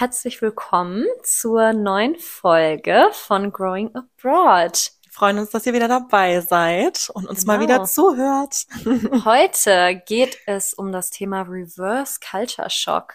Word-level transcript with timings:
Herzlich 0.00 0.40
willkommen 0.42 1.04
zur 1.24 1.72
neuen 1.72 2.14
Folge 2.14 3.08
von 3.10 3.50
Growing 3.50 3.92
Abroad. 3.96 4.92
Wir 5.02 5.10
freuen 5.10 5.40
uns, 5.40 5.50
dass 5.50 5.66
ihr 5.66 5.72
wieder 5.72 5.88
dabei 5.88 6.40
seid 6.40 7.10
und 7.14 7.26
uns 7.26 7.40
genau. 7.40 7.54
mal 7.54 7.60
wieder 7.60 7.84
zuhört. 7.84 8.64
Heute 9.24 10.00
geht 10.06 10.38
es 10.46 10.72
um 10.72 10.92
das 10.92 11.10
Thema 11.10 11.42
Reverse 11.42 12.20
Culture 12.20 12.70
Shock. 12.70 13.14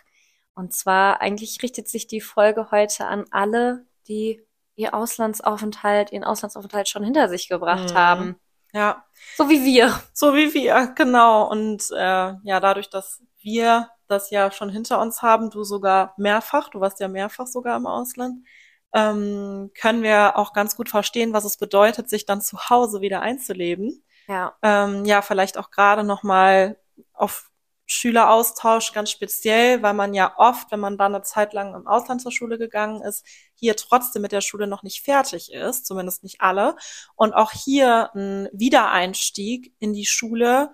Und 0.55 0.73
zwar 0.73 1.21
eigentlich 1.21 1.63
richtet 1.63 1.87
sich 1.87 2.07
die 2.07 2.19
Folge 2.19 2.69
heute 2.69 3.07
an 3.07 3.23
alle, 3.31 3.85
die 4.09 4.41
ihr 4.75 4.93
Auslandsaufenthalt, 4.93 6.11
ihren 6.11 6.25
Auslandsaufenthalt 6.25 6.89
schon 6.89 7.05
hinter 7.05 7.29
sich 7.29 7.47
gebracht 7.47 7.91
mhm. 7.91 7.97
haben. 7.97 8.35
Ja. 8.73 9.05
So 9.37 9.49
wie 9.49 9.63
wir. 9.63 10.01
So 10.11 10.35
wie 10.35 10.53
wir, 10.53 10.87
genau. 10.87 11.49
Und 11.49 11.89
äh, 11.91 12.33
ja, 12.43 12.59
dadurch, 12.59 12.89
dass 12.89 13.21
wir 13.41 13.87
das 14.13 14.29
ja 14.29 14.51
schon 14.51 14.69
hinter 14.69 15.01
uns 15.01 15.21
haben, 15.21 15.49
du 15.49 15.63
sogar 15.63 16.13
mehrfach, 16.17 16.69
du 16.69 16.79
warst 16.79 16.99
ja 16.99 17.07
mehrfach 17.07 17.47
sogar 17.47 17.77
im 17.77 17.87
Ausland, 17.87 18.45
ähm, 18.93 19.71
können 19.79 20.03
wir 20.03 20.37
auch 20.37 20.53
ganz 20.53 20.75
gut 20.75 20.89
verstehen, 20.89 21.33
was 21.33 21.45
es 21.45 21.57
bedeutet, 21.57 22.09
sich 22.09 22.25
dann 22.25 22.41
zu 22.41 22.69
Hause 22.69 23.01
wieder 23.01 23.21
einzuleben. 23.21 24.03
Ja. 24.27 24.55
Ähm, 24.61 25.05
ja, 25.05 25.21
vielleicht 25.21 25.57
auch 25.57 25.71
gerade 25.71 26.03
nochmal 26.03 26.77
auf 27.13 27.49
Schüleraustausch 27.85 28.93
ganz 28.93 29.11
speziell, 29.11 29.83
weil 29.83 29.93
man 29.93 30.13
ja 30.13 30.33
oft, 30.37 30.71
wenn 30.71 30.79
man 30.79 30.97
dann 30.97 31.13
eine 31.13 31.23
Zeit 31.23 31.53
lang 31.53 31.75
im 31.75 31.85
Ausland 31.85 32.21
zur 32.21 32.31
Schule 32.31 32.57
gegangen 32.57 33.01
ist, 33.01 33.25
hier 33.55 33.75
trotzdem 33.75 34.21
mit 34.21 34.31
der 34.31 34.41
Schule 34.41 34.67
noch 34.67 34.83
nicht 34.83 35.03
fertig 35.03 35.51
ist, 35.51 35.85
zumindest 35.85 36.23
nicht 36.23 36.39
alle. 36.41 36.75
Und 37.15 37.33
auch 37.33 37.51
hier 37.51 38.09
ein 38.15 38.47
Wiedereinstieg 38.53 39.73
in 39.79 39.93
die 39.93 40.05
Schule 40.05 40.73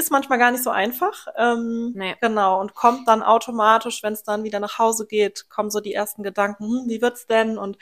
ist 0.00 0.10
manchmal 0.10 0.38
gar 0.38 0.50
nicht 0.50 0.64
so 0.64 0.70
einfach. 0.70 1.26
Ähm, 1.36 1.92
nee. 1.94 2.16
Genau. 2.20 2.60
Und 2.60 2.74
kommt 2.74 3.06
dann 3.06 3.22
automatisch, 3.22 4.02
wenn 4.02 4.12
es 4.12 4.24
dann 4.24 4.42
wieder 4.42 4.58
nach 4.58 4.78
Hause 4.78 5.06
geht, 5.06 5.48
kommen 5.48 5.70
so 5.70 5.80
die 5.80 5.94
ersten 5.94 6.22
Gedanken, 6.22 6.64
hm, 6.64 6.88
wie 6.88 7.00
wird's 7.00 7.26
denn? 7.26 7.58
Und 7.58 7.78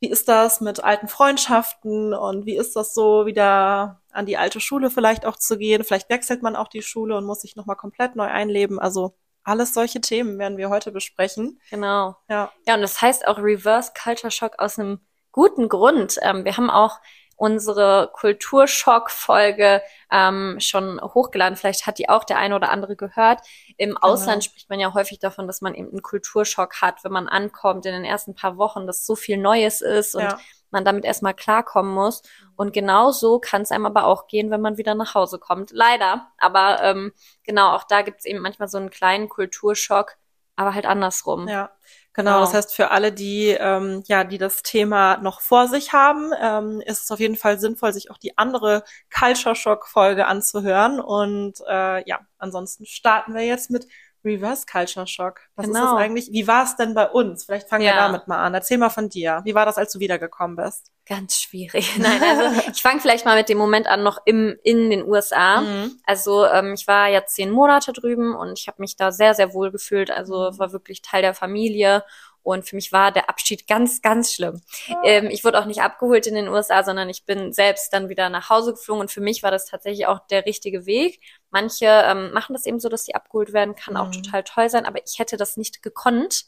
wie 0.00 0.10
ist 0.10 0.28
das 0.28 0.60
mit 0.60 0.84
alten 0.84 1.08
Freundschaften 1.08 2.12
und 2.12 2.44
wie 2.44 2.56
ist 2.56 2.76
das 2.76 2.92
so, 2.92 3.24
wieder 3.24 4.02
an 4.12 4.26
die 4.26 4.36
alte 4.36 4.60
Schule 4.60 4.90
vielleicht 4.90 5.24
auch 5.24 5.36
zu 5.36 5.56
gehen? 5.56 5.84
Vielleicht 5.84 6.10
wechselt 6.10 6.42
man 6.42 6.54
auch 6.54 6.68
die 6.68 6.82
Schule 6.82 7.16
und 7.16 7.24
muss 7.24 7.40
sich 7.40 7.56
nochmal 7.56 7.76
komplett 7.76 8.14
neu 8.14 8.26
einleben. 8.26 8.78
Also 8.78 9.16
alles 9.42 9.72
solche 9.72 10.00
Themen 10.00 10.38
werden 10.38 10.58
wir 10.58 10.68
heute 10.68 10.92
besprechen. 10.92 11.60
Genau. 11.70 12.16
Ja. 12.28 12.52
Ja, 12.66 12.74
und 12.74 12.82
das 12.82 13.00
heißt 13.00 13.26
auch 13.26 13.38
Reverse 13.38 13.92
Culture 14.00 14.30
Shock 14.30 14.58
aus 14.58 14.78
einem 14.78 15.00
guten 15.32 15.68
Grund. 15.68 16.18
Ähm, 16.22 16.44
wir 16.44 16.56
haben 16.56 16.68
auch 16.68 16.98
unsere 17.36 18.10
Kulturschock-Folge 18.14 19.82
ähm, 20.10 20.56
schon 20.58 21.00
hochgeladen. 21.00 21.56
Vielleicht 21.56 21.86
hat 21.86 21.98
die 21.98 22.08
auch 22.08 22.24
der 22.24 22.38
eine 22.38 22.56
oder 22.56 22.70
andere 22.70 22.96
gehört. 22.96 23.40
Im 23.76 23.90
genau. 23.90 24.00
Ausland 24.00 24.42
spricht 24.42 24.70
man 24.70 24.80
ja 24.80 24.94
häufig 24.94 25.18
davon, 25.18 25.46
dass 25.46 25.60
man 25.60 25.74
eben 25.74 25.90
einen 25.90 26.02
Kulturschock 26.02 26.80
hat, 26.80 27.04
wenn 27.04 27.12
man 27.12 27.28
ankommt 27.28 27.84
in 27.86 27.92
den 27.92 28.04
ersten 28.04 28.34
paar 28.34 28.56
Wochen, 28.56 28.86
dass 28.86 29.04
so 29.04 29.14
viel 29.16 29.36
Neues 29.36 29.82
ist 29.82 30.14
und 30.14 30.22
ja. 30.22 30.38
man 30.70 30.86
damit 30.86 31.04
erstmal 31.04 31.34
klarkommen 31.34 31.92
muss. 31.92 32.22
Und 32.56 32.72
genau 32.72 33.10
so 33.10 33.38
kann 33.38 33.62
es 33.62 33.70
einem 33.70 33.86
aber 33.86 34.06
auch 34.06 34.28
gehen, 34.28 34.50
wenn 34.50 34.62
man 34.62 34.78
wieder 34.78 34.94
nach 34.94 35.14
Hause 35.14 35.38
kommt. 35.38 35.72
Leider. 35.72 36.28
Aber 36.38 36.82
ähm, 36.82 37.12
genau, 37.44 37.72
auch 37.72 37.84
da 37.84 38.00
gibt 38.00 38.20
es 38.20 38.24
eben 38.24 38.40
manchmal 38.40 38.68
so 38.68 38.78
einen 38.78 38.90
kleinen 38.90 39.28
Kulturschock, 39.28 40.16
aber 40.56 40.74
halt 40.74 40.86
andersrum. 40.86 41.48
Ja. 41.48 41.75
Genau, 42.16 42.40
das 42.40 42.54
heißt 42.54 42.74
für 42.74 42.92
alle, 42.92 43.12
die 43.12 43.48
ähm, 43.48 44.02
ja, 44.06 44.24
die 44.24 44.38
das 44.38 44.62
Thema 44.62 45.18
noch 45.18 45.42
vor 45.42 45.68
sich 45.68 45.92
haben, 45.92 46.32
ähm, 46.40 46.80
ist 46.80 47.04
es 47.04 47.10
auf 47.10 47.20
jeden 47.20 47.36
Fall 47.36 47.58
sinnvoll, 47.58 47.92
sich 47.92 48.10
auch 48.10 48.16
die 48.16 48.38
andere 48.38 48.84
Culture 49.14 49.54
Shock 49.54 49.86
Folge 49.86 50.26
anzuhören. 50.26 50.98
Und 50.98 51.60
äh, 51.68 52.08
ja, 52.08 52.20
ansonsten 52.38 52.86
starten 52.86 53.34
wir 53.34 53.42
jetzt 53.42 53.70
mit 53.70 53.86
Reverse 54.24 54.64
Culture 54.64 55.06
Shock. 55.06 55.42
Was 55.56 55.66
genau. 55.66 55.78
ist 55.78 55.82
das 55.82 55.90
genau. 55.90 56.00
eigentlich? 56.02 56.32
Wie 56.32 56.48
war 56.48 56.64
es 56.64 56.76
denn 56.76 56.94
bei 56.94 57.06
uns? 57.06 57.44
Vielleicht 57.44 57.68
fangen 57.68 57.84
ja. 57.84 57.92
wir 57.92 58.00
damit 58.00 58.28
mal 58.28 58.38
an. 58.38 58.54
Erzähl 58.54 58.78
mal 58.78 58.88
von 58.88 59.10
dir. 59.10 59.42
Wie 59.44 59.54
war 59.54 59.66
das, 59.66 59.76
als 59.76 59.92
du 59.92 60.00
wiedergekommen 60.00 60.56
bist? 60.56 60.90
Ganz 61.06 61.36
schwierig. 61.36 61.92
Nein, 61.98 62.20
also 62.20 62.70
ich 62.72 62.82
fange 62.82 63.00
vielleicht 63.00 63.24
mal 63.24 63.36
mit 63.36 63.48
dem 63.48 63.58
Moment 63.58 63.86
an, 63.86 64.02
noch 64.02 64.18
im, 64.24 64.56
in 64.64 64.90
den 64.90 65.06
USA. 65.06 65.60
Mhm. 65.60 66.00
Also 66.04 66.44
ähm, 66.46 66.74
ich 66.74 66.86
war 66.88 67.08
ja 67.08 67.24
zehn 67.24 67.50
Monate 67.50 67.92
drüben 67.92 68.34
und 68.34 68.58
ich 68.58 68.66
habe 68.66 68.82
mich 68.82 68.96
da 68.96 69.12
sehr, 69.12 69.34
sehr 69.34 69.54
wohl 69.54 69.70
gefühlt. 69.70 70.10
Also 70.10 70.50
mhm. 70.50 70.58
war 70.58 70.72
wirklich 70.72 71.02
Teil 71.02 71.22
der 71.22 71.34
Familie 71.34 72.02
und 72.46 72.64
für 72.64 72.76
mich 72.76 72.92
war 72.92 73.10
der 73.10 73.28
Abschied 73.28 73.66
ganz, 73.66 74.02
ganz 74.02 74.32
schlimm. 74.32 74.62
Ja. 74.86 75.00
Ähm, 75.02 75.30
ich 75.30 75.44
wurde 75.44 75.58
auch 75.60 75.64
nicht 75.64 75.82
abgeholt 75.82 76.28
in 76.28 76.34
den 76.36 76.46
USA, 76.46 76.84
sondern 76.84 77.08
ich 77.08 77.24
bin 77.24 77.52
selbst 77.52 77.92
dann 77.92 78.08
wieder 78.08 78.28
nach 78.28 78.50
Hause 78.50 78.72
geflogen. 78.72 79.00
Und 79.00 79.10
für 79.10 79.20
mich 79.20 79.42
war 79.42 79.50
das 79.50 79.66
tatsächlich 79.66 80.06
auch 80.06 80.20
der 80.28 80.46
richtige 80.46 80.86
Weg. 80.86 81.20
Manche 81.50 81.86
ähm, 81.86 82.32
machen 82.32 82.52
das 82.52 82.64
eben 82.64 82.78
so, 82.78 82.88
dass 82.88 83.04
sie 83.04 83.16
abgeholt 83.16 83.52
werden, 83.52 83.74
kann 83.74 83.94
mhm. 83.94 84.00
auch 84.00 84.10
total 84.12 84.44
toll 84.44 84.70
sein. 84.70 84.86
Aber 84.86 85.00
ich 85.04 85.18
hätte 85.18 85.36
das 85.36 85.56
nicht 85.56 85.82
gekonnt, 85.82 86.46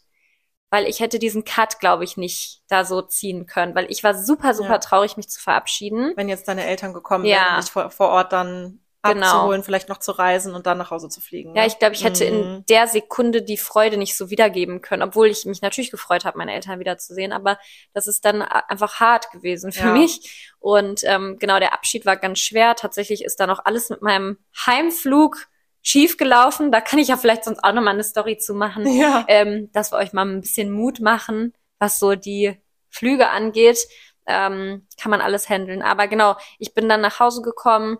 weil 0.70 0.86
ich 0.86 1.00
hätte 1.00 1.18
diesen 1.18 1.44
Cut, 1.44 1.80
glaube 1.80 2.04
ich, 2.04 2.16
nicht 2.16 2.62
da 2.68 2.84
so 2.84 3.02
ziehen 3.02 3.46
können. 3.46 3.74
Weil 3.74 3.90
ich 3.90 4.04
war 4.04 4.14
super, 4.14 4.54
super 4.54 4.72
ja. 4.72 4.78
traurig, 4.78 5.16
mich 5.16 5.28
zu 5.28 5.40
verabschieden. 5.40 6.12
Wenn 6.16 6.28
jetzt 6.28 6.48
deine 6.48 6.66
Eltern 6.66 6.92
gekommen 6.92 7.24
ja. 7.24 7.36
wären 7.36 7.60
dich 7.60 7.70
vor, 7.70 7.90
vor 7.90 8.08
Ort 8.08 8.32
dann 8.32 8.80
genau. 9.02 9.26
abzuholen, 9.26 9.62
vielleicht 9.62 9.88
noch 9.88 9.98
zu 9.98 10.12
reisen 10.12 10.54
und 10.54 10.66
dann 10.66 10.78
nach 10.78 10.90
Hause 10.90 11.08
zu 11.08 11.20
fliegen. 11.20 11.54
Ja, 11.54 11.62
ne? 11.62 11.68
ich 11.68 11.78
glaube, 11.78 11.94
ich 11.94 12.04
hätte 12.04 12.24
mhm. 12.24 12.36
in 12.36 12.64
der 12.68 12.86
Sekunde 12.86 13.42
die 13.42 13.56
Freude 13.56 13.96
nicht 13.96 14.16
so 14.16 14.30
wiedergeben 14.30 14.80
können, 14.82 15.02
obwohl 15.02 15.28
ich 15.28 15.44
mich 15.44 15.62
natürlich 15.62 15.90
gefreut 15.90 16.24
habe, 16.24 16.38
meine 16.38 16.52
Eltern 16.52 16.80
wiederzusehen, 16.80 17.32
aber 17.32 17.58
das 17.94 18.06
ist 18.06 18.24
dann 18.24 18.42
einfach 18.42 19.00
hart 19.00 19.30
gewesen 19.30 19.72
für 19.72 19.88
ja. 19.88 19.92
mich. 19.92 20.52
Und 20.58 21.02
ähm, 21.04 21.36
genau, 21.38 21.58
der 21.58 21.72
Abschied 21.72 22.06
war 22.06 22.16
ganz 22.16 22.40
schwer. 22.40 22.74
Tatsächlich 22.74 23.24
ist 23.24 23.40
dann 23.40 23.50
auch 23.50 23.64
alles 23.64 23.90
mit 23.90 24.02
meinem 24.02 24.38
Heimflug 24.66 25.48
schief 25.88 26.18
gelaufen. 26.18 26.70
Da 26.70 26.80
kann 26.80 26.98
ich 26.98 27.08
ja 27.08 27.16
vielleicht 27.16 27.44
sonst 27.44 27.64
auch 27.64 27.72
nochmal 27.72 27.94
eine 27.94 28.04
Story 28.04 28.36
zu 28.36 28.54
machen, 28.54 28.86
ja. 28.86 29.24
ähm, 29.28 29.70
dass 29.72 29.90
wir 29.90 29.96
euch 29.96 30.12
mal 30.12 30.26
ein 30.26 30.42
bisschen 30.42 30.70
Mut 30.70 31.00
machen, 31.00 31.54
was 31.78 31.98
so 31.98 32.14
die 32.14 32.56
Flüge 32.90 33.30
angeht. 33.30 33.78
Ähm, 34.26 34.86
kann 35.00 35.10
man 35.10 35.22
alles 35.22 35.48
handeln. 35.48 35.80
Aber 35.80 36.06
genau, 36.06 36.36
ich 36.58 36.74
bin 36.74 36.88
dann 36.88 37.00
nach 37.00 37.20
Hause 37.20 37.40
gekommen 37.40 37.98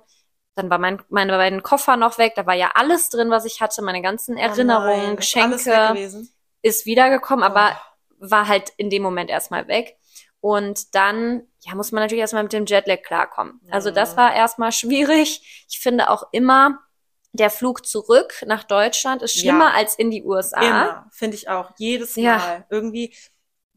dann 0.58 0.70
war 0.70 0.78
mein, 0.78 1.00
meine 1.08 1.36
beiden 1.36 1.62
Koffer 1.62 1.96
noch 1.96 2.18
weg. 2.18 2.32
Da 2.34 2.44
war 2.44 2.54
ja 2.54 2.72
alles 2.74 3.10
drin, 3.10 3.30
was 3.30 3.44
ich 3.44 3.60
hatte. 3.60 3.80
Meine 3.80 4.02
ganzen 4.02 4.36
oh 4.36 4.40
Erinnerungen, 4.40 5.00
oh 5.00 5.06
nein, 5.06 5.16
Geschenke. 5.16 6.18
Ist 6.62 6.84
wiedergekommen, 6.84 7.44
aber 7.44 7.78
oh. 8.20 8.26
war 8.28 8.48
halt 8.48 8.72
in 8.76 8.90
dem 8.90 9.02
Moment 9.02 9.30
erstmal 9.30 9.68
weg. 9.68 9.96
Und 10.40 10.96
dann, 10.96 11.44
ja, 11.60 11.76
muss 11.76 11.92
man 11.92 12.02
natürlich 12.02 12.22
erstmal 12.22 12.42
mit 12.42 12.52
dem 12.52 12.66
Jetlag 12.66 13.02
klarkommen. 13.02 13.60
Also 13.70 13.92
das 13.92 14.16
war 14.16 14.34
erstmal 14.34 14.72
schwierig. 14.72 15.66
Ich 15.70 15.78
finde 15.78 16.10
auch 16.10 16.24
immer, 16.32 16.80
der 17.32 17.50
Flug 17.50 17.86
zurück 17.86 18.42
nach 18.46 18.64
Deutschland 18.64 19.22
ist 19.22 19.38
schlimmer 19.38 19.70
ja. 19.70 19.74
als 19.74 19.94
in 19.94 20.10
die 20.10 20.24
USA. 20.24 20.60
Immer, 20.60 21.06
finde 21.10 21.36
ich 21.36 21.48
auch. 21.48 21.70
Jedes 21.78 22.16
Mal. 22.16 22.22
Ja. 22.22 22.64
Irgendwie, 22.70 23.14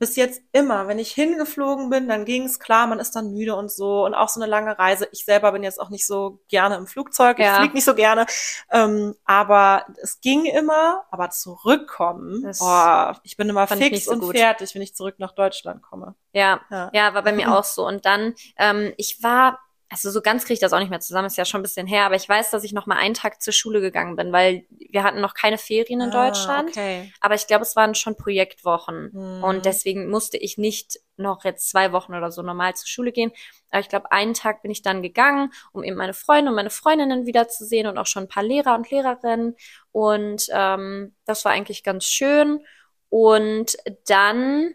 bis 0.02 0.16
jetzt 0.16 0.42
immer, 0.52 0.88
wenn 0.88 0.98
ich 0.98 1.12
hingeflogen 1.12 1.92
bin, 1.92 2.08
dann 2.08 2.26
ging 2.26 2.46
es 2.46 2.60
klar, 2.60 2.88
man 2.88 3.00
ist 3.00 3.16
dann 3.16 3.34
müde 3.34 3.56
und 3.56 3.72
so 3.72 4.04
und 4.04 4.16
auch 4.16 4.30
so 4.30 4.42
eine 4.42 4.50
lange 4.50 4.80
Reise. 4.80 5.08
Ich 5.12 5.26
selber 5.26 5.52
bin 5.52 5.62
jetzt 5.62 5.80
auch 5.80 5.92
nicht 5.92 6.08
so 6.08 6.40
gerne 6.48 6.76
im 6.76 6.88
Flugzeug, 6.88 7.38
ich 7.38 7.46
ja. 7.46 7.58
fliege 7.58 7.76
nicht 7.76 7.86
so 7.86 7.94
gerne, 7.94 8.26
ähm, 8.72 9.14
aber 9.26 9.86
es 10.02 10.20
ging 10.20 10.46
immer, 10.46 11.04
aber 11.12 11.30
zurückkommen, 11.30 12.52
oh, 12.60 13.12
ich 13.22 13.38
bin 13.38 13.48
immer 13.48 13.68
fix 13.68 14.06
so 14.06 14.12
und 14.12 14.22
gut. 14.22 14.36
fertig, 14.36 14.74
wenn 14.74 14.82
ich 14.82 14.96
zurück 14.96 15.16
nach 15.20 15.34
Deutschland 15.34 15.84
komme. 15.84 16.16
Ja, 16.34 16.62
ja, 16.72 16.90
ja 16.94 17.14
war 17.14 17.22
bei 17.22 17.32
mir 17.32 17.56
auch 17.56 17.64
so. 17.64 17.86
Und 17.86 18.04
dann, 18.08 18.34
ähm, 18.58 18.94
ich 18.98 19.22
war 19.22 19.60
also 19.92 20.10
so 20.10 20.22
ganz 20.22 20.46
kriege 20.46 20.54
ich 20.54 20.60
das 20.62 20.72
auch 20.72 20.80
nicht 20.80 20.90
mehr 20.90 21.02
zusammen, 21.02 21.28
ist 21.28 21.38
ja 21.38 21.44
schon 21.44 21.60
ein 21.60 21.64
bisschen 21.64 21.86
her, 21.86 22.06
aber 22.06 22.16
ich 22.16 22.28
weiß, 22.28 22.50
dass 22.50 22.64
ich 22.64 22.72
noch 22.72 22.86
mal 22.86 22.96
einen 22.96 23.14
Tag 23.14 23.42
zur 23.42 23.52
Schule 23.52 23.82
gegangen 23.82 24.16
bin, 24.16 24.32
weil 24.32 24.66
wir 24.70 25.04
hatten 25.04 25.20
noch 25.20 25.34
keine 25.34 25.58
Ferien 25.58 26.00
in 26.00 26.12
ah, 26.12 26.28
Deutschland. 26.28 26.70
Okay. 26.70 27.12
Aber 27.20 27.36
ich 27.36 27.46
glaube, 27.46 27.64
es 27.64 27.76
waren 27.76 27.94
schon 27.94 28.16
Projektwochen 28.16 29.12
mhm. 29.12 29.44
und 29.44 29.66
deswegen 29.66 30.10
musste 30.10 30.38
ich 30.38 30.58
nicht 30.58 30.98
noch 31.18 31.44
jetzt 31.44 31.70
zwei 31.70 31.92
Wochen 31.92 32.16
oder 32.16 32.32
so 32.32 32.42
normal 32.42 32.74
zur 32.76 32.88
Schule 32.88 33.12
gehen. 33.12 33.34
Aber 33.70 33.82
ich 33.82 33.90
glaube, 33.90 34.14
einen 34.14 34.34
Tag 34.34 34.62
bin 34.62 34.72
ich 34.72 34.82
dann 34.82 35.02
gegangen, 35.02 35.52
um 35.74 35.84
eben 35.84 35.98
meine 35.98 36.14
Freunde 36.14 36.52
und 36.52 36.56
meine 36.56 36.70
Freundinnen 36.70 37.26
wiederzusehen 37.26 37.86
und 37.88 37.98
auch 37.98 38.08
schon 38.08 38.24
ein 38.24 38.30
paar 38.30 38.44
Lehrer 38.44 38.76
und 38.76 38.90
Lehrerinnen. 38.90 39.58
Und 39.92 40.48
ähm, 40.54 41.14
das 41.26 41.44
war 41.44 41.52
eigentlich 41.52 41.84
ganz 41.84 42.06
schön. 42.06 42.66
Und 43.10 43.76
dann 44.08 44.74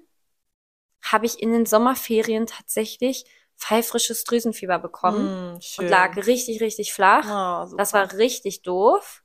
habe 1.01 1.25
ich 1.25 1.41
in 1.41 1.53
den 1.53 1.65
Sommerferien 1.65 2.47
tatsächlich 2.47 3.25
pfeifrisches 3.57 4.25
Drüsenfieber 4.25 4.79
bekommen 4.79 5.55
mm, 5.55 5.61
und 5.79 5.89
lag 5.89 6.17
richtig, 6.17 6.61
richtig 6.61 6.93
flach. 6.93 7.25
Oh, 7.71 7.77
das 7.77 7.93
war 7.93 8.13
richtig 8.13 8.63
doof. 8.63 9.23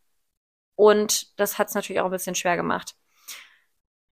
Und 0.76 1.38
das 1.40 1.58
hat 1.58 1.68
es 1.68 1.76
natürlich 1.76 2.00
auch 2.00 2.06
ein 2.06 2.12
bisschen 2.12 2.36
schwer 2.36 2.56
gemacht. 2.56 2.96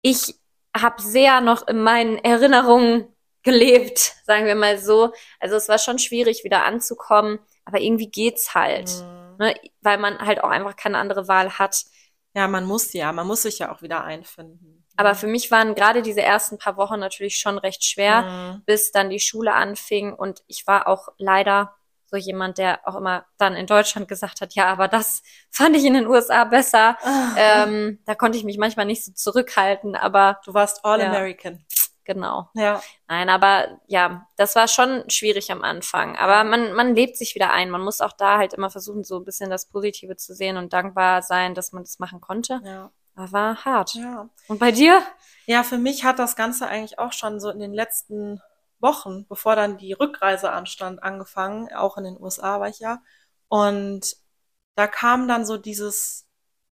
Ich 0.01 0.35
habe 0.75 1.01
sehr 1.01 1.41
noch 1.41 1.67
in 1.67 1.81
meinen 1.81 2.17
Erinnerungen 2.17 3.07
gelebt, 3.43 4.15
sagen 4.25 4.45
wir 4.45 4.55
mal 4.55 4.77
so. 4.77 5.13
Also 5.39 5.55
es 5.55 5.69
war 5.69 5.77
schon 5.77 5.99
schwierig, 5.99 6.43
wieder 6.43 6.65
anzukommen, 6.65 7.39
aber 7.65 7.79
irgendwie 7.79 8.09
geht's 8.09 8.55
halt. 8.55 8.89
Mm. 8.89 9.43
Ne? 9.43 9.55
Weil 9.81 9.97
man 9.97 10.19
halt 10.19 10.43
auch 10.43 10.49
einfach 10.49 10.75
keine 10.75 10.97
andere 10.97 11.27
Wahl 11.27 11.57
hat. 11.57 11.85
Ja, 12.35 12.47
man 12.47 12.65
muss 12.65 12.93
ja, 12.93 13.11
man 13.11 13.27
muss 13.27 13.43
sich 13.43 13.59
ja 13.59 13.71
auch 13.71 13.81
wieder 13.81 14.03
einfinden. 14.03 14.85
Aber 14.97 15.15
für 15.15 15.27
mich 15.27 15.51
waren 15.51 15.75
gerade 15.75 16.01
diese 16.01 16.21
ersten 16.21 16.57
paar 16.57 16.75
Wochen 16.75 16.99
natürlich 16.99 17.37
schon 17.37 17.57
recht 17.57 17.85
schwer, 17.85 18.23
mhm. 18.23 18.63
bis 18.65 18.91
dann 18.91 19.09
die 19.09 19.19
Schule 19.19 19.53
anfing 19.53 20.13
und 20.13 20.41
ich 20.47 20.67
war 20.67 20.87
auch 20.87 21.09
leider 21.17 21.75
so 22.09 22.17
jemand, 22.17 22.57
der 22.57 22.87
auch 22.87 22.95
immer 22.95 23.25
dann 23.37 23.55
in 23.55 23.67
Deutschland 23.67 24.07
gesagt 24.07 24.41
hat, 24.41 24.55
ja, 24.55 24.67
aber 24.67 24.87
das 24.87 25.21
fand 25.51 25.75
ich 25.75 25.85
in 25.85 25.93
den 25.93 26.07
USA 26.07 26.43
besser. 26.43 26.97
Ah. 27.03 27.27
Ähm, 27.39 27.99
da 28.05 28.15
konnte 28.15 28.37
ich 28.37 28.43
mich 28.43 28.57
manchmal 28.57 28.87
nicht 28.87 29.05
so 29.05 29.11
zurückhalten, 29.11 29.95
aber 29.95 30.39
Du 30.43 30.53
warst 30.53 30.83
All 30.83 30.99
Ja. 30.99 31.07
American. 31.07 31.63
genau. 32.03 32.49
Ja. 32.55 32.81
Nein, 33.07 33.29
aber 33.29 33.79
ja, 33.85 34.27
das 34.37 34.55
war 34.55 34.67
schon 34.67 35.07
schwierig 35.09 35.51
am 35.51 35.61
Anfang. 35.63 36.15
Aber 36.15 36.43
man, 36.43 36.73
man 36.73 36.95
lebt 36.95 37.15
sich 37.15 37.35
wieder 37.35 37.51
ein. 37.51 37.69
Man 37.69 37.81
muss 37.81 38.01
auch 38.01 38.13
da 38.13 38.37
halt 38.37 38.53
immer 38.53 38.71
versuchen, 38.71 39.03
so 39.03 39.17
ein 39.17 39.25
bisschen 39.25 39.51
das 39.51 39.67
Positive 39.67 40.15
zu 40.15 40.33
sehen 40.33 40.57
und 40.57 40.73
dankbar 40.73 41.21
sein, 41.21 41.53
dass 41.53 41.73
man 41.73 41.83
das 41.83 41.99
machen 41.99 42.21
konnte. 42.21 42.59
Ja. 42.63 42.91
Aber 43.17 43.31
war 43.31 43.65
hart. 43.65 43.95
Ja. 43.95 44.29
Und 44.47 44.59
bei 44.59 44.71
dir? 44.71 45.01
Ja, 45.47 45.63
für 45.63 45.77
mich 45.77 46.03
hat 46.03 46.19
das 46.19 46.35
Ganze 46.35 46.67
eigentlich 46.67 46.99
auch 46.99 47.13
schon 47.13 47.39
so 47.39 47.49
in 47.49 47.59
den 47.59 47.73
letzten 47.73 48.41
Wochen, 48.79 49.25
bevor 49.27 49.55
dann 49.55 49.77
die 49.77 49.93
Rückreise 49.93 50.51
anstand, 50.51 51.01
angefangen. 51.01 51.73
Auch 51.73 51.97
in 51.97 52.03
den 52.03 52.21
USA 52.21 52.59
war 52.59 52.69
ich 52.69 52.79
ja. 52.79 53.01
Und 53.47 54.17
da 54.75 54.87
kam 54.87 55.27
dann 55.27 55.45
so 55.45 55.57
dieses, 55.57 56.27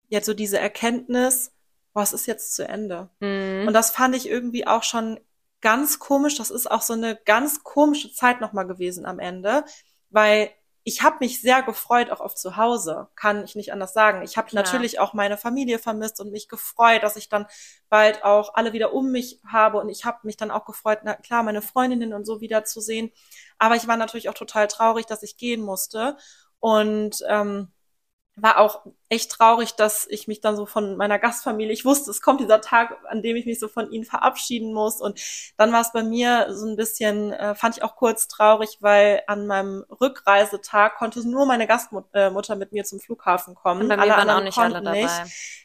jetzt 0.09 0.27
so 0.27 0.35
diese 0.35 0.59
Erkenntnis, 0.59 1.53
boah, 1.93 2.03
es 2.03 2.13
ist 2.13 2.27
jetzt 2.27 2.55
zu 2.55 2.67
Ende. 2.67 3.09
Hm. 3.21 3.67
Und 3.69 3.73
das 3.73 3.93
fand 3.93 4.17
ich 4.17 4.29
irgendwie 4.29 4.67
auch 4.67 4.83
schon 4.83 5.21
ganz 5.61 6.01
komisch. 6.01 6.37
Das 6.37 6.51
ist 6.51 6.69
auch 6.69 6.83
so 6.83 6.95
eine 6.95 7.15
ganz 7.15 7.63
komische 7.63 8.13
Zeit 8.13 8.41
nochmal 8.41 8.67
gewesen 8.67 9.07
am 9.07 9.21
Ende, 9.21 9.65
weil 10.11 10.51
ich 10.85 11.03
habe 11.03 11.19
mich 11.21 11.41
sehr 11.41 11.63
gefreut, 11.63 12.11
auch 12.11 12.21
auf 12.21 12.35
zu 12.35 12.57
Hause, 12.57 13.09
kann 13.15 13.45
ich 13.45 13.55
nicht 13.55 13.73
anders 13.73 13.93
sagen. 13.93 14.23
Ich 14.23 14.37
habe 14.37 14.49
natürlich 14.53 14.99
auch 14.99 15.13
meine 15.15 15.37
Familie 15.37 15.79
vermisst 15.79 16.21
und 16.21 16.33
mich 16.33 16.49
gefreut, 16.49 17.03
dass 17.03 17.17
ich 17.17 17.29
dann 17.29 17.47
bald 17.89 18.25
auch 18.25 18.55
alle 18.55 18.73
wieder 18.73 18.93
um 18.93 19.13
mich 19.13 19.41
habe. 19.47 19.79
Und 19.79 19.89
ich 19.89 20.05
habe 20.05 20.19
mich 20.25 20.37
dann 20.37 20.51
auch 20.51 20.65
gefreut, 20.65 21.01
na 21.05 21.15
klar, 21.15 21.45
meine 21.45 21.63
Freundinnen 21.63 22.13
und 22.13 22.25
so 22.27 22.41
wieder 22.41 22.65
zu 22.65 22.81
sehen. 22.81 23.13
Aber 23.59 23.77
ich 23.77 23.87
war 23.87 23.97
natürlich 23.97 24.29
auch 24.29 24.35
total 24.35 24.67
traurig, 24.67 25.07
dass 25.07 25.23
ich 25.23 25.37
gehen 25.37 25.63
musste. 25.63 26.17
Und 26.59 27.19
ähm, 27.29 27.73
war 28.37 28.59
auch 28.59 28.87
echt 29.13 29.31
traurig, 29.33 29.75
dass 29.75 30.07
ich 30.09 30.27
mich 30.27 30.41
dann 30.41 30.57
so 30.57 30.65
von 30.65 30.97
meiner 30.97 31.19
Gastfamilie, 31.19 31.73
ich 31.73 31.85
wusste, 31.85 32.11
es 32.11 32.23
kommt 32.23 32.41
dieser 32.41 32.63
Tag, 32.63 32.97
an 33.09 33.21
dem 33.23 33.37
ich 33.37 33.45
mich 33.45 33.61
so 33.61 33.69
von 33.69 33.91
ihnen 33.93 34.05
verabschieden 34.05 34.73
muss. 34.73 35.01
Und 35.03 35.21
dann 35.59 35.71
war 35.71 35.83
es 35.83 35.93
bei 35.93 36.03
mir 36.03 36.47
so 36.51 36.67
ein 36.67 36.77
bisschen, 36.77 37.33
äh, 37.33 37.55
fand 37.55 37.77
ich 37.77 37.83
auch 37.85 37.95
kurz 37.97 38.27
traurig, 38.27 38.79
weil 38.81 39.23
an 39.27 39.47
meinem 39.47 39.85
Rückreisetag 40.01 40.97
konnte 40.97 41.29
nur 41.29 41.45
meine 41.45 41.67
Gastmutter 41.67 42.57
mit 42.57 42.73
mir 42.73 42.85
zum 42.85 43.01
Flughafen 43.01 43.55
kommen. 43.55 43.83
Und 43.83 43.89
bei 43.89 43.97
mir 43.99 44.09
waren 44.09 44.31
auch 44.31 44.43
nicht 44.43 44.57
alle 44.59 44.83
dabei. 44.83 45.09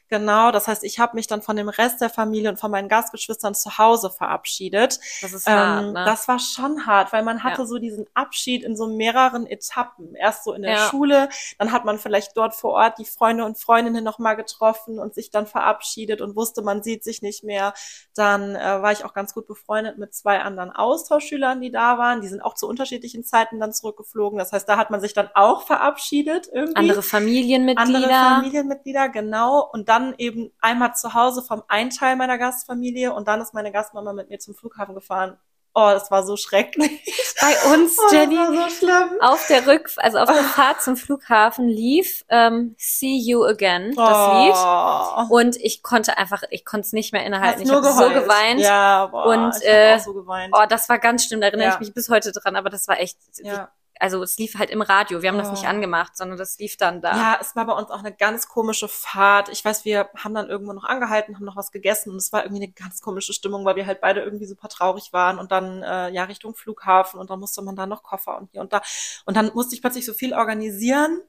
Genau, 0.10 0.52
das 0.52 0.70
heißt, 0.70 0.86
ich 0.86 1.00
habe 1.00 1.18
mich 1.18 1.28
dann 1.28 1.42
von 1.42 1.58
dem 1.58 1.68
Rest 1.68 2.00
der 2.00 2.10
Familie 2.10 2.50
und 2.50 2.58
von 2.58 2.72
meinen 2.72 2.88
Gastgeschwistern 2.88 3.54
zu 3.54 3.78
Hause 3.78 4.10
verabschiedet. 4.10 5.00
Das 5.22 5.34
ist 5.34 5.46
hart, 5.46 5.84
Ähm, 5.84 5.92
ne? 5.92 6.06
Das 6.06 6.30
war 6.30 6.40
schon 6.40 6.86
hart, 6.86 7.12
weil 7.12 7.24
man 7.24 7.44
hatte 7.44 7.64
Ja. 7.64 7.68
so 7.68 7.78
diesen 7.78 8.06
Abschied 8.14 8.64
in 8.64 8.78
so 8.78 8.88
mehreren 8.88 9.46
Etappen. 9.46 10.16
Erst 10.16 10.46
so 10.46 10.54
in 10.54 10.62
der 10.62 10.72
Ja. 10.76 10.90
Schule, 10.90 11.28
dann 11.60 11.74
hat 11.74 11.84
man 11.84 12.00
vielleicht 12.00 12.38
dort 12.38 12.56
vor 12.56 12.72
Ort 12.72 13.00
die 13.00 13.06
Freunde 13.06 13.37
und 13.46 13.58
Freundinnen 13.58 14.04
nochmal 14.04 14.36
getroffen 14.36 15.00
und 15.00 15.14
sich 15.14 15.30
dann 15.32 15.48
verabschiedet 15.48 16.22
und 16.22 16.36
wusste, 16.36 16.62
man 16.62 16.84
sieht 16.84 17.04
sich 17.04 17.22
nicht 17.22 17.44
mehr. 17.44 17.74
Dann 18.16 18.56
äh, 18.56 18.82
war 18.82 18.92
ich 18.92 19.06
auch 19.06 19.14
ganz 19.14 19.34
gut 19.34 19.48
befreundet 19.48 19.98
mit 19.98 20.14
zwei 20.14 20.40
anderen 20.42 20.72
Austauschschülern, 20.72 21.62
die 21.62 21.72
da 21.72 21.98
waren. 21.98 22.22
Die 22.22 22.28
sind 22.28 22.42
auch 22.42 22.54
zu 22.54 22.68
unterschiedlichen 22.68 23.24
Zeiten 23.24 23.60
dann 23.60 23.74
zurückgeflogen. 23.74 24.40
Das 24.40 24.52
heißt, 24.52 24.68
da 24.68 24.78
hat 24.78 24.90
man 24.90 25.02
sich 25.02 25.14
dann 25.14 25.30
auch 25.34 25.66
verabschiedet 25.66 26.50
irgendwie 26.52 26.78
Andere 26.78 27.04
Familienmitglieder. 27.04 27.98
andere 27.98 28.12
Familienmitglieder, 28.12 29.10
genau. 29.10 29.70
Und 29.72 29.90
dann 29.90 30.16
eben 30.18 30.52
einmal 30.60 30.96
zu 30.96 31.14
Hause 31.14 31.42
vom 31.42 31.64
einen 31.68 31.90
Teil 31.90 32.16
meiner 32.16 32.38
Gastfamilie 32.38 33.14
und 33.14 33.28
dann 33.28 33.42
ist 33.42 33.54
meine 33.54 33.72
Gastmama 33.72 34.14
mit 34.14 34.30
mir 34.30 34.40
zum 34.40 34.56
Flughafen 34.56 34.96
gefahren. 34.96 35.38
Oh, 35.80 35.92
das 35.92 36.10
war 36.10 36.26
so 36.26 36.38
schrecklich. 36.38 37.36
Bei 37.40 37.72
uns, 37.72 37.96
Oh, 38.00 38.12
Jenny, 38.12 38.36
so 38.36 38.88
auf 39.22 39.46
der 39.46 39.68
Rück, 39.68 39.92
also 39.98 40.18
auf 40.18 40.26
der 40.28 40.44
Fahrt 40.44 40.82
zum 40.82 40.98
Flughafen 40.98 41.68
lief 41.68 42.26
ähm, 42.30 42.74
See 42.80 43.16
You 43.16 43.44
Again, 43.44 43.94
das 43.96 44.34
Lied. 44.34 44.56
oh. 44.56 45.36
Und 45.36 45.56
ich 45.58 45.84
konnte 45.84 46.18
einfach, 46.18 46.42
ich 46.50 46.66
konnte 46.66 46.88
es 46.88 46.94
nicht 46.94 47.14
mehr 47.14 47.24
innehalten. 47.24 47.62
Hast 47.62 47.68
Ich 47.70 47.72
habe 47.72 47.92
so 47.92 48.10
geweint. 48.10 48.60
Ja, 48.60 49.06
boah, 49.06 49.26
Und, 49.28 49.56
ich 49.62 49.68
äh, 49.68 50.00
so 50.00 50.14
geweint. 50.14 50.52
Oh, 50.58 50.66
das 50.68 50.90
war 50.90 50.98
ganz 50.98 51.26
schlimm, 51.26 51.42
da 51.42 51.48
erinnere 51.48 51.68
Ja. 51.68 51.74
ich 51.76 51.80
mich 51.80 51.94
bis 51.94 52.10
heute 52.10 52.32
dran, 52.32 52.56
aber 52.56 52.72
das 52.72 52.88
war 52.88 53.00
echt, 53.00 53.20
ja. 53.44 53.70
Also 54.00 54.22
es 54.24 54.38
lief 54.38 54.56
halt 54.58 54.70
im 54.70 54.82
Radio, 54.82 55.22
wir 55.22 55.30
haben 55.30 55.38
das 55.38 55.48
Oh. 55.50 55.52
nicht 55.52 55.68
angemacht, 55.68 56.16
sondern 56.18 56.38
das 56.38 56.58
lief 56.60 56.78
dann 56.78 57.02
da. 57.02 57.16
Ja, 57.16 57.38
es 57.42 57.56
war 57.56 57.66
bei 57.66 57.74
uns 57.74 57.90
auch 57.90 58.00
eine 58.00 58.14
ganz 58.14 58.48
komische 58.48 58.88
Fahrt. 58.88 59.50
Ich 59.50 59.64
weiß, 59.64 59.86
wir 59.86 60.10
haben 60.16 60.34
dann 60.34 60.50
irgendwo 60.50 60.74
noch 60.74 60.84
angehalten, 60.84 61.36
haben 61.36 61.46
noch 61.46 61.56
was 61.56 61.72
gegessen 61.72 62.12
und 62.12 62.18
es 62.18 62.32
war 62.34 62.44
irgendwie 62.44 62.64
eine 62.64 62.72
ganz 62.72 63.02
komische 63.02 63.34
Stimmung, 63.34 63.66
weil 63.66 63.76
wir 63.76 63.86
halt 63.86 64.02
beide 64.02 64.22
irgendwie 64.22 64.46
super 64.46 64.68
traurig 64.70 65.14
waren 65.14 65.40
und 65.40 65.52
dann 65.52 65.84
äh, 65.84 66.10
ja 66.10 66.24
Richtung 66.26 66.56
Flughafen 66.56 67.20
und 67.20 67.30
dann 67.30 67.40
musste 67.40 67.62
man 67.62 67.76
da 67.76 67.86
noch 67.86 68.04
Koffer 68.04 68.38
und 68.38 68.52
hier 68.52 68.62
und 68.62 68.74
da 68.74 68.82
und 69.26 69.36
dann 69.38 69.52
musste 69.54 69.76
ich 69.76 69.82
plötzlich 69.82 70.06
so 70.06 70.14
viel 70.14 70.34
organisieren 70.34 71.22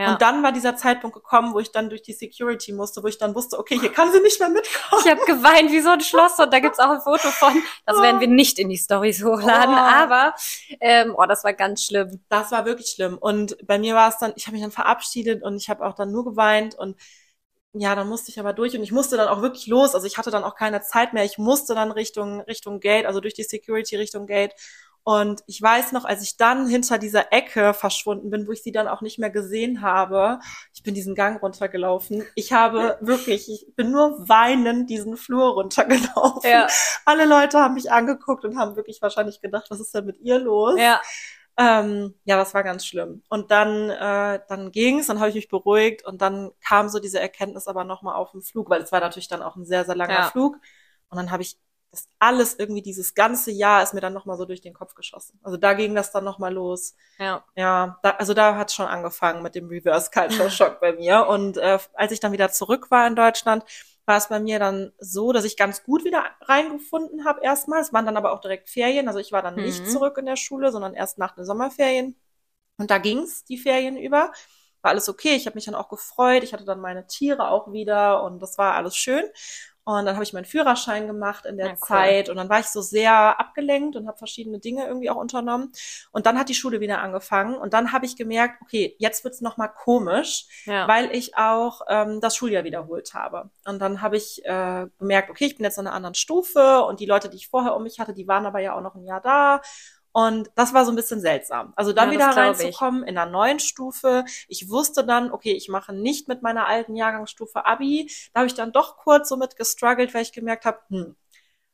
Ja. 0.00 0.12
und 0.12 0.22
dann 0.22 0.42
war 0.42 0.52
dieser 0.52 0.76
Zeitpunkt 0.76 1.14
gekommen, 1.14 1.52
wo 1.52 1.60
ich 1.60 1.70
dann 1.72 1.90
durch 1.90 2.02
die 2.02 2.12
Security 2.12 2.72
musste, 2.72 3.02
wo 3.02 3.06
ich 3.08 3.18
dann 3.18 3.34
wusste, 3.34 3.58
okay, 3.58 3.78
hier 3.78 3.92
kann 3.92 4.10
sie 4.12 4.20
nicht 4.20 4.40
mehr 4.40 4.48
mitkommen. 4.48 5.02
Ich 5.04 5.10
habe 5.10 5.20
geweint 5.26 5.70
wie 5.70 5.80
so 5.80 5.90
ein 5.90 6.00
Schloss 6.00 6.38
und 6.38 6.52
da 6.52 6.58
gibt's 6.60 6.78
auch 6.78 6.90
ein 6.90 7.00
Foto 7.00 7.28
von. 7.30 7.54
Das 7.86 8.00
werden 8.00 8.20
wir 8.20 8.28
nicht 8.28 8.58
in 8.58 8.68
die 8.68 8.78
Stories 8.78 9.22
hochladen, 9.24 9.74
Oh. 9.74 9.78
aber 9.78 10.34
ähm, 10.80 11.14
oh, 11.16 11.26
das 11.26 11.44
war 11.44 11.52
ganz 11.52 11.84
schlimm. 11.84 12.20
Das 12.28 12.50
war 12.50 12.64
wirklich 12.64 12.88
schlimm. 12.88 13.18
Und 13.18 13.56
bei 13.66 13.78
mir 13.78 13.94
war 13.94 14.08
es 14.08 14.18
dann, 14.18 14.32
ich 14.36 14.46
habe 14.46 14.54
mich 14.54 14.62
dann 14.62 14.72
verabschiedet 14.72 15.42
und 15.42 15.56
ich 15.56 15.68
habe 15.68 15.84
auch 15.84 15.94
dann 15.94 16.10
nur 16.10 16.24
geweint 16.24 16.74
und 16.74 16.96
ja, 17.72 17.94
dann 17.94 18.08
musste 18.08 18.30
ich 18.30 18.40
aber 18.40 18.52
durch 18.52 18.74
und 18.76 18.82
ich 18.82 18.90
musste 18.90 19.16
dann 19.16 19.28
auch 19.28 19.42
wirklich 19.42 19.66
los. 19.68 19.94
Also 19.94 20.06
ich 20.06 20.18
hatte 20.18 20.30
dann 20.32 20.42
auch 20.42 20.56
keine 20.56 20.80
Zeit 20.82 21.12
mehr. 21.12 21.24
Ich 21.24 21.38
musste 21.38 21.74
dann 21.74 21.92
Richtung, 21.92 22.40
Richtung 22.40 22.80
Gate, 22.80 23.06
also 23.06 23.20
durch 23.20 23.34
die 23.34 23.44
Security 23.44 23.96
Richtung 23.96 24.26
Gate. 24.26 24.54
Und 25.02 25.42
ich 25.46 25.60
weiß 25.60 25.92
noch, 25.92 26.04
als 26.04 26.22
ich 26.22 26.36
dann 26.36 26.68
hinter 26.68 26.98
dieser 26.98 27.32
Ecke 27.32 27.72
verschwunden 27.74 28.30
bin, 28.30 28.46
wo 28.46 28.52
ich 28.52 28.62
sie 28.62 28.70
dann 28.72 28.86
auch 28.86 29.00
nicht 29.00 29.18
mehr 29.18 29.30
gesehen 29.30 29.80
habe, 29.80 30.38
ich 30.74 30.82
bin 30.82 30.94
diesen 30.94 31.14
Gang 31.14 31.42
runtergelaufen. 31.42 32.24
Ich 32.34 32.52
habe 32.52 32.98
wirklich, 33.00 33.48
ich 33.50 33.74
bin 33.76 33.90
nur 33.90 34.28
weinend 34.28 34.90
diesen 34.90 35.16
Flur 35.16 35.54
runtergelaufen. 35.54 36.50
Ja, 36.50 36.66
Alle 37.06 37.24
Leute 37.24 37.58
haben 37.58 37.74
mich 37.74 37.90
angeguckt 37.90 38.44
und 38.44 38.58
haben 38.58 38.76
wirklich 38.76 39.00
wahrscheinlich 39.00 39.40
gedacht, 39.40 39.66
was 39.70 39.80
ist 39.80 39.94
denn 39.94 40.04
mit 40.04 40.18
ihr 40.20 40.38
los? 40.38 40.78
ja. 40.78 41.00
Ähm, 41.56 42.14
ja, 42.24 42.38
das 42.38 42.54
war 42.54 42.62
ganz 42.62 42.86
schlimm. 42.86 43.22
Und 43.28 43.50
dann, 43.50 43.90
äh, 43.90 44.40
dann 44.48 44.70
ging's, 44.72 45.08
dann 45.08 45.18
habe 45.18 45.28
ich 45.28 45.34
mich 45.34 45.48
beruhigt 45.48 46.06
und 46.06 46.22
dann 46.22 46.52
kam 46.66 46.88
so 46.88 47.00
diese 47.00 47.20
Erkenntnis 47.20 47.66
aber 47.68 47.84
nochmal 47.84 48.14
auf 48.14 48.30
dem 48.30 48.40
Flug, 48.40 48.70
weil 48.70 48.80
es 48.80 48.92
war 48.92 49.00
natürlich 49.00 49.28
dann 49.28 49.42
auch 49.42 49.56
ein 49.56 49.66
sehr, 49.66 49.84
sehr 49.84 49.94
langer 49.96 50.14
Ja. 50.14 50.30
Flug. 50.30 50.54
Und 51.10 51.18
dann 51.18 51.30
habe 51.30 51.42
ich 51.42 51.58
das 51.90 52.08
alles 52.20 52.54
irgendwie, 52.58 52.82
dieses 52.82 53.14
ganze 53.14 53.50
Jahr 53.50 53.82
ist 53.82 53.94
mir 53.94 54.00
dann 54.00 54.12
nochmal 54.12 54.36
so 54.36 54.44
durch 54.44 54.60
den 54.60 54.74
Kopf 54.74 54.94
geschossen. 54.94 55.40
Also 55.42 55.56
da 55.56 55.74
ging 55.74 55.94
das 55.94 56.12
dann 56.12 56.24
nochmal 56.24 56.52
los. 56.54 56.94
ja. 57.18 57.44
Ja, 57.56 57.98
da, 58.02 58.10
also 58.12 58.32
da 58.34 58.56
hat 58.56 58.72
schon 58.72 58.86
angefangen 58.86 59.42
mit 59.42 59.54
dem 59.54 59.68
Reverse 59.68 60.10
Culture 60.12 60.50
Shock 60.50 60.80
bei 60.80 60.92
mir. 60.92 61.26
Und 61.26 61.56
äh, 61.58 61.78
als 61.94 62.12
ich 62.12 62.20
dann 62.20 62.32
wieder 62.32 62.50
zurück 62.50 62.90
war 62.90 63.06
in 63.06 63.16
Deutschland, 63.16 63.64
war 64.06 64.16
es 64.16 64.28
bei 64.28 64.40
mir 64.40 64.58
dann 64.58 64.92
so, 64.98 65.32
dass 65.32 65.44
ich 65.44 65.56
ganz 65.56 65.82
gut 65.82 66.04
wieder 66.04 66.24
reingefunden 66.42 67.24
habe 67.24 67.40
erstmal. 67.42 67.80
Es 67.80 67.92
waren 67.92 68.06
dann 68.06 68.16
aber 68.16 68.32
auch 68.32 68.40
direkt 68.40 68.68
Ferien. 68.70 69.08
Also 69.08 69.20
ich 69.20 69.32
war 69.32 69.42
dann 69.42 69.60
nicht 69.60 69.84
Mhm. 69.84 69.88
zurück 69.88 70.16
in 70.18 70.26
der 70.26 70.36
Schule, 70.36 70.72
sondern 70.72 70.94
erst 70.94 71.18
nach 71.18 71.34
den 71.34 71.44
Sommerferien. 71.44 72.16
Und 72.78 72.90
da 72.90 72.98
ging's 72.98 73.44
die 73.44 73.58
Ferien 73.58 73.96
über. 73.96 74.32
War 74.82 74.90
alles 74.92 75.08
okay. 75.08 75.34
Ich 75.36 75.46
habe 75.46 75.56
mich 75.56 75.66
dann 75.66 75.74
auch 75.74 75.88
gefreut. 75.90 76.42
Ich 76.44 76.52
hatte 76.54 76.64
dann 76.64 76.80
meine 76.80 77.06
Tiere 77.06 77.48
auch 77.50 77.72
wieder 77.72 78.22
und 78.24 78.40
das 78.40 78.58
war 78.58 78.74
alles 78.74 78.96
schön. 78.96 79.24
Und 79.98 80.06
dann 80.06 80.14
habe 80.14 80.24
ich 80.24 80.32
meinen 80.32 80.44
Führerschein 80.44 81.06
gemacht 81.06 81.46
in 81.46 81.56
der 81.56 81.66
Ja, 81.66 81.72
cool. 81.72 81.78
Zeit 81.78 82.28
und 82.28 82.36
dann 82.36 82.48
war 82.48 82.60
ich 82.60 82.66
so 82.66 82.80
sehr 82.80 83.40
abgelenkt 83.40 83.96
und 83.96 84.06
habe 84.06 84.18
verschiedene 84.18 84.58
Dinge 84.58 84.86
irgendwie 84.86 85.10
auch 85.10 85.16
unternommen. 85.16 85.72
Und 86.12 86.26
dann 86.26 86.38
hat 86.38 86.48
die 86.48 86.54
Schule 86.54 86.80
wieder 86.80 87.00
angefangen 87.00 87.56
und 87.56 87.74
dann 87.74 87.92
habe 87.92 88.06
ich 88.06 88.16
gemerkt, 88.16 88.62
okay, 88.62 88.94
jetzt 88.98 89.24
wird's 89.24 89.40
noch 89.40 89.56
mal 89.56 89.68
komisch, 89.68 90.46
ja. 90.64 90.86
weil 90.88 91.14
ich 91.14 91.36
auch 91.36 91.82
ähm, 91.88 92.20
das 92.20 92.36
Schuljahr 92.36 92.64
wiederholt 92.64 93.14
habe. 93.14 93.50
Und 93.66 93.80
dann 93.80 94.02
habe 94.02 94.16
ich 94.16 94.44
äh, 94.44 94.86
gemerkt, 94.98 95.30
okay, 95.30 95.46
ich 95.46 95.56
bin 95.56 95.64
jetzt 95.64 95.78
in 95.78 95.86
einer 95.86 95.96
anderen 95.96 96.14
Stufe 96.14 96.84
und 96.84 97.00
die 97.00 97.06
Leute, 97.06 97.28
die 97.28 97.36
ich 97.36 97.48
vorher 97.48 97.74
um 97.74 97.82
mich 97.82 97.98
hatte, 97.98 98.14
die 98.14 98.28
waren 98.28 98.46
aber 98.46 98.60
ja 98.60 98.76
auch 98.76 98.82
noch 98.82 98.94
ein 98.94 99.04
Jahr 99.04 99.20
da. 99.20 99.60
Und 100.12 100.50
das 100.56 100.74
war 100.74 100.84
so 100.84 100.90
ein 100.92 100.96
bisschen 100.96 101.20
seltsam. 101.20 101.72
Also 101.76 101.92
dann 101.92 102.08
Ja, 102.08 102.14
wieder 102.14 102.32
glaub 102.32 102.54
ich. 102.56 102.60
reinzukommen 102.62 103.04
in 103.04 103.16
einer 103.16 103.30
neuen 103.30 103.60
Stufe. 103.60 104.24
Ich 104.48 104.68
wusste 104.68 105.04
dann, 105.04 105.30
okay, 105.32 105.52
ich 105.52 105.68
mache 105.68 105.92
nicht 105.92 106.26
mit 106.26 106.42
meiner 106.42 106.66
alten 106.66 106.96
Jahrgangsstufe 106.96 107.64
Abi. 107.64 108.10
Da 108.32 108.40
habe 108.40 108.46
ich 108.48 108.54
dann 108.54 108.72
doch 108.72 108.96
kurz 108.96 109.28
so 109.28 109.36
mit 109.36 109.56
gestruggelt, 109.56 110.12
weil 110.12 110.22
ich 110.22 110.32
gemerkt 110.32 110.64
habe, 110.64 110.78
hm, 110.88 111.16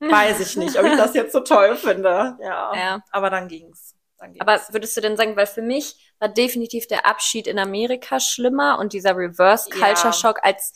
weiß 0.00 0.40
ich 0.40 0.56
nicht, 0.58 0.78
ob 0.78 0.84
ich 0.84 0.96
das 0.96 1.14
jetzt 1.14 1.32
so 1.32 1.40
toll 1.40 1.76
finde. 1.76 2.36
Ja. 2.42 2.74
Ja. 2.74 3.00
Aber 3.10 3.30
dann 3.30 3.48
ging's. 3.48 3.94
Dann 4.18 4.32
ging's. 4.32 4.40
Aber 4.46 4.60
würdest 4.70 4.94
du 4.96 5.00
denn 5.00 5.16
sagen, 5.16 5.34
weil 5.36 5.46
für 5.46 5.62
mich 5.62 6.12
war 6.18 6.28
definitiv 6.28 6.86
der 6.86 7.06
Abschied 7.06 7.46
in 7.46 7.58
Amerika 7.58 8.20
schlimmer 8.20 8.78
und 8.78 8.92
dieser 8.92 9.16
Reverse 9.16 9.70
Ja. 9.70 9.86
Culture 9.86 10.12
Shock 10.12 10.40
als 10.42 10.72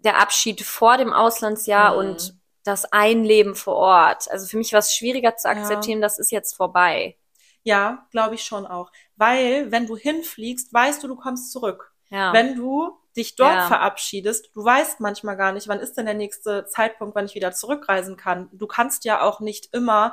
der 0.00 0.18
Abschied 0.20 0.60
vor 0.62 0.96
dem 0.98 1.12
Auslandsjahr 1.14 1.92
Mhm. 1.92 1.98
und 1.98 2.34
das 2.64 2.84
Einleben 2.92 3.54
vor 3.54 3.76
Ort. 3.76 4.30
Also 4.30 4.46
für 4.46 4.56
mich 4.58 4.72
war 4.72 4.80
es 4.80 4.94
schwieriger 4.94 5.36
zu 5.36 5.48
Ja. 5.48 5.54
akzeptieren, 5.54 6.00
das 6.00 6.18
ist 6.18 6.30
jetzt 6.30 6.54
vorbei. 6.54 7.16
ja, 7.62 8.06
glaube 8.10 8.36
ich 8.36 8.42
schon 8.44 8.66
auch. 8.66 8.90
Weil, 9.16 9.70
wenn 9.70 9.86
du 9.86 9.94
hinfliegst, 9.96 10.72
weißt 10.72 11.02
du, 11.02 11.08
du 11.08 11.16
kommst 11.16 11.52
zurück. 11.52 11.92
Ja. 12.08 12.32
Wenn 12.32 12.54
du 12.56 12.98
dich 13.16 13.36
dort 13.36 13.54
Ja. 13.54 13.66
verabschiedest, 13.66 14.50
du 14.54 14.64
weißt 14.64 15.00
manchmal 15.00 15.36
gar 15.36 15.52
nicht, 15.52 15.68
wann 15.68 15.78
ist 15.80 15.94
denn 15.98 16.06
der 16.06 16.14
nächste 16.14 16.64
Zeitpunkt, 16.66 17.14
wann 17.14 17.26
ich 17.26 17.34
wieder 17.34 17.52
zurückreisen 17.52 18.16
kann. 18.16 18.48
Du 18.52 18.66
kannst 18.66 19.04
ja 19.04 19.20
auch 19.20 19.40
nicht 19.40 19.74
immer 19.74 20.12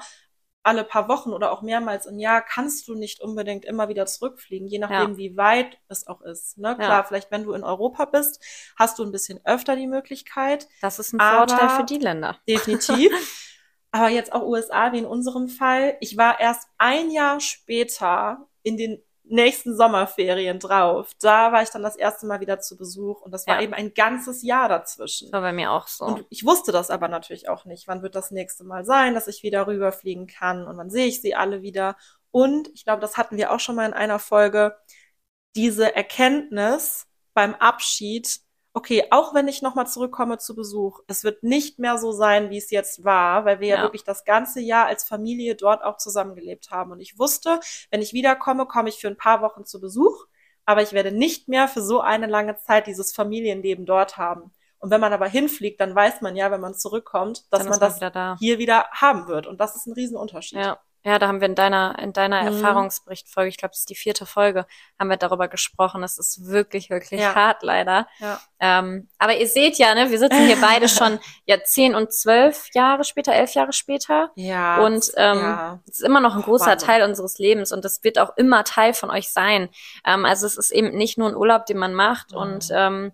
alle 0.68 0.84
paar 0.84 1.08
Wochen 1.08 1.32
oder 1.32 1.52
auch 1.54 1.62
mehrmals 1.62 2.06
im 2.06 2.20
Jahr 2.20 2.42
kannst 2.42 2.90
du 2.90 2.94
nicht 2.94 3.22
unbedingt 3.22 3.64
immer 3.64 3.88
wieder 3.88 4.06
zurückfliegen, 4.06 4.68
je 4.68 4.80
nachdem, 4.80 5.12
ja. 5.12 5.18
wie 5.18 5.38
weit 5.38 5.80
es 5.88 6.06
auch 6.08 6.22
ist. 6.22 6.58
Ne? 6.58 6.76
Klar, 6.76 6.90
ja. 6.90 7.04
vielleicht 7.04 7.32
wenn 7.32 7.46
du 7.46 7.54
in 7.54 7.64
Europa 7.64 8.04
bist, 8.04 8.44
hast 8.76 9.00
du 9.00 9.04
ein 9.04 9.14
bisschen 9.14 9.40
öfter 9.46 9.78
die 9.78 9.88
Möglichkeit. 9.88 10.68
Das 10.82 11.00
ist 11.00 11.14
ein 11.14 11.20
Vorteil 11.20 11.70
für 11.70 11.86
die 11.86 12.00
Länder. 12.00 12.38
Definitiv. 12.50 13.12
aber 13.92 14.10
jetzt 14.10 14.34
auch 14.34 14.44
USA, 14.44 14.92
wie 14.92 15.00
in 15.00 15.06
unserem 15.06 15.48
Fall. 15.48 15.96
Ich 16.02 16.18
war 16.18 16.40
erst 16.40 16.68
ein 16.78 17.12
Jahr 17.12 17.40
später 17.40 18.46
in 18.62 18.76
den 18.76 19.02
nächsten 19.30 19.76
Sommerferien 19.76 20.60
drauf. 20.60 21.12
Da 21.20 21.52
war 21.52 21.62
ich 21.62 21.70
dann 21.70 21.84
das 21.84 21.96
erste 21.96 22.26
Mal 22.28 22.40
wieder 22.40 22.60
zu 22.60 22.78
Besuch 22.78 23.22
und 23.22 23.32
das 23.32 23.48
war 23.48 23.56
ja. 23.56 23.62
eben 23.62 23.74
ein 23.74 23.94
ganzes 23.94 24.44
Jahr 24.44 24.70
dazwischen. 24.70 25.32
War 25.32 25.42
bei 25.42 25.54
mir 25.54 25.72
auch 25.72 25.88
so. 25.88 26.06
Und 26.06 26.26
ich 26.30 26.46
wusste 26.46 26.72
das 26.72 26.90
aber 26.90 27.08
natürlich 27.08 27.50
auch 27.50 27.66
nicht. 27.66 27.88
Wann 27.88 28.02
wird 28.02 28.16
das 28.16 28.32
nächste 28.32 28.64
Mal 28.64 28.86
sein, 28.86 29.14
dass 29.14 29.28
ich 29.28 29.44
wieder 29.44 29.68
rüberfliegen 29.68 30.28
kann 30.28 30.68
und 30.68 30.78
wann 30.78 30.90
sehe 30.90 31.08
ich 31.08 31.22
sie 31.22 31.36
alle 31.36 31.62
wieder? 31.62 31.96
Und 32.32 32.70
ich 32.74 32.84
glaube, 32.84 33.02
das 33.02 33.18
hatten 33.18 33.38
wir 33.38 33.52
auch 33.52 33.60
schon 33.60 33.76
mal 33.76 33.86
in 33.86 33.94
einer 33.94 34.20
Folge, 34.20 34.76
diese 35.56 35.96
Erkenntnis 35.96 37.08
beim 37.34 37.56
Abschied, 37.56 38.40
okay, 38.78 39.06
auch 39.10 39.34
wenn 39.34 39.48
ich 39.48 39.64
nochmal 39.64 39.88
zurückkomme 39.88 40.38
zu 40.38 40.56
Besuch, 40.56 41.02
es 41.08 41.24
wird 41.24 41.42
nicht 41.42 41.80
mehr 41.80 41.98
so 41.98 42.12
sein, 42.12 42.52
wie 42.52 42.60
es 42.60 42.70
jetzt 42.70 43.04
war, 43.04 43.44
weil 43.44 43.60
wir 43.60 43.70
ja. 43.70 43.76
ja. 43.78 43.82
wirklich 43.82 44.04
das 44.04 44.24
ganze 44.24 44.60
Jahr 44.60 44.86
als 44.86 45.04
Familie 45.04 45.56
dort 45.56 45.84
auch 45.84 45.98
zusammengelebt 45.98 46.70
haben. 46.70 46.92
Und 46.92 47.00
ich 47.00 47.18
wusste, 47.18 47.60
wenn 47.90 48.04
ich 48.04 48.14
wiederkomme, 48.14 48.68
komme 48.68 48.90
ich 48.90 49.00
für 49.00 49.08
ein 49.08 49.18
paar 49.18 49.42
Wochen 49.42 49.66
zu 49.66 49.82
Besuch, 49.82 50.28
aber 50.66 50.84
ich 50.84 50.94
werde 50.94 51.12
nicht 51.12 51.48
mehr 51.48 51.68
für 51.68 51.82
so 51.82 52.02
eine 52.02 52.28
lange 52.28 52.56
Zeit 52.58 52.86
dieses 52.86 53.14
Familienleben 53.14 53.88
dort 53.88 54.18
haben. 54.18 54.52
Und 54.78 54.92
wenn 54.92 55.02
man 55.02 55.12
aber 55.12 55.28
hinfliegt, 55.28 55.82
dann 55.82 55.96
weiß 55.96 56.22
man 56.22 56.36
ja, 56.36 56.52
wenn 56.52 56.62
man 56.62 56.76
zurückkommt, 56.76 57.52
dass 57.52 57.62
dann 57.62 57.70
man 57.70 57.80
das 57.80 57.96
wieder 57.96 58.38
hier 58.38 58.60
wieder 58.60 58.86
haben 58.92 59.28
wird. 59.28 59.48
Und 59.48 59.60
das 59.60 59.76
ist 59.76 59.88
ein 59.88 59.94
Riesenunterschied. 59.94 60.60
Ja. 60.60 60.78
Ja, 61.04 61.20
da 61.20 61.28
haben 61.28 61.40
wir 61.40 61.48
in 61.48 61.56
deiner, 61.56 61.98
in 62.00 62.12
deiner 62.12 62.42
mhm. 62.42 62.48
Erfahrungsberichtfolge, 62.48 63.50
ich 63.50 63.58
glaube, 63.58 63.72
das 63.72 63.80
ist 63.80 63.90
die 63.90 63.96
vierte 63.96 64.26
Folge, 64.26 64.66
haben 65.00 65.10
wir 65.10 65.18
darüber 65.18 65.48
gesprochen. 65.48 66.04
Es 66.04 66.18
ist 66.18 66.48
wirklich, 66.48 66.90
wirklich 66.90 67.22
ja. 67.22 67.34
hart, 67.34 67.64
leider. 67.64 68.08
Ja. 68.20 68.40
Ähm, 68.60 69.08
aber 69.18 69.38
ihr 69.38 69.48
seht 69.48 69.78
ja, 69.78 69.96
ne, 69.96 70.10
wir 70.10 70.20
sitzen 70.20 70.46
hier 70.46 70.60
beide 70.60 70.90
schon 70.90 71.20
ja 71.46 71.64
zehn 71.64 71.96
und 71.96 72.12
zwölf 72.12 72.70
Jahre 72.74 73.04
später, 73.04 73.34
elf 73.34 73.54
Jahre 73.54 73.74
später. 73.74 74.32
Ja. 74.36 74.80
Und 74.86 75.12
ähm, 75.16 75.38
ja. 75.38 75.80
es 75.88 76.00
ist 76.00 76.06
immer 76.06 76.20
noch 76.20 76.36
ein 76.36 76.42
großer 76.42 76.72
Wahnsinn. 76.72 76.88
Teil 76.88 77.04
unseres 77.04 77.38
Lebens 77.38 77.72
und 77.72 77.86
das 77.86 78.04
wird 78.04 78.20
auch 78.20 78.36
immer 78.36 78.64
Teil 78.64 78.94
von 78.94 79.10
euch 79.10 79.30
sein. 79.30 79.70
Ähm, 80.06 80.26
also 80.26 80.46
es 80.46 80.58
ist 80.58 80.72
eben 80.72 80.90
nicht 80.90 81.18
nur 81.18 81.30
ein 81.30 81.36
Urlaub, 81.36 81.66
den 81.68 81.78
man 81.78 81.94
macht 81.94 82.32
mhm. 82.32 82.38
und 82.38 82.68
ähm, 82.72 83.12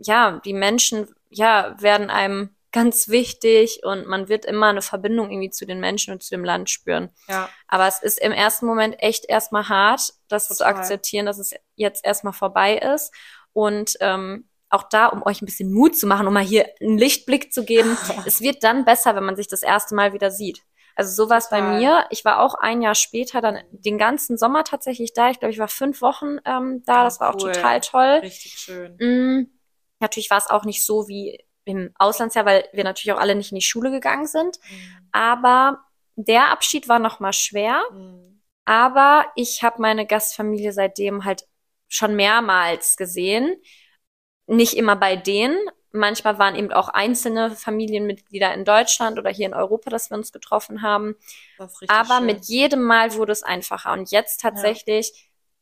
ja, 0.00 0.40
die 0.44 0.54
Menschen 0.54 1.08
ja 1.30 1.74
werden 1.80 2.10
einem 2.10 2.50
ganz 2.72 3.08
wichtig 3.08 3.80
und 3.84 4.06
man 4.06 4.28
wird 4.28 4.44
immer 4.44 4.68
eine 4.68 4.82
Verbindung 4.82 5.30
irgendwie 5.30 5.50
zu 5.50 5.66
den 5.66 5.78
Menschen 5.78 6.12
und 6.12 6.22
zu 6.22 6.30
dem 6.30 6.44
Land 6.44 6.70
spüren. 6.70 7.10
Ja. 7.28 7.48
Aber 7.68 7.86
es 7.86 8.02
ist 8.02 8.18
im 8.18 8.32
ersten 8.32 8.66
Moment 8.66 8.96
echt 8.98 9.26
erstmal 9.28 9.68
hart, 9.68 10.14
das 10.28 10.48
Total. 10.48 10.56
zu 10.56 10.66
akzeptieren, 10.66 11.26
dass 11.26 11.38
es 11.38 11.54
jetzt 11.76 12.04
erstmal 12.04 12.32
vorbei 12.32 12.78
ist. 12.78 13.12
Und 13.52 13.96
ähm, 14.00 14.48
auch 14.70 14.84
da, 14.84 15.08
um 15.08 15.22
euch 15.22 15.42
ein 15.42 15.46
bisschen 15.46 15.72
Mut 15.72 15.96
zu 15.96 16.06
machen, 16.06 16.26
um 16.26 16.32
mal 16.32 16.42
hier 16.42 16.66
einen 16.80 16.96
Lichtblick 16.96 17.52
zu 17.52 17.64
geben, 17.64 17.96
es 18.26 18.40
wird 18.40 18.64
dann 18.64 18.84
besser, 18.84 19.14
wenn 19.14 19.24
man 19.24 19.36
sich 19.36 19.48
das 19.48 19.62
erste 19.62 19.94
Mal 19.94 20.14
wieder 20.14 20.30
sieht. 20.30 20.62
Also 20.94 21.12
so 21.24 21.30
war 21.30 21.38
es 21.38 21.48
bei 21.48 21.62
mir. 21.62 22.06
Ich 22.10 22.24
war 22.24 22.40
auch 22.40 22.54
ein 22.54 22.82
Jahr 22.82 22.94
später 22.94 23.40
dann 23.40 23.58
den 23.70 23.96
ganzen 23.96 24.36
Sommer 24.36 24.64
tatsächlich 24.64 25.14
da. 25.14 25.30
Ich 25.30 25.40
glaube, 25.40 25.52
ich 25.52 25.58
war 25.58 25.68
fünf 25.68 26.02
Wochen 26.02 26.38
ähm, 26.44 26.82
da. 26.84 27.02
Oh, 27.02 27.04
das 27.04 27.20
war 27.20 27.34
cool. 27.34 27.50
auch 27.50 27.54
total 27.54 27.80
toll. 27.80 28.20
Richtig 28.22 28.52
schön. 28.58 28.96
Mm, 28.98 29.50
natürlich 30.00 30.28
war 30.30 30.38
es 30.38 30.50
auch 30.50 30.64
nicht 30.64 30.84
so 30.84 31.08
wie 31.08 31.42
im 31.64 31.90
Auslandsjahr, 31.98 32.46
weil 32.46 32.68
wir 32.72 32.84
natürlich 32.84 33.12
auch 33.12 33.20
alle 33.20 33.34
nicht 33.34 33.52
in 33.52 33.56
die 33.56 33.62
Schule 33.62 33.90
gegangen 33.90 34.26
sind. 34.26 34.58
Mhm. 34.68 35.08
Aber 35.12 35.84
der 36.16 36.50
Abschied 36.50 36.88
war 36.88 36.98
nochmal 36.98 37.32
schwer. 37.32 37.82
Mhm. 37.92 38.42
Aber 38.64 39.26
ich 39.34 39.62
habe 39.62 39.82
meine 39.82 40.06
Gastfamilie 40.06 40.72
seitdem 40.72 41.24
halt 41.24 41.44
schon 41.88 42.14
mehrmals 42.16 42.96
gesehen. 42.96 43.56
Nicht 44.46 44.74
immer 44.74 44.96
bei 44.96 45.16
denen. 45.16 45.58
Manchmal 45.92 46.38
waren 46.38 46.56
eben 46.56 46.72
auch 46.72 46.88
einzelne 46.88 47.50
Familienmitglieder 47.50 48.54
in 48.54 48.64
Deutschland 48.64 49.18
oder 49.18 49.30
hier 49.30 49.46
in 49.46 49.54
Europa, 49.54 49.90
dass 49.90 50.10
wir 50.10 50.16
uns 50.16 50.32
getroffen 50.32 50.80
haben. 50.80 51.16
Aber 51.88 52.16
schön. 52.16 52.26
mit 52.26 52.46
jedem 52.46 52.82
Mal 52.82 53.14
wurde 53.14 53.32
es 53.32 53.42
einfacher. 53.42 53.92
Und 53.92 54.10
jetzt 54.10 54.40
tatsächlich, 54.40 55.10
ja. 55.10 55.16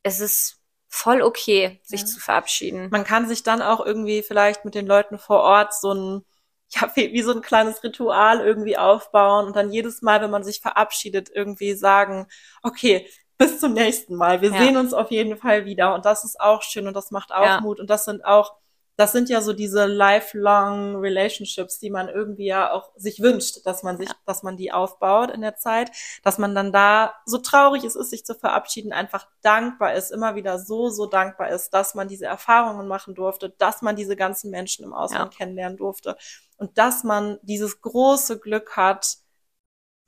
es 0.05 0.21
ist 0.21 0.60
voll 0.91 1.23
okay, 1.23 1.81
sich 1.85 2.01
ja. 2.01 2.07
zu 2.07 2.21
verabschieden. 2.21 2.89
Man 2.91 3.05
kann 3.05 3.29
sich 3.29 3.45
dann 3.45 3.63
auch 3.63 3.85
irgendwie 3.85 4.23
vielleicht 4.23 4.65
mit 4.65 4.75
den 4.75 4.87
Leuten 4.87 5.19
vor 5.19 5.41
Ort 5.41 5.73
so 5.73 5.95
ein, 5.95 6.25
ja, 6.71 6.91
wie, 6.95 7.23
so 7.23 7.33
ein 7.33 7.41
kleines 7.41 7.83
Ritual 7.83 8.41
irgendwie 8.41 8.77
aufbauen 8.77 9.47
und 9.47 9.57
dann 9.57 9.73
jedes 9.73 10.03
Mal, 10.03 10.21
wenn 10.21 10.31
man 10.31 10.45
sich 10.45 10.61
verabschiedet, 10.61 11.31
irgendwie 11.33 11.75
sagen, 11.75 12.27
okay, 12.63 13.09
bis 13.39 13.59
zum 13.59 13.73
nächsten 13.73 14.17
Mal. 14.17 14.43
Wir 14.43 14.51
ja. 14.51 14.59
sehen 14.59 14.77
uns 14.77 14.93
auf 14.93 15.11
jeden 15.11 15.39
Fall 15.39 15.65
wieder. 15.65 15.95
Und 15.95 16.05
das 16.05 16.25
ist 16.25 16.39
auch 16.39 16.63
schön 16.63 16.87
und 16.87 16.95
das 16.95 17.11
macht 17.11 17.33
auch 17.33 17.45
ja. 17.45 17.61
Mut. 17.61 17.81
Und 17.81 17.89
das 17.89 18.05
sind 18.05 18.25
auch 18.25 18.55
das 19.01 19.13
sind 19.13 19.31
ja 19.31 19.41
so 19.41 19.55
diese 19.55 19.87
lifelong 19.87 20.97
Relationships, 20.97 21.79
die 21.79 21.89
man 21.89 22.11
irgendwie 22.11 22.45
ja 22.45 22.71
auch 22.71 22.93
sich 22.97 23.23
wünscht, 23.23 23.65
dass 23.65 23.83
man 23.83 23.97
sich, 23.97 24.11
ja. 24.11 24.15
dass 24.27 24.43
man 24.43 24.59
die 24.59 24.73
aufbaut 24.73 25.31
in 25.31 25.41
der 25.41 25.57
Zeit, 25.57 25.91
dass 26.23 26.37
man 26.37 26.55
dann 26.55 26.71
da, 26.71 27.15
so 27.25 27.39
traurig 27.39 27.83
es 27.85 27.97
ist, 27.97 28.11
sich 28.11 28.27
zu 28.27 28.35
verabschieden, 28.35 28.93
einfach 28.93 29.27
dankbar 29.41 29.95
ist, 29.95 30.11
immer 30.11 30.35
wieder 30.35 30.59
so, 30.59 30.91
so 30.91 31.07
dankbar 31.07 31.49
ist, 31.49 31.71
dass 31.71 31.95
man 31.95 32.09
diese 32.09 32.27
Erfahrungen 32.27 32.87
machen 32.87 33.15
durfte, 33.15 33.49
dass 33.49 33.81
man 33.81 33.97
diese 33.97 34.17
ganzen 34.17 34.51
Menschen 34.51 34.85
im 34.85 34.93
Ausland 34.93 35.33
ja. 35.33 35.39
kennenlernen 35.39 35.79
durfte 35.79 36.19
und 36.59 36.77
dass 36.77 37.03
man 37.03 37.39
dieses 37.41 37.81
große 37.81 38.39
Glück 38.39 38.77
hat, 38.77 39.17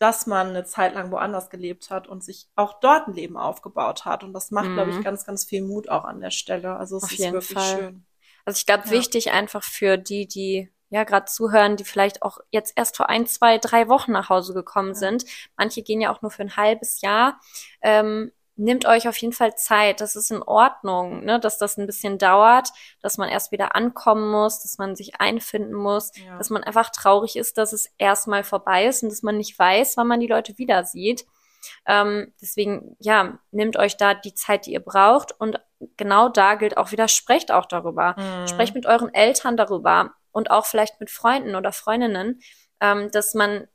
dass 0.00 0.26
man 0.26 0.48
eine 0.48 0.64
Zeit 0.64 0.92
lang 0.92 1.10
woanders 1.12 1.48
gelebt 1.48 1.88
hat 1.88 2.08
und 2.08 2.22
sich 2.22 2.46
auch 2.56 2.78
dort 2.80 3.08
ein 3.08 3.14
Leben 3.14 3.38
aufgebaut 3.38 4.04
hat. 4.04 4.24
Und 4.24 4.34
das 4.34 4.50
macht, 4.50 4.68
mhm. 4.68 4.74
glaube 4.74 4.90
ich, 4.90 5.00
ganz, 5.02 5.24
ganz 5.24 5.44
viel 5.44 5.62
Mut 5.62 5.88
auch 5.88 6.04
an 6.04 6.20
der 6.20 6.32
Stelle. 6.32 6.76
Also 6.76 6.98
es 6.98 7.04
Auf 7.04 7.12
ist 7.12 7.32
wirklich 7.32 7.58
Fall. 7.58 7.78
schön. 7.78 8.06
Also 8.44 8.58
ich 8.58 8.66
glaube, 8.66 8.84
ja. 8.86 8.90
wichtig 8.90 9.32
einfach 9.32 9.62
für 9.62 9.96
die, 9.96 10.26
die 10.26 10.70
ja 10.90 11.04
gerade 11.04 11.24
zuhören, 11.24 11.76
die 11.76 11.84
vielleicht 11.84 12.22
auch 12.22 12.38
jetzt 12.50 12.74
erst 12.76 12.96
vor 12.96 13.08
ein, 13.08 13.26
zwei, 13.26 13.58
drei 13.58 13.88
Wochen 13.88 14.12
nach 14.12 14.28
Hause 14.28 14.52
gekommen 14.52 14.90
ja. 14.90 14.94
sind. 14.94 15.24
Manche 15.56 15.82
gehen 15.82 16.00
ja 16.00 16.12
auch 16.12 16.22
nur 16.22 16.30
für 16.30 16.42
ein 16.42 16.56
halbes 16.56 17.00
Jahr. 17.00 17.40
Ähm, 17.80 18.32
nehmt 18.56 18.84
euch 18.86 19.08
auf 19.08 19.16
jeden 19.16 19.32
Fall 19.32 19.56
Zeit. 19.56 20.00
Das 20.00 20.16
ist 20.16 20.30
in 20.30 20.42
Ordnung, 20.42 21.24
ne? 21.24 21.40
dass 21.40 21.58
das 21.58 21.78
ein 21.78 21.86
bisschen 21.86 22.18
dauert, 22.18 22.68
dass 23.00 23.16
man 23.16 23.28
erst 23.28 23.52
wieder 23.52 23.74
ankommen 23.74 24.30
muss, 24.30 24.62
dass 24.62 24.78
man 24.78 24.94
sich 24.94 25.20
einfinden 25.20 25.74
muss, 25.74 26.12
ja. 26.16 26.36
dass 26.36 26.50
man 26.50 26.62
einfach 26.62 26.90
traurig 26.90 27.36
ist, 27.36 27.58
dass 27.58 27.72
es 27.72 27.90
erstmal 27.98 28.44
vorbei 28.44 28.86
ist 28.86 29.02
und 29.02 29.10
dass 29.10 29.22
man 29.22 29.38
nicht 29.38 29.58
weiß, 29.58 29.96
wann 29.96 30.08
man 30.08 30.20
die 30.20 30.26
Leute 30.26 30.58
wieder 30.58 30.84
sieht. 30.84 31.24
Ähm, 31.86 32.32
deswegen, 32.40 32.96
ja, 32.98 33.38
nehmt 33.50 33.76
euch 33.76 33.96
da 33.96 34.14
die 34.14 34.34
Zeit, 34.34 34.66
die 34.66 34.72
ihr 34.72 34.80
braucht. 34.80 35.32
Und 35.38 35.60
genau 35.96 36.28
da 36.28 36.54
gilt 36.54 36.76
auch 36.76 36.92
wieder, 36.92 37.08
sprecht 37.08 37.50
auch 37.50 37.66
darüber. 37.66 38.14
Mhm. 38.18 38.48
Sprecht 38.48 38.74
mit 38.74 38.86
euren 38.86 39.12
Eltern 39.12 39.56
darüber 39.56 40.12
und 40.30 40.50
auch 40.50 40.66
vielleicht 40.66 41.00
mit 41.00 41.10
Freunden 41.10 41.54
oder 41.54 41.72
Freundinnen, 41.72 42.40
ähm, 42.80 43.10
dass 43.10 43.34
man 43.34 43.68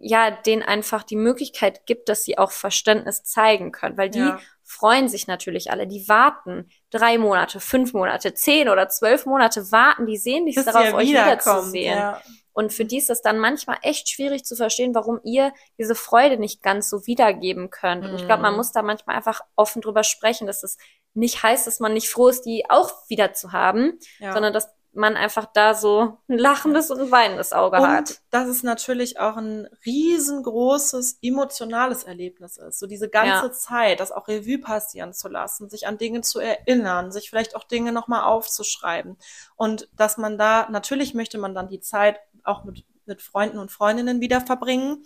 ja 0.00 0.30
denen 0.30 0.62
einfach 0.62 1.02
die 1.02 1.16
Möglichkeit 1.16 1.86
gibt, 1.86 2.08
dass 2.08 2.24
sie 2.24 2.38
auch 2.38 2.52
Verständnis 2.52 3.24
zeigen 3.24 3.72
können, 3.72 3.96
weil 3.96 4.10
die 4.10 4.20
ja. 4.20 4.38
freuen 4.62 5.08
sich 5.08 5.26
natürlich 5.26 5.70
alle. 5.70 5.86
Die 5.86 6.08
warten 6.08 6.68
drei 6.90 7.18
Monate, 7.18 7.60
fünf 7.60 7.92
Monate, 7.94 8.34
zehn 8.34 8.68
oder 8.68 8.88
zwölf 8.88 9.26
Monate 9.26 9.72
warten, 9.72 10.06
die 10.06 10.16
sehen 10.16 10.46
dich 10.46 10.56
darauf, 10.56 10.94
euch 10.94 11.08
wiederzusehen. 11.08 11.98
Ja. 11.98 12.22
Und 12.52 12.72
für 12.72 12.84
die 12.84 12.98
ist 12.98 13.08
es 13.08 13.22
dann 13.22 13.38
manchmal 13.38 13.78
echt 13.82 14.08
schwierig 14.08 14.44
zu 14.44 14.56
verstehen, 14.56 14.92
warum 14.92 15.20
ihr 15.22 15.52
diese 15.78 15.94
Freude 15.94 16.38
nicht 16.38 16.60
ganz 16.60 16.90
so 16.90 17.06
wiedergeben 17.06 17.70
könnt. 17.70 18.04
Und 18.04 18.16
ich 18.16 18.26
glaube, 18.26 18.42
man 18.42 18.52
mhm. 18.52 18.56
muss 18.56 18.72
da 18.72 18.82
manchmal 18.82 19.14
einfach 19.14 19.42
offen 19.54 19.80
drüber 19.80 20.02
sprechen, 20.02 20.48
dass 20.48 20.64
es 20.64 20.76
nicht 21.14 21.42
heißt, 21.42 21.66
dass 21.66 21.80
man 21.80 21.94
nicht 21.94 22.08
froh 22.08 22.28
ist, 22.28 22.42
die 22.42 22.64
auch 22.68 22.92
wieder 23.08 23.32
zu 23.32 23.52
haben, 23.52 23.98
ja. 24.20 24.32
sondern 24.32 24.52
dass 24.52 24.68
man 24.98 25.16
einfach 25.16 25.46
da 25.46 25.74
so 25.74 26.18
ein 26.28 26.38
lachendes 26.38 26.90
und 26.90 27.00
ein 27.00 27.10
weinendes 27.10 27.52
Auge 27.52 27.76
und 27.76 27.86
hat. 27.86 28.20
dass 28.30 28.48
es 28.48 28.62
natürlich 28.62 29.20
auch 29.20 29.36
ein 29.36 29.68
riesengroßes 29.86 31.18
emotionales 31.22 32.04
Erlebnis 32.04 32.56
ist. 32.56 32.78
So 32.78 32.86
diese 32.86 33.08
ganze 33.08 33.46
ja. 33.46 33.52
Zeit, 33.52 34.00
das 34.00 34.12
auch 34.12 34.28
Revue 34.28 34.58
passieren 34.58 35.12
zu 35.12 35.28
lassen, 35.28 35.68
sich 35.68 35.86
an 35.86 35.98
Dinge 35.98 36.22
zu 36.22 36.40
erinnern, 36.40 37.12
sich 37.12 37.30
vielleicht 37.30 37.54
auch 37.54 37.64
Dinge 37.64 37.92
nochmal 37.92 38.24
aufzuschreiben. 38.24 39.16
Und 39.56 39.88
dass 39.94 40.16
man 40.16 40.36
da, 40.36 40.68
natürlich 40.70 41.14
möchte 41.14 41.38
man 41.38 41.54
dann 41.54 41.68
die 41.68 41.80
Zeit 41.80 42.18
auch 42.42 42.64
mit, 42.64 42.84
mit 43.06 43.22
Freunden 43.22 43.58
und 43.58 43.70
Freundinnen 43.70 44.20
wieder 44.20 44.40
verbringen. 44.40 45.04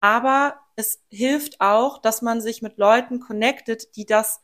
Aber 0.00 0.56
es 0.76 1.02
hilft 1.10 1.60
auch, 1.60 1.98
dass 2.00 2.22
man 2.22 2.40
sich 2.40 2.62
mit 2.62 2.78
Leuten 2.78 3.20
connectet, 3.20 3.96
die 3.96 4.06
das, 4.06 4.40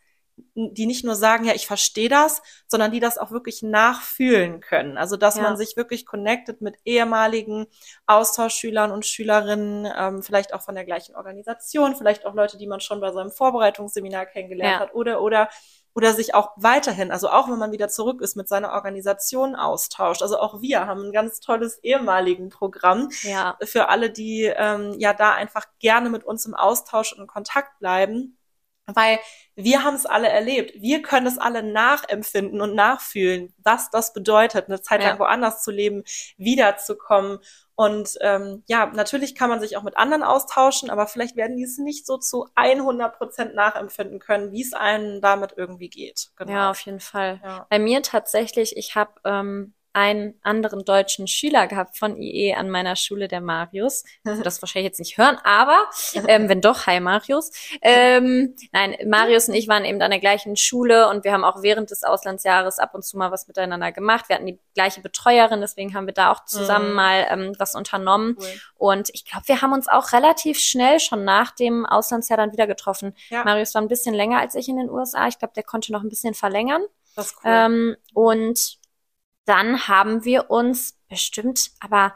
die 0.55 0.87
nicht 0.87 1.05
nur 1.05 1.15
sagen, 1.15 1.45
ja, 1.45 1.55
ich 1.55 1.67
verstehe 1.67 2.09
das, 2.09 2.43
sondern 2.67 2.93
die 2.93 3.01
das 3.01 3.19
auch 3.19 3.31
wirklich 3.31 3.63
nachfühlen 3.63 4.61
können. 4.61 4.99
Also, 4.99 5.17
dass 5.17 5.37
ja. 5.37 5.43
man 5.43 5.57
sich 5.57 5.77
wirklich 5.77 6.07
connectet 6.07 6.61
mit 6.61 6.77
ehemaligen 6.85 7.67
Austauschschülern 8.07 8.91
und 8.91 9.07
Schülerinnen, 9.07 9.89
ähm, 9.97 10.23
vielleicht 10.23 10.55
auch 10.55 10.63
von 10.63 10.75
der 10.75 10.85
gleichen 10.85 11.17
Organisation, 11.17 11.97
vielleicht 11.97 12.27
auch 12.27 12.35
Leute, 12.35 12.59
die 12.59 12.67
man 12.67 12.81
schon 12.81 13.01
bei 13.01 13.13
seinem 13.13 13.31
Vorbereitungsseminar 13.31 14.27
kennengelernt 14.27 14.73
ja. 14.73 14.81
hat 14.81 14.95
oder, 14.95 15.23
oder, 15.23 15.49
oder 15.95 16.15
sich 16.15 16.35
auch 16.35 16.51
weiterhin, 16.57 17.11
also 17.11 17.29
auch 17.29 17.49
wenn 17.49 17.59
man 17.59 17.73
wieder 17.73 17.89
zurück 17.89 18.21
ist, 18.21 18.37
mit 18.37 18.49
seiner 18.49 18.73
Organisation 18.73 19.57
austauscht. 19.57 20.23
Also 20.23 20.39
auch 20.39 20.61
wir 20.61 20.87
haben 20.87 21.07
ein 21.07 21.13
ganz 21.13 21.41
tolles 21.41 21.79
ehemaligen 21.83 22.49
Programm 22.49 23.11
ja. 23.23 23.57
für 23.63 23.89
alle, 23.89 24.11
die 24.11 24.45
ähm, 24.45 24.95
ja 24.99 25.13
da 25.13 25.35
einfach 25.35 25.67
gerne 25.79 26.11
mit 26.11 26.25
uns 26.25 26.47
im 26.47 26.55
Austausch 26.55 27.13
und 27.13 27.21
in 27.21 27.27
Kontakt 27.27 27.79
bleiben 27.79 28.37
weil 28.95 29.19
wir 29.55 29.85
haben 29.85 29.95
es 29.95 30.07
alle 30.07 30.29
erlebt. 30.29 30.73
Wir 30.81 31.03
können 31.03 31.27
es 31.27 31.39
alle 31.39 31.63
nachempfinden 31.63 32.61
und 32.61 32.75
nachfühlen, 32.75 33.53
was 33.59 33.91
das 33.91 34.13
bedeutet, 34.13 34.69
eine 34.69 34.81
Zeit 34.81 35.03
lang 35.03 35.15
ja. 35.15 35.19
woanders 35.19 35.63
zu 35.63 35.71
leben, 35.71 36.05
wiederzukommen. 36.37 37.39
Und 37.75 38.19
ähm, 38.21 38.63
ja, 38.67 38.87
natürlich 38.87 39.35
kann 39.35 39.49
man 39.49 39.61
sich 39.61 39.77
auch 39.77 39.83
mit 39.83 39.97
anderen 39.97 40.23
austauschen, 40.23 40.91
aber 40.91 41.07
vielleicht 41.07 41.37
werden 41.37 41.57
die 41.57 41.65
es 41.65 41.79
nicht 41.79 42.07
so 42.07 42.19
zu 42.19 42.47
100 42.55 43.17
Prozent 43.17 43.55
nachempfinden 43.55 44.19
können, 44.19 44.53
wie 44.53 44.63
es 44.63 44.75
einem 44.75 45.21
damit 45.21 45.55
irgendwie 45.57 45.89
geht. 45.89 46.31
Genau. 46.37 46.53
Ja, 46.53 46.71
auf 46.71 46.81
jeden 46.81 47.01
Fall. 47.01 47.41
Ja. 47.43 47.67
Bei 47.71 47.79
mir 47.79 48.03
tatsächlich, 48.03 48.77
ich 48.77 48.97
habe 48.97 49.13
ähm, 49.25 49.73
einen 49.93 50.35
anderen 50.43 50.85
deutschen 50.85 51.27
Schüler 51.27 51.67
gehabt 51.67 51.99
von 51.99 52.17
IE 52.17 52.55
an 52.55 52.71
meiner 52.71 52.97
Schule, 52.97 53.29
der 53.29 53.41
Marius. 53.41 54.05
Also 54.31 54.43
das 54.43 54.63
wahrscheinlich 54.63 54.91
jetzt 54.91 55.01
nicht 55.01 55.19
hören, 55.19 55.39
aber 55.43 55.89
ähm, 56.29 56.49
wenn 56.49 56.61
doch, 56.61 56.87
hi 56.87 57.01
Marius. 57.01 57.51
Ähm, 57.83 58.55
nein, 58.71 58.97
Marius 59.07 59.49
und 59.49 59.55
ich 59.55 59.67
waren 59.67 59.85
eben 59.85 60.01
an 60.03 60.11
der 60.11 60.21
gleichen 60.21 60.57
Schule 60.57 61.09
und 61.09 61.25
wir 61.25 61.33
haben 61.33 61.43
auch 61.43 61.63
während 61.63 61.91
des 61.91 62.05
Auslandsjahres 62.05 62.79
ab 62.79 62.95
und 62.95 63.05
zu 63.05 63.17
mal 63.17 63.33
was 63.33 63.49
miteinander 63.49 63.91
gemacht. 63.91 64.29
Wir 64.29 64.37
hatten 64.37 64.47
die 64.47 64.61
gleiche 64.75 65.01
Betreuerin, 65.01 65.61
deswegen 65.61 65.95
haben 65.95 66.07
wir 66.07 66.15
da 66.15 66.31
auch 66.31 66.45
zusammen 66.45 66.91
mhm. 66.91 66.95
mal 66.95 67.27
ähm, 67.29 67.53
was 67.59 67.75
unternommen. 67.75 68.37
Cool. 68.39 68.47
Und 68.77 69.11
ich 69.13 69.25
glaube, 69.25 69.49
wir 69.49 69.63
haben 69.63 69.73
uns 69.73 69.89
auch 69.89 70.13
relativ 70.13 70.61
schnell 70.61 71.01
schon 71.01 71.25
nach 71.25 71.51
dem 71.51 71.85
Auslandsjahr 71.87 72.37
dann 72.37 72.53
wieder 72.53 72.67
getroffen. 72.67 73.15
Ja. 73.31 73.43
Marius 73.45 73.75
war 73.75 73.83
ein 73.83 73.89
bisschen 73.89 74.15
länger 74.15 74.39
als 74.39 74.55
ich 74.55 74.69
in 74.69 74.77
den 74.77 74.91
USA. 74.91 75.27
Ich 75.27 75.39
glaube, 75.39 75.55
der 75.55 75.65
konnte 75.65 75.93
noch 75.93 76.03
ein 76.03 76.09
bisschen 76.09 76.35
verlängern. 76.35 76.83
Das 77.17 77.27
ist 77.27 77.37
cool. 77.45 77.51
Ähm, 77.53 77.97
und 78.15 78.80
dann 79.45 79.89
haben 79.89 80.25
wir 80.25 80.51
uns 80.51 80.99
bestimmt, 81.09 81.71
aber 81.81 82.15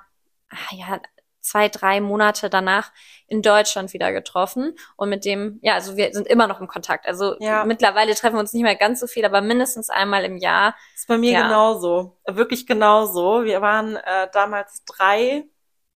ach 0.51 0.73
ja, 0.73 1.01
zwei, 1.45 1.69
drei 1.69 2.01
Monate 2.01 2.49
danach 2.49 2.91
in 3.27 3.43
Deutschland 3.43 3.93
wieder 3.93 4.13
getroffen 4.13 4.77
und 4.97 5.11
mit 5.11 5.25
dem, 5.25 5.59
ja, 5.63 5.75
also 5.75 5.97
wir 5.97 6.13
sind 6.13 6.27
immer 6.27 6.47
noch 6.47 6.61
im 6.61 6.69
Kontakt. 6.69 7.07
Also 7.07 7.37
ja. 7.39 7.65
mittlerweile 7.65 8.15
treffen 8.15 8.37
wir 8.37 8.41
uns 8.41 8.53
nicht 8.53 8.63
mehr 8.63 8.77
ganz 8.77 9.01
so 9.01 9.07
viel, 9.07 9.25
aber 9.25 9.41
mindestens 9.41 9.91
einmal 9.91 10.25
im 10.25 10.39
Jahr. 10.39 10.75
Das 10.93 11.03
ist 11.03 11.09
bei 11.09 11.19
mir 11.19 11.33
ja. 11.33 11.43
genauso, 11.43 12.17
wirklich 12.27 12.67
genauso. 12.67 13.45
Wir 13.45 13.61
waren 13.61 13.97
äh, 13.97 14.29
damals 14.33 14.85
drei 14.85 15.45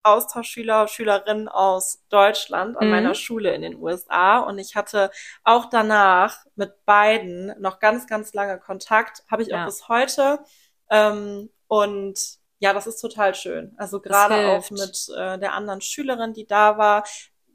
Austauschschüler, 0.03 0.87
Schülerinnen 0.87 1.49
aus 1.49 2.05
Deutschland 2.09 2.77
an 2.77 2.87
mhm. 2.87 2.91
meiner 2.93 3.15
Schule 3.15 3.55
in 3.55 3.63
den 3.63 3.77
USA 3.77 4.39
und 4.39 4.59
ich 4.59 4.77
hatte 4.77 5.11
auch 5.45 5.67
danach 5.67 6.45
mit 6.55 6.85
beiden 6.85 7.55
noch 7.61 7.79
ganz, 7.79 8.07
ganz 8.07 8.33
lange 8.33 8.59
Kontakt, 8.59 9.25
habe 9.31 9.43
ich 9.43 9.49
ja. 9.49 9.63
auch 9.63 9.67
bis 9.67 9.89
heute. 9.89 10.41
Ähm, 10.91 11.51
und 11.67 12.19
ja, 12.61 12.73
das 12.73 12.87
ist 12.87 13.01
total 13.01 13.35
schön. 13.35 13.75
Also 13.77 14.01
gerade 14.01 14.49
auch 14.49 14.71
mit 14.71 15.09
äh, 15.17 15.39
der 15.39 15.53
anderen 15.55 15.81
Schülerin, 15.81 16.33
die 16.33 16.47
da 16.47 16.77
war, 16.79 17.05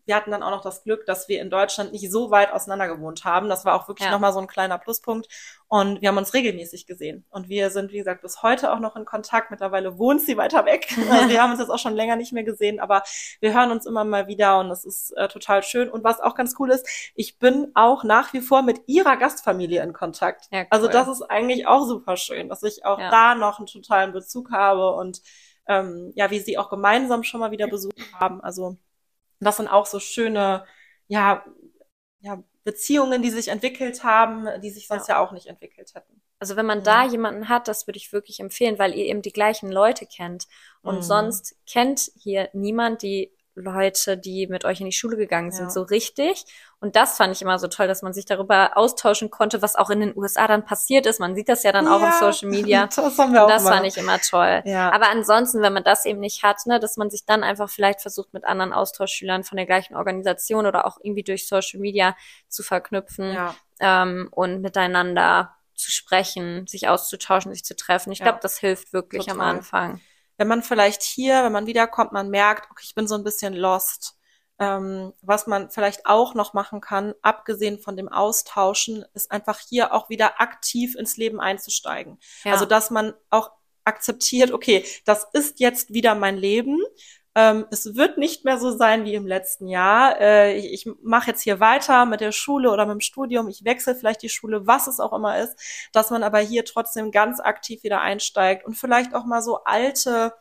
wir 0.06 0.16
hatten 0.16 0.32
dann 0.32 0.44
auch 0.44 0.52
noch 0.52 0.62
das 0.62 0.84
Glück, 0.84 1.06
dass 1.06 1.28
wir 1.30 1.42
in 1.42 1.50
Deutschland 1.50 1.92
nicht 1.92 2.12
so 2.12 2.32
weit 2.32 2.52
auseinander 2.52 2.88
gewohnt 2.88 3.24
haben. 3.24 3.50
Das 3.50 3.66
war 3.66 3.76
auch 3.76 3.88
wirklich 3.88 4.08
ja. 4.08 4.12
nochmal 4.12 4.34
so 4.34 4.40
ein 4.40 4.48
kleiner 4.48 4.78
Pluspunkt. 4.78 5.28
Und 5.68 6.02
wir 6.02 6.10
haben 6.10 6.18
uns 6.18 6.34
regelmäßig 6.34 6.86
gesehen. 6.86 7.26
Und 7.30 7.50
wir 7.50 7.70
sind, 7.70 7.92
wie 7.92 7.98
gesagt, 7.98 8.22
bis 8.22 8.44
heute 8.44 8.72
auch 8.74 8.80
noch 8.80 8.96
in 8.96 9.06
Kontakt. 9.06 9.50
Mittlerweile 9.50 9.98
wohnt 9.98 10.22
sie 10.22 10.38
weiter 10.38 10.66
weg. 10.66 10.88
Also 11.14 11.30
wir 11.30 11.42
haben 11.44 11.52
uns 11.52 11.60
jetzt 11.60 11.70
auch 11.70 11.80
schon 11.80 11.94
länger 11.94 12.16
nicht 12.16 12.34
mehr 12.34 12.44
gesehen, 12.44 12.80
aber 12.80 13.04
wir 13.40 13.54
hören 13.54 13.72
uns 13.72 13.86
immer 13.86 14.04
mal 14.04 14.28
wieder 14.28 14.60
und 14.60 14.70
das 14.70 14.84
ist 14.84 15.12
äh, 15.12 15.28
total 15.28 15.62
schön. 15.62 15.90
Und 15.90 16.04
was 16.04 16.20
auch 16.20 16.34
ganz 16.34 16.56
cool 16.58 16.72
ist, 16.72 16.88
ich 17.14 17.38
bin 17.38 17.72
auch 17.76 18.04
nach 18.04 18.34
wie 18.34 18.42
vor 18.42 18.64
mit 18.64 18.82
ihrer 18.88 19.16
Gastfamilie 19.16 19.84
in 19.84 19.94
Kontakt. 19.94 20.48
Ja, 20.52 20.66
also 20.70 20.88
cool. 20.88 20.96
Also 20.96 21.12
das 21.12 21.20
ist 21.20 21.22
eigentlich 21.30 21.68
auch 21.68 21.86
super 21.86 22.18
schön, 22.18 22.50
dass 22.50 22.64
ich 22.64 22.86
auch 22.86 23.00
ja. 23.00 23.12
da 23.12 23.36
noch 23.36 23.60
einen 23.60 23.68
totalen 23.68 24.12
Bezug 24.12 24.52
habe 24.52 24.92
und 24.94 25.22
ähm, 25.68 26.12
ja, 26.16 26.32
wie 26.32 26.40
sie 26.40 26.58
auch 26.58 26.70
gemeinsam 26.70 27.24
schon 27.24 27.40
mal 27.40 27.52
wieder 27.52 27.68
besucht 27.68 27.96
haben. 28.20 28.42
Also 28.42 28.78
das 29.44 29.58
sind 29.58 29.68
auch 29.68 29.86
so 29.86 30.00
schöne, 30.00 30.66
ja, 31.08 31.46
ja, 32.22 32.44
Beziehungen, 32.64 33.22
die 33.22 33.30
sich 33.30 33.50
entwickelt 33.50 34.04
haben, 34.04 34.48
die 34.62 34.70
sich 34.70 34.88
sonst 34.88 35.08
ja, 35.10 35.16
ja 35.16 35.22
auch 35.22 35.34
nicht 35.34 35.48
entwickelt 35.48 35.94
hätten. 35.94 36.22
Also 36.40 36.56
wenn 36.56 36.66
man 36.66 36.80
ja. 36.80 36.84
da 36.84 37.06
jemanden 37.06 37.50
hat, 37.50 37.68
das 37.68 37.88
würde 37.88 37.98
ich 37.98 38.14
wirklich 38.14 38.40
empfehlen, 38.40 38.80
weil 38.80 38.96
ihr 38.96 39.06
eben 39.06 39.22
die 39.22 39.32
gleichen 39.32 39.72
Leute 39.72 40.06
kennt. 40.06 40.48
Und 40.82 40.98
mhm. 40.98 41.02
sonst 41.02 41.56
kennt 41.66 42.12
hier 42.16 42.50
niemand 42.54 43.02
die 43.02 43.33
Leute, 43.56 44.18
die 44.18 44.48
mit 44.48 44.66
euch 44.66 44.80
in 44.80 44.88
die 44.88 44.92
Schule 44.92 45.16
gegangen 45.16 45.52
sind, 45.52 45.66
ja. 45.66 45.70
so 45.70 45.84
richtig. 45.84 46.46
Und 46.80 46.96
das 46.96 47.18
fand 47.18 47.36
ich 47.36 47.42
immer 47.42 47.60
so 47.60 47.68
toll, 47.68 47.88
dass 47.88 48.02
man 48.02 48.12
sich 48.12 48.26
darüber 48.26 48.76
austauschen 48.76 49.30
konnte, 49.30 49.62
was 49.62 49.76
auch 49.76 49.90
in 49.90 50.00
den 50.00 50.18
USA 50.18 50.48
dann 50.48 50.66
passiert 50.66 51.06
ist. 51.06 51.20
Man 51.20 51.36
sieht 51.36 51.50
das 51.50 51.64
ja 51.64 51.72
dann 51.72 51.88
auch 51.88 52.02
ja, 52.02 52.10
auf 52.10 52.16
Social 52.16 52.50
Media. 52.50 52.90
Das, 52.96 53.18
haben 53.18 53.34
wir 53.34 53.44
auch 53.44 53.50
das 53.50 53.64
mal. 53.64 53.74
fand 53.74 53.86
ich 53.86 53.98
immer 53.98 54.20
toll. 54.20 54.62
Ja. 54.66 54.92
Aber 54.92 55.10
ansonsten, 55.10 55.62
wenn 55.62 55.74
man 55.74 55.84
das 55.84 56.06
eben 56.06 56.20
nicht 56.20 56.44
hat, 56.44 56.66
ne, 56.66 56.80
dass 56.80 56.98
man 56.98 57.10
sich 57.10 57.26
dann 57.26 57.44
einfach 57.44 57.70
vielleicht 57.70 58.02
versucht, 58.02 58.34
mit 58.34 58.44
anderen 58.44 58.74
Austauschschülern 58.74 59.44
von 59.44 59.58
der 59.58 59.66
gleichen 59.66 59.96
Organisation 59.96 60.66
oder 60.66 60.86
auch 60.86 60.98
irgendwie 61.02 61.24
durch 61.24 61.48
Social 61.48 61.80
Media 61.80 62.16
zu 62.48 62.64
verknüpfen 62.64 63.38
ähm, 63.80 64.30
und 64.32 64.62
miteinander 64.62 65.56
zu 65.76 65.92
sprechen, 65.92 66.66
sich 66.68 66.88
auszutauschen, 66.88 67.54
sich 67.54 67.64
zu 67.64 67.76
treffen. 67.76 68.12
Ich 68.12 68.20
glaube, 68.20 68.40
das 68.42 68.58
hilft 68.58 68.94
wirklich 68.94 69.26
Total. 69.26 69.42
am 69.42 69.58
Anfang 69.58 70.02
wenn 70.38 70.48
man 70.48 70.64
vielleicht 70.64 71.04
hier, 71.04 71.44
wenn 71.44 71.52
man 71.52 71.68
wiederkommt, 71.68 72.12
man 72.12 72.30
merkt, 72.30 72.70
okay, 72.72 72.84
ich 72.86 72.96
bin 72.96 73.08
so 73.08 73.16
ein 73.16 73.24
bisschen 73.24 73.54
lost. 73.54 74.18
Ähm, 74.60 75.14
was 75.22 75.48
man 75.48 75.72
vielleicht 75.72 76.06
auch 76.06 76.36
noch 76.36 76.54
machen 76.54 76.80
kann, 76.80 77.16
abgesehen 77.24 77.80
von 77.80 77.98
dem 77.98 78.08
Austauschen, 78.08 79.04
ist 79.14 79.32
einfach 79.32 79.60
hier 79.60 79.94
auch 79.94 80.10
wieder 80.10 80.40
aktiv 80.40 80.96
ins 80.96 81.18
Leben 81.18 81.40
einzusteigen. 81.40 82.20
Ja. 82.44 82.54
Also, 82.54 82.66
dass 82.66 82.92
man 82.92 83.14
auch 83.32 83.52
akzeptiert, 83.84 84.52
okay, 84.52 84.86
das 85.06 85.26
ist 85.34 85.60
jetzt 85.60 85.94
wieder 85.94 86.16
mein 86.16 86.38
Leben 86.38 86.80
ähm, 87.36 87.66
es 87.72 87.96
wird 87.96 88.18
nicht 88.18 88.46
mehr 88.46 88.60
so 88.60 88.72
sein 88.72 89.06
wie 89.06 89.16
im 89.16 89.26
letzten 89.26 89.68
Jahr. 89.68 90.20
Äh, 90.20 90.56
ich 90.58 90.74
ich 90.74 90.94
mache 91.02 91.32
jetzt 91.32 91.42
hier 91.42 91.60
weiter 91.60 92.06
mit 92.06 92.22
der 92.22 92.32
Schule 92.32 92.72
oder 92.72 92.86
mit 92.86 92.94
dem 92.94 93.02
Studium. 93.02 93.48
Ich 93.48 93.66
wechsle 93.66 93.96
vielleicht 93.96 94.22
die 94.22 94.30
Schule, 94.30 94.68
was 94.68 94.88
es 94.88 95.00
auch 95.00 95.14
immer 95.14 95.40
ist, 95.40 95.58
dass 95.94 96.12
man 96.12 96.24
aber 96.24 96.40
hier 96.40 96.66
trotzdem 96.66 97.12
ganz 97.12 97.40
aktiv 97.40 97.84
wieder 97.84 98.02
einsteigt 98.02 98.66
und 98.66 98.76
vielleicht 98.76 99.16
auch 99.16 99.26
mal 99.26 99.42
so 99.42 99.64
alte 99.64 100.34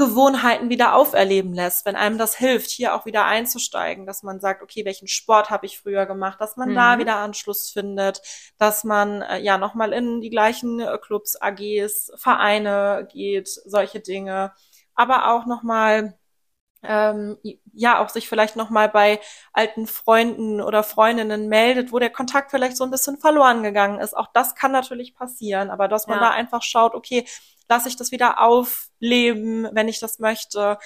Gewohnheiten 0.00 0.70
wieder 0.70 0.94
auferleben 0.94 1.52
lässt, 1.52 1.84
wenn 1.84 1.94
einem 1.94 2.16
das 2.16 2.34
hilft, 2.34 2.70
hier 2.70 2.94
auch 2.94 3.04
wieder 3.04 3.26
einzusteigen, 3.26 4.06
dass 4.06 4.22
man 4.22 4.40
sagt, 4.40 4.62
okay, 4.62 4.86
welchen 4.86 5.08
Sport 5.08 5.50
habe 5.50 5.66
ich 5.66 5.78
früher 5.78 6.06
gemacht, 6.06 6.40
dass 6.40 6.56
man 6.56 6.70
mhm. 6.70 6.74
da 6.74 6.98
wieder 6.98 7.16
Anschluss 7.16 7.68
findet, 7.70 8.22
dass 8.56 8.82
man 8.82 9.20
äh, 9.20 9.40
ja 9.40 9.58
nochmal 9.58 9.92
in 9.92 10.22
die 10.22 10.30
gleichen 10.30 10.80
äh, 10.80 10.96
Clubs, 10.96 11.36
AGs, 11.36 12.12
Vereine 12.16 13.06
geht, 13.12 13.48
solche 13.48 14.00
Dinge 14.00 14.54
aber 15.00 15.32
auch 15.32 15.46
nochmal 15.46 16.14
ähm, 16.82 17.38
ja 17.72 18.02
auch 18.02 18.10
sich 18.10 18.28
vielleicht 18.28 18.56
noch 18.56 18.70
mal 18.70 18.88
bei 18.88 19.20
alten 19.52 19.86
Freunden 19.86 20.60
oder 20.60 20.82
Freundinnen 20.82 21.48
meldet, 21.48 21.92
wo 21.92 21.98
der 21.98 22.10
Kontakt 22.10 22.50
vielleicht 22.50 22.76
so 22.76 22.84
ein 22.84 22.90
bisschen 22.90 23.18
verloren 23.18 23.62
gegangen 23.62 23.98
ist. 23.98 24.16
Auch 24.16 24.28
das 24.32 24.54
kann 24.54 24.72
natürlich 24.72 25.14
passieren, 25.14 25.70
aber 25.70 25.88
dass 25.88 26.06
man 26.06 26.18
ja. 26.18 26.28
da 26.28 26.30
einfach 26.30 26.62
schaut, 26.62 26.94
okay, 26.94 27.26
lasse 27.68 27.88
ich 27.88 27.96
das 27.96 28.12
wieder 28.12 28.40
aufleben, 28.40 29.68
wenn 29.72 29.88
ich 29.88 30.00
das 30.00 30.18
möchte. 30.18 30.78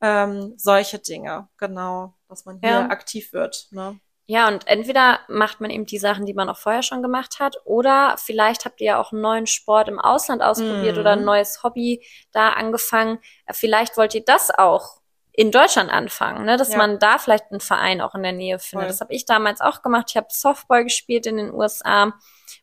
Ähm, 0.00 0.54
solche 0.56 0.98
Dinge, 1.00 1.48
genau, 1.56 2.14
dass 2.28 2.44
man 2.44 2.60
hier 2.60 2.70
ja. 2.70 2.86
aktiv 2.86 3.32
wird. 3.32 3.66
Ne? 3.72 3.98
Ja, 4.30 4.46
und 4.46 4.66
entweder 4.66 5.20
macht 5.26 5.62
man 5.62 5.70
eben 5.70 5.86
die 5.86 5.98
Sachen, 5.98 6.26
die 6.26 6.34
man 6.34 6.50
auch 6.50 6.58
vorher 6.58 6.82
schon 6.82 7.00
gemacht 7.00 7.40
hat, 7.40 7.56
oder 7.64 8.14
vielleicht 8.18 8.66
habt 8.66 8.78
ihr 8.82 8.88
ja 8.88 9.00
auch 9.00 9.10
einen 9.10 9.22
neuen 9.22 9.46
Sport 9.46 9.88
im 9.88 9.98
Ausland 9.98 10.42
ausprobiert 10.42 10.96
mm. 10.96 11.00
oder 11.00 11.12
ein 11.12 11.24
neues 11.24 11.62
Hobby 11.62 12.04
da 12.30 12.50
angefangen. 12.50 13.20
Vielleicht 13.50 13.96
wollt 13.96 14.14
ihr 14.14 14.22
das 14.22 14.50
auch 14.50 15.00
in 15.32 15.50
Deutschland 15.50 15.90
anfangen, 15.90 16.44
ne? 16.44 16.58
dass 16.58 16.72
ja. 16.72 16.76
man 16.76 16.98
da 16.98 17.16
vielleicht 17.16 17.50
einen 17.50 17.60
Verein 17.60 18.02
auch 18.02 18.14
in 18.14 18.22
der 18.22 18.32
Nähe 18.32 18.58
findet. 18.58 18.88
Voll. 18.88 18.92
Das 18.92 19.00
habe 19.00 19.14
ich 19.14 19.24
damals 19.24 19.62
auch 19.62 19.80
gemacht. 19.80 20.08
Ich 20.10 20.16
habe 20.18 20.26
Softball 20.28 20.84
gespielt 20.84 21.24
in 21.24 21.38
den 21.38 21.54
USA 21.54 22.12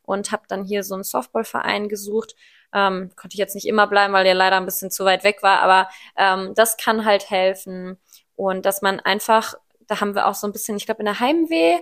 und 0.04 0.32
habe 0.32 0.44
dann 0.48 0.66
hier 0.66 0.84
so 0.84 0.94
einen 0.94 1.04
Softballverein 1.04 1.90
gesucht. 1.90 2.36
Ähm, 2.74 3.10
konnte 3.16 3.34
ich 3.34 3.40
jetzt 3.40 3.56
nicht 3.56 3.68
immer 3.68 3.88
bleiben, 3.88 4.14
weil 4.14 4.24
der 4.24 4.36
leider 4.36 4.58
ein 4.58 4.66
bisschen 4.66 4.92
zu 4.92 5.04
weit 5.04 5.24
weg 5.24 5.42
war, 5.42 5.62
aber 5.62 5.90
ähm, 6.16 6.54
das 6.54 6.78
kann 6.78 7.06
halt 7.06 7.32
helfen. 7.32 7.98
Und 8.36 8.68
dass 8.68 8.84
man 8.84 9.00
einfach 9.00 9.56
da 9.88 10.02
haben 10.02 10.16
wir 10.16 10.28
auch 10.28 10.36
so 10.36 10.48
ein 10.48 10.54
bisschen, 10.54 10.78
ich 10.78 10.86
glaube, 10.86 11.00
in 11.00 11.06
der 11.06 11.20
Heimweh 11.20 11.80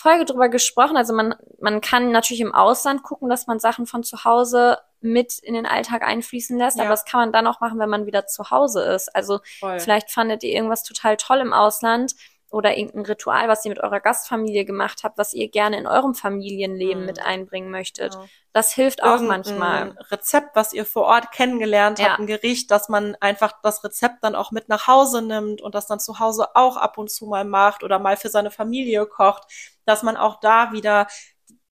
Folge 0.00 0.24
drüber 0.24 0.48
gesprochen. 0.48 0.96
Also 0.96 1.12
man, 1.12 1.34
man 1.60 1.80
kann 1.80 2.10
natürlich 2.10 2.40
im 2.40 2.54
Ausland 2.54 3.02
gucken, 3.02 3.28
dass 3.28 3.46
man 3.46 3.60
Sachen 3.60 3.86
von 3.86 4.02
zu 4.02 4.24
Hause 4.24 4.78
mit 5.02 5.38
in 5.38 5.54
den 5.54 5.66
Alltag 5.66 6.02
einfließen 6.02 6.58
lässt, 6.58 6.78
ja. 6.78 6.84
aber 6.84 6.90
das 6.90 7.04
kann 7.04 7.20
man 7.20 7.32
dann 7.32 7.46
auch 7.46 7.60
machen, 7.60 7.78
wenn 7.78 7.88
man 7.88 8.06
wieder 8.06 8.26
zu 8.26 8.50
Hause 8.50 8.82
ist. 8.82 9.14
Also 9.14 9.40
Voll. 9.58 9.78
vielleicht 9.80 10.10
fandet 10.10 10.42
ihr 10.42 10.52
irgendwas 10.52 10.82
total 10.82 11.16
toll 11.16 11.38
im 11.38 11.52
Ausland 11.52 12.14
oder 12.50 12.76
irgendein 12.76 13.06
Ritual, 13.06 13.48
was 13.48 13.64
ihr 13.64 13.70
mit 13.70 13.80
eurer 13.80 14.00
Gastfamilie 14.00 14.64
gemacht 14.64 15.00
habt, 15.04 15.18
was 15.18 15.32
ihr 15.32 15.48
gerne 15.48 15.78
in 15.78 15.86
eurem 15.86 16.14
Familienleben 16.14 17.00
mhm. 17.00 17.06
mit 17.06 17.20
einbringen 17.20 17.70
möchtet. 17.70 18.14
Ja. 18.14 18.24
Das 18.52 18.72
hilft 18.72 19.02
auch 19.02 19.20
Irgendein 19.20 19.28
manchmal. 19.28 19.96
Rezept, 20.10 20.56
was 20.56 20.72
ihr 20.72 20.84
vor 20.84 21.04
Ort 21.04 21.30
kennengelernt 21.30 22.00
habt, 22.00 22.08
ja. 22.08 22.16
ein 22.16 22.26
Gericht, 22.26 22.70
dass 22.70 22.88
man 22.88 23.16
einfach 23.20 23.52
das 23.62 23.84
Rezept 23.84 24.22
dann 24.22 24.34
auch 24.34 24.50
mit 24.50 24.68
nach 24.68 24.88
Hause 24.88 25.22
nimmt 25.22 25.62
und 25.62 25.74
das 25.74 25.86
dann 25.86 26.00
zu 26.00 26.18
Hause 26.18 26.56
auch 26.56 26.76
ab 26.76 26.98
und 26.98 27.10
zu 27.10 27.26
mal 27.26 27.44
macht 27.44 27.84
oder 27.84 27.98
mal 27.98 28.16
für 28.16 28.28
seine 28.28 28.50
Familie 28.50 29.06
kocht, 29.06 29.44
dass 29.84 30.02
man 30.02 30.16
auch 30.16 30.40
da 30.40 30.72
wieder 30.72 31.06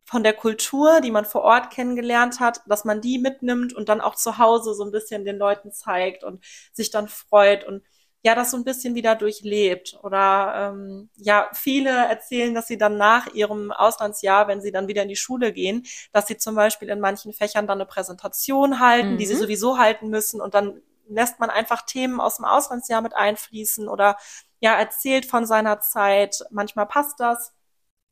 von 0.05 0.23
der 0.23 0.33
Kultur, 0.33 1.01
die 1.01 1.11
man 1.11 1.25
vor 1.25 1.41
Ort 1.43 1.69
kennengelernt 1.69 2.39
hat, 2.39 2.61
dass 2.65 2.83
man 2.83 2.99
die 2.99 3.19
mitnimmt 3.19 3.73
und 3.73 3.89
dann 3.89 4.01
auch 4.01 4.15
zu 4.15 4.39
Hause 4.39 4.73
so 4.73 4.83
ein 4.83 4.91
bisschen 4.91 5.23
den 5.23 5.37
Leuten 5.37 5.71
zeigt 5.71 6.23
und 6.23 6.43
sich 6.73 6.89
dann 6.89 7.07
freut 7.07 7.63
und 7.63 7.83
ja, 8.21 8.35
das 8.35 8.51
so 8.51 8.57
ein 8.57 8.65
bisschen 8.65 8.95
wieder 8.95 9.15
durchlebt. 9.15 9.97
Oder 10.03 10.73
ähm, 10.73 11.09
ja, 11.15 11.49
viele 11.53 11.89
erzählen, 11.89 12.53
dass 12.53 12.67
sie 12.67 12.77
dann 12.77 12.97
nach 12.97 13.27
ihrem 13.33 13.71
Auslandsjahr, 13.71 14.47
wenn 14.47 14.61
sie 14.61 14.71
dann 14.71 14.87
wieder 14.87 15.03
in 15.03 15.09
die 15.09 15.15
Schule 15.15 15.53
gehen, 15.53 15.85
dass 16.11 16.27
sie 16.27 16.37
zum 16.37 16.55
Beispiel 16.55 16.89
in 16.89 16.99
manchen 16.99 17.33
Fächern 17.33 17.67
dann 17.67 17.77
eine 17.77 17.85
Präsentation 17.85 18.79
halten, 18.79 19.13
mhm. 19.13 19.17
die 19.17 19.25
sie 19.25 19.35
mhm. 19.35 19.39
sowieso 19.39 19.77
halten 19.77 20.09
müssen 20.09 20.41
und 20.41 20.53
dann 20.53 20.81
lässt 21.07 21.39
man 21.39 21.49
einfach 21.49 21.83
Themen 21.83 22.19
aus 22.19 22.37
dem 22.37 22.45
Auslandsjahr 22.45 23.01
mit 23.01 23.15
einfließen 23.15 23.87
oder 23.87 24.17
ja, 24.59 24.75
erzählt 24.75 25.25
von 25.25 25.45
seiner 25.45 25.79
Zeit. 25.79 26.39
Manchmal 26.51 26.85
passt 26.85 27.19
das. 27.19 27.53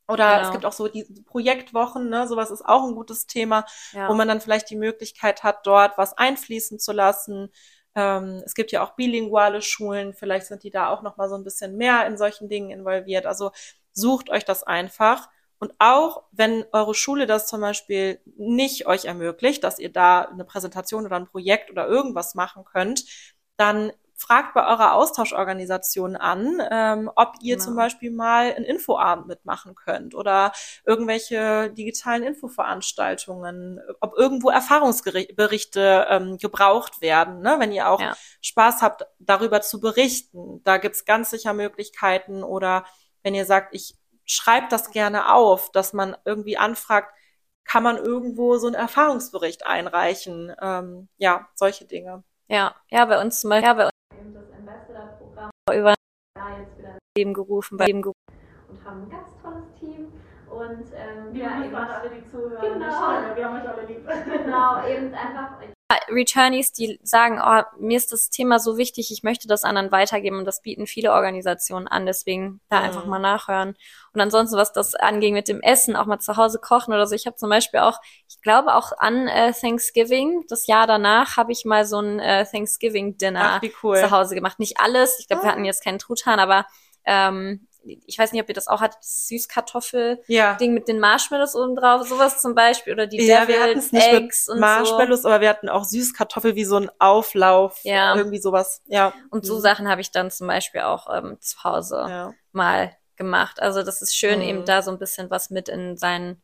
Oder 0.08 0.36
genau. 0.36 0.48
es 0.48 0.52
gibt 0.54 0.66
auch 0.66 0.74
so 0.74 0.88
die 0.88 1.04
Projektwochen, 1.26 2.10
ne, 2.10 2.28
sowas 2.30 2.50
ist 2.50 2.66
auch 2.66 2.88
ein 2.88 2.96
gutes 2.96 3.28
Thema, 3.28 3.66
ja. 3.92 4.08
wo 4.08 4.14
man 4.14 4.30
dann 4.30 4.40
vielleicht 4.40 4.70
die 4.70 4.78
Möglichkeit 4.78 5.44
hat, 5.44 5.68
dort 5.68 5.98
was 5.98 6.18
einfließen 6.18 6.80
zu 6.80 6.94
lassen. 6.94 7.52
Ähm, 7.98 8.44
es 8.46 8.54
gibt 8.54 8.72
ja 8.72 8.84
auch 8.84 8.92
bilinguale 8.92 9.62
Schulen, 9.64 10.14
vielleicht 10.14 10.46
sind 10.46 10.62
die 10.64 10.70
da 10.70 10.90
auch 10.90 11.02
noch 11.02 11.18
so 11.18 11.36
ein 11.36 11.44
bisschen 11.44 11.78
mehr 11.78 12.06
in 12.06 12.16
solchen 12.18 12.48
Dingen 12.48 12.70
involviert. 12.70 13.26
Also 13.26 13.52
sucht 13.92 14.30
euch 14.30 14.46
das 14.46 14.64
einfach. 14.64 15.28
Und 15.60 15.74
auch 15.80 16.24
wenn 16.32 16.64
eure 16.72 16.94
Schule 16.94 17.26
das 17.26 17.48
zum 17.48 17.62
Beispiel 17.62 18.20
nicht 18.38 18.86
euch 18.86 19.06
ermöglicht, 19.06 19.64
dass 19.64 19.80
ihr 19.80 19.92
da 19.92 20.22
eine 20.22 20.46
Präsentation 20.46 21.08
oder 21.08 21.16
ein 21.16 21.26
Projekt 21.26 21.72
oder 21.72 21.88
irgendwas 21.88 22.36
machen 22.36 22.64
könnt, 22.64 23.04
dann 23.58 23.92
fragt 24.18 24.56
bei 24.56 24.68
eurer 24.68 24.94
Austauschorganisation 24.94 26.16
an, 26.16 26.60
ähm, 26.72 27.12
ob 27.16 27.36
ihr 27.42 27.56
genau. 27.56 27.66
zum 27.66 27.76
Beispiel 27.76 28.12
mal 28.12 28.52
einen 28.54 28.66
Infoabend 28.66 29.28
mitmachen 29.28 29.76
könnt 29.76 30.16
oder 30.16 30.52
irgendwelche 30.86 31.70
digitalen 31.70 32.24
Infoveranstaltungen, 32.24 33.80
ob 34.02 34.18
irgendwo 34.18 34.50
Erfahrungsberichte 34.50 36.08
ähm, 36.10 36.38
gebraucht 36.38 37.02
werden, 37.02 37.42
ne? 37.42 37.58
wenn 37.60 37.72
ihr 37.72 37.90
auch 37.90 38.02
ja. 38.02 38.16
Spaß 38.42 38.82
habt, 38.82 39.06
darüber 39.20 39.62
zu 39.62 39.80
berichten. 39.80 40.62
Da 40.64 40.78
gibt's 40.78 41.06
ganz 41.06 41.30
sicher 41.30 41.54
Möglichkeiten 41.54 42.44
oder 42.44 42.86
wenn 43.22 43.36
ihr 43.36 43.46
sagt, 43.46 43.76
ich 43.76 43.96
schreibe 44.26 44.68
das 44.70 44.90
gerne 44.90 45.32
auf, 45.32 45.72
dass 45.72 45.94
man 45.94 46.18
irgendwie 46.26 46.58
anfragt, 46.58 47.14
kann 47.66 47.84
man 47.84 47.98
irgendwo 47.98 48.58
so 48.58 48.66
einen 48.66 48.76
Erfahrungsbericht 48.76 49.68
einreichen? 49.68 50.56
Ähm, 50.60 51.10
ja, 51.18 51.48
solche 51.54 51.86
Dinge. 51.86 52.24
Ja, 52.48 52.76
ja, 52.90 53.06
bei 53.06 53.22
uns 53.22 53.42
zum 53.42 53.50
Beispiel, 53.50 53.68
ja, 53.68 53.74
bei 53.74 53.84
uns 53.84 53.97
über 55.74 55.94
jetzt 56.60 56.78
wieder 56.78 56.98
Leben 57.18 57.34
gerufen, 57.34 57.78
bei 57.78 57.86
Leben 57.86 58.02
gerufen 58.02 58.18
und 58.70 58.86
haben 58.86 59.04
ein 59.04 59.10
ganz 59.10 59.30
tolles 59.42 59.74
Team. 59.80 60.12
Und 60.50 60.88
ähm, 60.96 61.34
wir 61.34 61.44
ja, 61.44 61.64
eben, 61.64 61.76
alle, 61.76 62.10
die 62.10 62.30
zuhören. 62.32 62.74
Genau. 62.74 63.36
Wir 63.36 63.46
haben 63.46 63.62
euch 63.62 63.70
alle 63.70 63.86
lieb. 63.86 64.08
Genau, 64.08 64.88
eben 64.88 65.14
einfach 65.14 65.60
Returnees, 66.10 66.74
die 66.74 67.00
sagen, 67.02 67.42
oh, 67.42 67.62
mir 67.80 67.96
ist 67.96 68.12
das 68.12 68.30
Thema 68.30 68.60
so 68.60 68.78
wichtig, 68.78 69.10
ich 69.10 69.24
möchte 69.24 69.48
das 69.48 69.64
anderen 69.64 69.90
weitergeben 69.92 70.40
und 70.40 70.46
das 70.46 70.62
bieten 70.62 70.86
viele 70.86 71.14
Organisationen 71.14 71.88
an, 71.88 72.06
deswegen 72.06 72.60
da 72.70 72.80
mhm. 72.80 72.86
einfach 72.86 73.06
mal 73.06 73.20
nachhören. 73.20 73.76
Und 74.14 74.20
ansonsten, 74.20 74.58
was 74.58 74.74
das 74.74 74.96
anging 74.96 75.34
mit 75.34 75.48
dem 75.48 75.62
Essen, 75.62 75.96
auch 75.96 76.06
mal 76.06 76.20
zu 76.20 76.36
Hause 76.36 76.60
kochen 76.60 76.94
oder 76.94 77.08
so. 77.08 77.16
Ich 77.16 77.26
habe 77.26 77.38
zum 77.38 77.50
Beispiel 77.50 77.80
auch, 77.80 78.00
ich 78.28 78.42
glaube 78.42 78.76
auch 78.76 78.92
an 78.98 79.30
äh, 79.30 79.54
Thanksgiving, 79.54 80.44
das 80.50 80.68
Jahr 80.68 80.88
danach, 80.88 81.38
habe 81.38 81.54
ich 81.54 81.64
mal 81.64 81.86
so 81.86 82.00
ein 82.00 82.20
äh, 82.20 82.46
Thanksgiving-Dinner 82.46 83.62
cool. 83.82 83.98
zu 83.98 84.12
Hause 84.12 84.36
gemacht. 84.36 84.60
Nicht 84.60 84.82
alles, 84.82 85.20
ich 85.20 85.28
glaube, 85.28 85.44
wir 85.44 85.50
ah. 85.50 85.52
hatten 85.54 85.66
jetzt 85.66 85.84
keinen 85.84 86.00
Truthahn, 86.00 86.40
aber 86.40 86.66
ähm, 87.06 87.66
ich 87.88 88.18
weiß 88.18 88.32
nicht, 88.32 88.42
ob 88.42 88.50
ihr 88.50 88.56
das 88.56 88.68
auch 88.68 88.82
hattet, 88.82 89.00
das 89.00 89.28
Süßkartoffel-Ding 89.28 90.26
ja. 90.28 90.58
mit 90.60 90.88
den 90.88 91.00
Marshmallows 91.00 91.56
oben 91.56 91.76
drauf, 91.76 92.08
sowas 92.08 92.42
zum 92.42 92.56
Beispiel, 92.56 92.94
oder 92.94 93.08
die 93.08 93.26
ja, 93.26 93.46
Devils, 93.46 93.58
wir 93.58 93.78
es 93.78 93.92
nicht 93.92 94.08
Eggs 94.08 94.48
mit 94.48 94.60
Marshmallows, 94.60 95.22
so. 95.24 95.30
aber 95.30 95.42
wir 95.42 95.50
hatten 95.50 95.70
auch 95.70 95.84
Süßkartoffel 95.84 96.56
wie 96.56 96.66
so 96.66 96.78
ein 96.78 96.90
Auflauf, 97.00 97.80
ja. 97.84 98.16
irgendwie 98.16 98.40
sowas, 98.40 98.82
ja. 98.88 99.14
Und 99.30 99.46
so 99.46 99.56
mhm. 99.56 99.62
Sachen 99.62 99.90
habe 99.90 100.02
ich 100.02 100.12
dann 100.12 100.32
zum 100.32 100.48
Beispiel 100.48 100.82
auch 100.82 101.08
ähm, 101.14 101.38
zu 101.40 101.64
Hause 101.64 102.06
ja. 102.08 102.34
mal 102.52 102.96
gemacht. 103.16 103.62
Also 103.62 103.84
das 103.84 104.02
ist 104.02 104.16
schön, 104.16 104.40
mhm. 104.40 104.46
eben 104.46 104.66
da 104.66 104.82
so 104.82 104.92
ein 104.92 105.00
bisschen 105.00 105.30
was 105.30 105.50
mit 105.50 105.70
in 105.70 105.98
seinen 105.98 106.42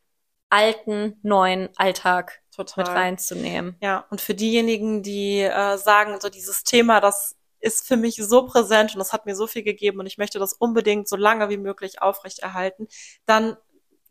alten, 0.50 1.18
neuen 1.24 1.70
Alltag 1.78 2.42
Total. 2.56 2.84
mit 2.84 2.94
reinzunehmen. 2.94 3.76
Ja, 3.82 4.06
und 4.12 4.22
für 4.22 4.36
diejenigen, 4.36 5.02
die 5.02 5.42
äh, 5.42 5.78
sagen, 5.78 6.20
so 6.22 6.30
dieses 6.30 6.64
Thema, 6.64 7.00
das 7.00 7.36
ist 7.64 7.88
für 7.88 7.98
mich 7.98 8.18
so 8.18 8.46
präsent 8.46 8.94
und 8.94 9.00
das 9.00 9.14
hat 9.14 9.26
mir 9.26 9.36
so 9.36 9.48
viel 9.48 9.64
gegeben 9.64 10.00
und 10.00 10.06
ich 10.06 10.18
möchte 10.18 10.38
das 10.38 10.54
unbedingt 10.54 11.08
so 11.08 11.16
lange 11.16 11.50
wie 11.50 11.58
möglich 11.58 12.02
aufrechterhalten, 12.02 12.88
dann 13.26 13.58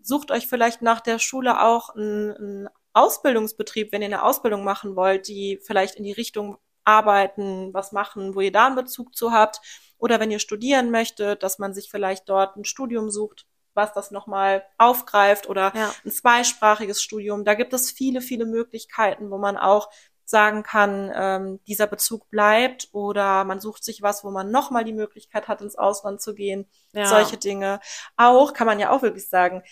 sucht 0.03 0.31
euch 0.31 0.47
vielleicht 0.47 0.83
nach 0.83 1.01
der 1.01 1.19
Schule 1.19 1.63
auch 1.63 1.91
einen, 1.91 2.69
Ausbildungsbetrieb, 2.95 3.93
wenn 3.93 4.03
ihr 4.03 4.09
eine 4.09 4.23
Ausbildung 4.23 4.65
machen 4.65 4.97
wollt, 4.97 5.29
die 5.29 5.59
vielleicht 5.63 5.95
in 5.95 6.05
die 6.05 6.13
Richtung 6.13 6.59
arbeiten, 6.85 7.73
was 7.73 7.93
machen, 7.93 8.35
wo 8.35 8.41
ihr 8.41 8.53
da 8.53 8.67
einen 8.67 8.77
Bezug 8.77 9.17
zu 9.17 9.33
habt. 9.33 9.61
Oder 9.99 10.21
wenn 10.21 10.31
ihr 10.31 10.41
studieren 10.41 10.91
möchtet, 10.91 11.43
dass 11.43 11.59
man 11.59 11.75
sich 11.75 11.91
vielleicht 11.91 12.29
dort 12.29 12.57
ein 12.57 12.65
Studium 12.65 13.09
sucht, 13.11 13.47
was 13.75 13.93
das 13.93 14.11
nochmal 14.11 14.65
aufgreift 14.77 15.49
oder 15.49 15.73
ja. 15.75 15.95
ein 16.05 16.11
zweisprachiges 16.11 17.01
Studium. 17.01 17.45
Da 17.45 17.55
gibt 17.55 17.73
es 17.73 17.91
viele, 17.91 18.21
viele 18.21 18.45
Möglichkeiten, 18.45 19.31
wo 19.31 19.39
man 19.39 19.57
auch 19.57 19.89
sagen 20.33 20.65
kann, 20.65 21.13
ähm, 21.15 21.61
dieser 21.69 21.87
Bezug 21.87 22.29
bleibt 22.29 22.89
oder 22.91 23.45
man 23.45 23.61
sucht 23.61 23.85
sich 23.85 24.03
was, 24.03 24.25
wo 24.25 24.31
man 24.33 24.51
nochmal 24.51 24.83
die 24.83 24.93
Möglichkeit 24.93 25.47
hat, 25.47 25.61
ins 25.61 25.77
Ausland 25.77 26.21
zu 26.21 26.35
gehen. 26.35 26.69
Ja. 26.93 27.07
Solche 27.07 27.37
Dinge. 27.37 27.79
Auch 28.17 28.53
kann 28.53 28.67
man 28.67 28.81
ja 28.81 28.91
auch 28.91 29.03
wirklich 29.03 29.29
sagen, 29.29 29.63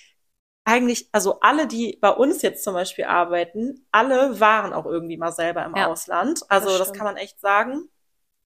eigentlich, 0.64 1.08
also 1.10 1.40
alle, 1.40 1.66
die 1.66 1.98
bei 2.00 2.10
uns 2.10 2.42
jetzt 2.42 2.62
zum 2.62 2.74
Beispiel 2.74 3.06
arbeiten, 3.06 3.86
alle 3.90 4.38
waren 4.38 4.72
auch 4.72 4.86
irgendwie 4.86 5.16
mal 5.16 5.32
selber 5.32 5.64
im 5.64 5.74
ja, 5.74 5.88
Ausland. 5.88 6.42
Also 6.48 6.68
das, 6.68 6.78
das 6.78 6.92
kann 6.92 7.04
man 7.06 7.16
echt 7.16 7.40
sagen. 7.40 7.88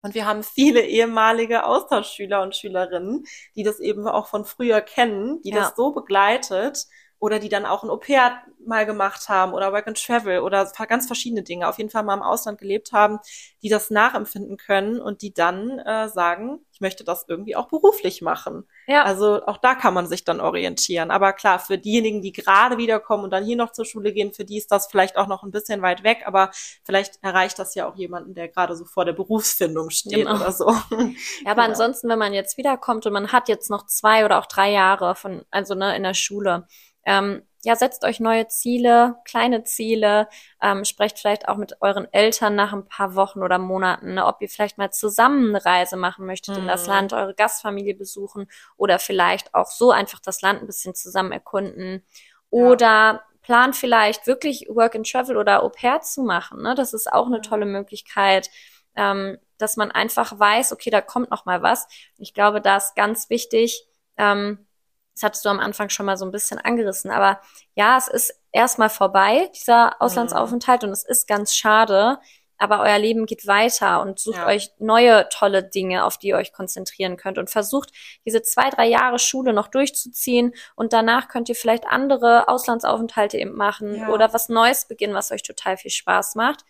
Und 0.01 0.15
wir 0.15 0.27
haben 0.27 0.43
viele 0.43 0.83
ehemalige 0.83 1.65
Austauschschüler 1.65 2.43
und 2.43 2.55
Schülerinnen, 2.55 3.27
die 3.57 3.63
das 3.63 3.81
eben 3.81 4.07
auch 4.07 4.27
von 4.27 4.45
früher 4.45 4.81
kennen, 4.81 5.43
die 5.43 5.51
ja. 5.51 5.57
das 5.57 5.77
so 5.77 5.93
begleitet 5.93 6.87
oder 7.25 7.39
die 7.39 7.49
dann 7.49 7.65
auch 7.65 7.83
ein 7.83 7.89
Au-pair 7.89 8.43
mal 8.67 8.85
gemacht 8.85 9.31
haben 9.31 9.55
oder 9.55 9.73
Work 9.73 9.87
and 9.87 10.03
Travel 10.03 10.41
oder 10.41 10.71
ganz 10.87 11.07
verschiedene 11.07 11.43
Dinge, 11.43 11.67
auf 11.67 11.79
jeden 11.79 11.89
Fall 11.89 12.03
mal 12.03 12.13
im 12.13 12.23
Ausland 12.23 12.59
gelebt 12.59 12.93
haben, 12.93 13.19
die 13.63 13.71
das 13.71 13.89
nachempfinden 13.89 14.59
können 14.59 15.01
und 15.01 15.23
die 15.23 15.33
dann 15.33 15.79
äh, 15.79 16.11
sagen, 16.11 16.61
ich 16.71 16.83
möchte 16.83 17.03
das 17.03 17.25
irgendwie 17.27 17.57
auch 17.57 17.69
beruflich 17.69 18.21
machen. 18.21 18.69
Ja. 18.87 19.05
Also 19.05 19.43
auch 19.47 19.57
da 19.57 19.75
kann 19.75 19.95
man 19.95 20.07
sich 20.07 20.25
dann 20.25 20.43
orientieren. 20.43 21.11
Aber 21.11 21.33
klar, 21.33 21.59
für 21.59 21.79
diejenigen, 21.79 22.21
die 22.21 22.33
gerade 22.33 22.77
wiederkommen 22.77 23.25
und 23.25 23.31
dann 23.31 23.45
hier 23.45 23.57
noch 23.57 23.73
zur 23.73 23.87
Schule 23.87 24.13
gehen, 24.13 24.35
für 24.35 24.45
die 24.45 24.59
ist 24.59 24.71
das 24.71 24.89
vielleicht 24.89 25.17
auch 25.17 25.27
noch 25.27 25.45
ein 25.45 25.51
bisschen 25.51 25.81
weit 25.81 26.05
weg, 26.05 26.25
aber 26.27 26.51
vielleicht 26.85 27.23
erreicht 27.23 27.59
das 27.59 27.75
ja 27.75 27.89
auch 27.89 27.97
jemanden, 27.97 28.35
der 28.35 28.49
gerade 28.49 28.77
so 28.77 28.85
vor 28.85 29.07
der 29.07 29.15
Berufsfindung 29.15 29.89
steht 29.89 30.27
genau. 30.27 30.37
oder 30.37 30.53
so. 30.53 30.69
Ja, 30.69 30.75
aber 30.91 31.07
genau. 31.55 31.63
ansonsten, 31.63 32.11
wenn 32.11 32.19
man 32.19 32.35
jetzt 32.35 32.59
wiederkommt 32.59 33.07
und 33.07 33.15
man 33.15 33.33
hat 33.33 33.49
jetzt 33.49 33.71
noch 33.71 33.87
zwei 33.87 34.27
oder 34.27 34.39
auch 34.39 34.47
drei 34.47 34.71
Jahre 34.71 35.15
von, 35.15 35.43
also 35.51 35.75
ne, 35.75 35.97
in 35.97 36.03
der 36.03 36.15
Schule, 36.15 36.67
ähm, 37.05 37.43
ja, 37.65 37.77
setzt 37.77 38.05
euch 38.05 38.21
neue 38.21 38.47
Ziele, 38.49 39.17
kleine 39.25 39.65
Ziele, 39.65 40.29
ähm, 40.61 40.85
sprecht 40.85 41.19
vielleicht 41.19 41.49
auch 41.49 41.57
mit 41.57 41.81
euren 41.81 42.07
Eltern 42.13 42.55
nach 42.55 42.73
ein 42.73 42.87
paar 42.87 43.15
Wochen 43.15 43.43
oder 43.43 43.59
Monaten, 43.59 44.15
ne, 44.15 44.27
ob 44.27 44.41
ihr 44.43 44.49
vielleicht 44.49 44.77
mal 44.77 44.91
zusammen 44.91 45.49
eine 45.49 45.65
Reise 45.65 45.97
machen 45.97 46.27
möchtet 46.27 46.57
mhm. 46.57 46.63
in 46.63 46.69
das 46.69 46.85
mhm. 46.85 46.93
Land, 46.93 47.13
eure 47.15 47.35
Gastfamilie 47.35 47.95
besuchen 47.95 48.47
oder 48.77 48.99
vielleicht 48.99 49.55
auch 49.55 49.67
so 49.67 49.91
einfach 49.91 50.21
das 50.21 50.43
Land 50.43 50.61
ein 50.61 50.67
bisschen 50.67 50.95
zusammen 50.95 51.33
erkunden. 51.33 52.05
Oder 52.51 52.87
ja. 52.87 53.23
plant 53.43 53.77
vielleicht 53.77 54.27
wirklich 54.27 54.67
Work 54.69 54.95
and 54.95 55.11
Travel 55.11 55.37
oder 55.37 55.63
Au 55.63 55.71
pair 55.71 56.03
zu 56.03 56.23
machen. 56.23 56.63
Ne? 56.63 56.75
Das 56.75 56.93
ist 56.93 57.11
auch 57.11 57.27
eine 57.27 57.41
tolle 57.41 57.67
Möglichkeit, 57.67 58.51
ähm, 58.95 59.39
dass 59.59 59.77
man 59.77 59.91
einfach 59.91 60.39
weiß, 60.39 60.73
okay, 60.73 60.91
da 60.91 61.01
kommt 61.01 61.31
noch 61.31 61.47
mal 61.47 61.63
was. 61.63 61.89
Ich 62.19 62.35
glaube, 62.35 62.61
da 62.61 62.77
ist 62.77 62.95
ganz 62.95 63.31
wichtig, 63.31 63.87
ähm, 64.19 64.67
das 65.15 65.23
hattest 65.23 65.45
du 65.45 65.49
am 65.49 65.61
Anfang 65.61 65.89
schon 65.89 66.07
mal 66.07 66.17
so 66.17 66.25
ein 66.25 66.33
bisschen 66.33 66.59
angerissen. 66.59 67.11
Aber 67.11 67.41
ja, 67.75 67.97
es 67.97 68.09
ist 68.09 68.35
erstmal 68.53 68.91
vorbei, 68.91 69.51
dieser 69.57 70.01
Auslandsaufenthalt, 70.01 70.83
mhm. 70.83 70.89
und 70.89 70.93
es 70.93 71.05
ist 71.05 71.27
ganz 71.29 71.55
schade. 71.55 72.19
Aber 72.57 72.81
euer 72.81 72.99
Leben 72.99 73.27
geht 73.27 73.47
weiter 73.49 74.01
und 74.01 74.21
sucht 74.21 74.39
ja. 74.39 74.47
euch 74.47 74.71
neue 74.79 75.29
tolle 75.29 75.65
Dinge, 75.65 76.05
auf 76.05 76.19
die 76.19 76.29
ihr 76.29 76.37
euch 76.37 76.53
konzentrieren 76.53 77.17
könnt 77.17 77.37
und 77.37 77.51
versucht, 77.51 77.91
diese 78.25 78.43
zwei, 78.43 78.71
drei 78.71 78.87
Jahre 78.87 79.19
Schule 79.19 79.53
noch 79.53 79.67
durchzuziehen 79.69 80.55
und 80.77 80.93
danach 80.93 81.27
könnt 81.27 81.49
ihr 81.49 81.57
vielleicht 81.57 81.87
andere 81.87 82.49
Auslandsaufenthalte 82.49 83.39
eben 83.39 83.57
machen 83.57 83.97
ja. 83.97 84.09
oder 84.09 84.33
was 84.33 84.49
Neues 84.49 84.87
beginnen, 84.87 85.15
was 85.15 85.33
euch 85.33 85.43
total 85.43 85.77
viel 85.77 85.91
Spaß 85.91 86.37
macht. 86.37 86.65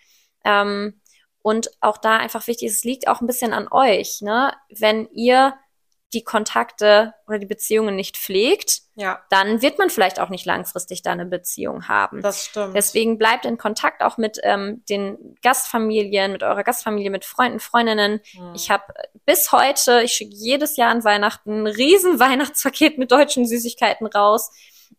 Ähm, 0.44 1.00
und 1.42 1.70
auch 1.82 1.98
da 1.98 2.16
einfach 2.16 2.46
wichtig, 2.46 2.70
es 2.70 2.84
liegt 2.84 3.06
auch 3.06 3.20
ein 3.20 3.26
bisschen 3.26 3.52
an 3.52 3.68
euch, 3.70 4.22
ne? 4.22 4.54
Wenn 4.70 5.06
ihr 5.10 5.54
die 6.14 6.24
Kontakte 6.24 7.14
oder 7.26 7.38
die 7.38 7.46
Beziehungen 7.46 7.96
nicht 7.96 8.16
pflegt, 8.16 8.82
ja. 8.94 9.20
dann 9.30 9.60
wird 9.60 9.78
man 9.78 9.90
vielleicht 9.90 10.20
auch 10.20 10.28
nicht 10.28 10.46
langfristig 10.46 11.02
da 11.02 11.12
eine 11.12 11.26
Beziehung 11.26 11.88
haben. 11.88 12.22
Das 12.22 12.46
stimmt. 12.46 12.76
Deswegen 12.76 13.18
bleibt 13.18 13.44
in 13.44 13.58
Kontakt 13.58 14.02
auch 14.02 14.16
mit 14.16 14.38
ähm, 14.44 14.84
den 14.88 15.36
Gastfamilien, 15.42 16.32
mit 16.32 16.42
eurer 16.42 16.62
Gastfamilie, 16.62 17.10
mit 17.10 17.24
Freunden, 17.24 17.58
Freundinnen. 17.58 18.20
Hm. 18.32 18.52
Ich 18.54 18.70
habe 18.70 18.84
bis 19.26 19.50
heute, 19.52 20.02
ich 20.02 20.12
schicke 20.12 20.34
jedes 20.34 20.76
Jahr 20.76 20.90
an 20.90 21.04
Weihnachten 21.04 21.62
ein 21.62 21.66
riesen 21.66 22.20
Weihnachtspaket 22.20 22.96
mit 22.98 23.10
deutschen 23.10 23.46
Süßigkeiten 23.46 24.06
raus. 24.06 24.50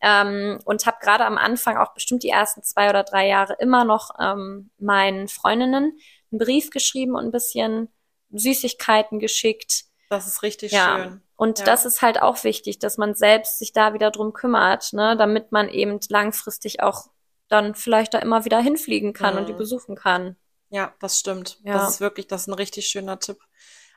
Ähm, 0.01 0.59
und 0.65 0.85
habe 0.85 0.97
gerade 0.99 1.25
am 1.25 1.37
Anfang 1.37 1.77
auch 1.77 1.93
bestimmt 1.93 2.23
die 2.23 2.29
ersten 2.29 2.61
zwei 2.63 2.89
oder 2.89 3.03
drei 3.03 3.27
Jahre 3.27 3.55
immer 3.59 3.85
noch 3.85 4.11
ähm, 4.19 4.69
meinen 4.77 5.29
Freundinnen 5.29 5.97
einen 6.31 6.39
Brief 6.39 6.69
geschrieben 6.69 7.15
und 7.15 7.23
ein 7.23 7.31
bisschen 7.31 7.87
Süßigkeiten 8.31 9.19
geschickt. 9.19 9.85
Das 10.09 10.27
ist 10.27 10.43
richtig 10.43 10.71
ja. 10.71 10.97
schön. 10.97 11.21
Und 11.35 11.59
ja. 11.59 11.65
das 11.65 11.85
ist 11.85 12.01
halt 12.01 12.21
auch 12.21 12.43
wichtig, 12.43 12.79
dass 12.79 12.97
man 12.97 13.15
selbst 13.15 13.59
sich 13.59 13.73
da 13.73 13.93
wieder 13.93 14.11
drum 14.11 14.33
kümmert, 14.33 14.93
ne, 14.93 15.17
damit 15.17 15.51
man 15.51 15.69
eben 15.69 15.99
langfristig 16.09 16.81
auch 16.81 17.07
dann 17.47 17.75
vielleicht 17.75 18.13
da 18.13 18.19
immer 18.19 18.45
wieder 18.45 18.59
hinfliegen 18.59 19.13
kann 19.13 19.33
mhm. 19.33 19.39
und 19.39 19.49
die 19.49 19.53
mhm. 19.53 19.57
besuchen 19.57 19.95
kann. 19.95 20.35
Ja, 20.69 20.93
das 20.99 21.19
stimmt. 21.19 21.59
Ja. 21.63 21.73
Das 21.73 21.89
ist 21.89 22.01
wirklich, 22.01 22.27
das 22.27 22.41
ist 22.41 22.47
ein 22.47 22.53
richtig 22.53 22.87
schöner 22.87 23.19
Tipp. 23.19 23.39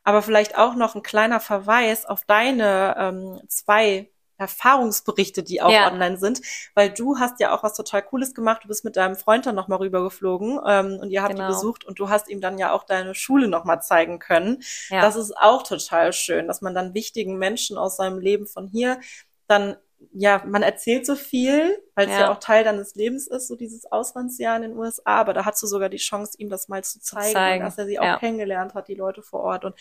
Aber 0.05 0.23
vielleicht 0.23 0.57
auch 0.57 0.75
noch 0.75 0.95
ein 0.95 1.03
kleiner 1.03 1.41
Verweis 1.41 2.07
auf 2.07 2.25
deine 2.25 2.95
ähm, 2.99 3.41
zwei 3.49 4.11
Erfahrungsberichte, 4.39 5.43
die 5.43 5.61
auch 5.61 5.71
ja. 5.71 5.91
online 5.91 6.17
sind, 6.17 6.41
weil 6.75 6.91
du 6.91 7.19
hast 7.19 7.41
ja 7.41 7.55
auch 7.55 7.63
was 7.63 7.75
total 7.75 8.03
Cooles 8.03 8.35
gemacht. 8.35 8.63
Du 8.65 8.69
bist 8.69 8.85
mit 8.85 8.97
deinem 8.97 9.17
Freund 9.17 9.47
dann 9.47 9.55
nochmal 9.55 9.79
rübergeflogen 9.79 10.61
ähm, 10.67 10.99
und 11.01 11.11
ihr 11.11 11.23
habt 11.23 11.35
genau. 11.35 11.47
ihn 11.47 11.49
besucht 11.49 11.85
und 11.85 11.99
du 11.99 12.09
hast 12.09 12.29
ihm 12.29 12.41
dann 12.41 12.59
ja 12.59 12.73
auch 12.73 12.85
deine 12.85 13.15
Schule 13.15 13.49
nochmal 13.49 13.83
zeigen 13.83 14.19
können. 14.19 14.63
Ja. 14.89 15.03
Das 15.03 15.17
ist 15.17 15.37
auch 15.37 15.63
total 15.63 16.13
schön, 16.13 16.47
dass 16.47 16.63
man 16.63 16.75
dann 16.75 16.95
wichtigen 16.95 17.37
Menschen 17.39 17.77
aus 17.77 17.97
seinem 17.97 18.19
Leben 18.19 18.47
von 18.47 18.67
hier 18.69 19.01
dann 19.49 19.77
ja, 20.13 20.43
man 20.47 20.63
erzählt 20.63 21.05
so 21.07 21.17
viel, 21.17 21.83
weil 21.95 22.07
es 22.07 22.13
ja. 22.13 22.21
ja. 22.21 22.33
auch 22.33 22.39
Teil 22.39 22.65
deines 22.65 22.95
Lebens 22.95 23.27
ist, 23.27 23.49
so 23.49 23.57
dieses 23.57 23.91
Auslandsjahr 23.91 24.57
in 24.57 24.63
den 24.63 24.77
USA, 24.77 25.03
aber 25.17 25.33
da 25.33 25.45
hast 25.45 25.63
du 25.63 25.67
sogar 25.67 25.89
die 25.89 25.97
Chance, 25.97 26.37
ihm 26.39 26.49
das 26.49 26.69
mal 26.69 26.85
zu 26.85 27.01
zeigen, 27.01 27.33
zeigen. 27.33 27.65
dass 27.65 27.79
er 27.79 27.87
sie 27.87 27.99
auch 27.99 28.05
ja. 28.05 28.19
kennengelernt 28.19 28.75
hat, 28.75 28.89
die 28.89 28.95
Leute 28.95 29.23
vor 29.23 29.41
Ort. 29.41 29.65
Und 29.65 29.75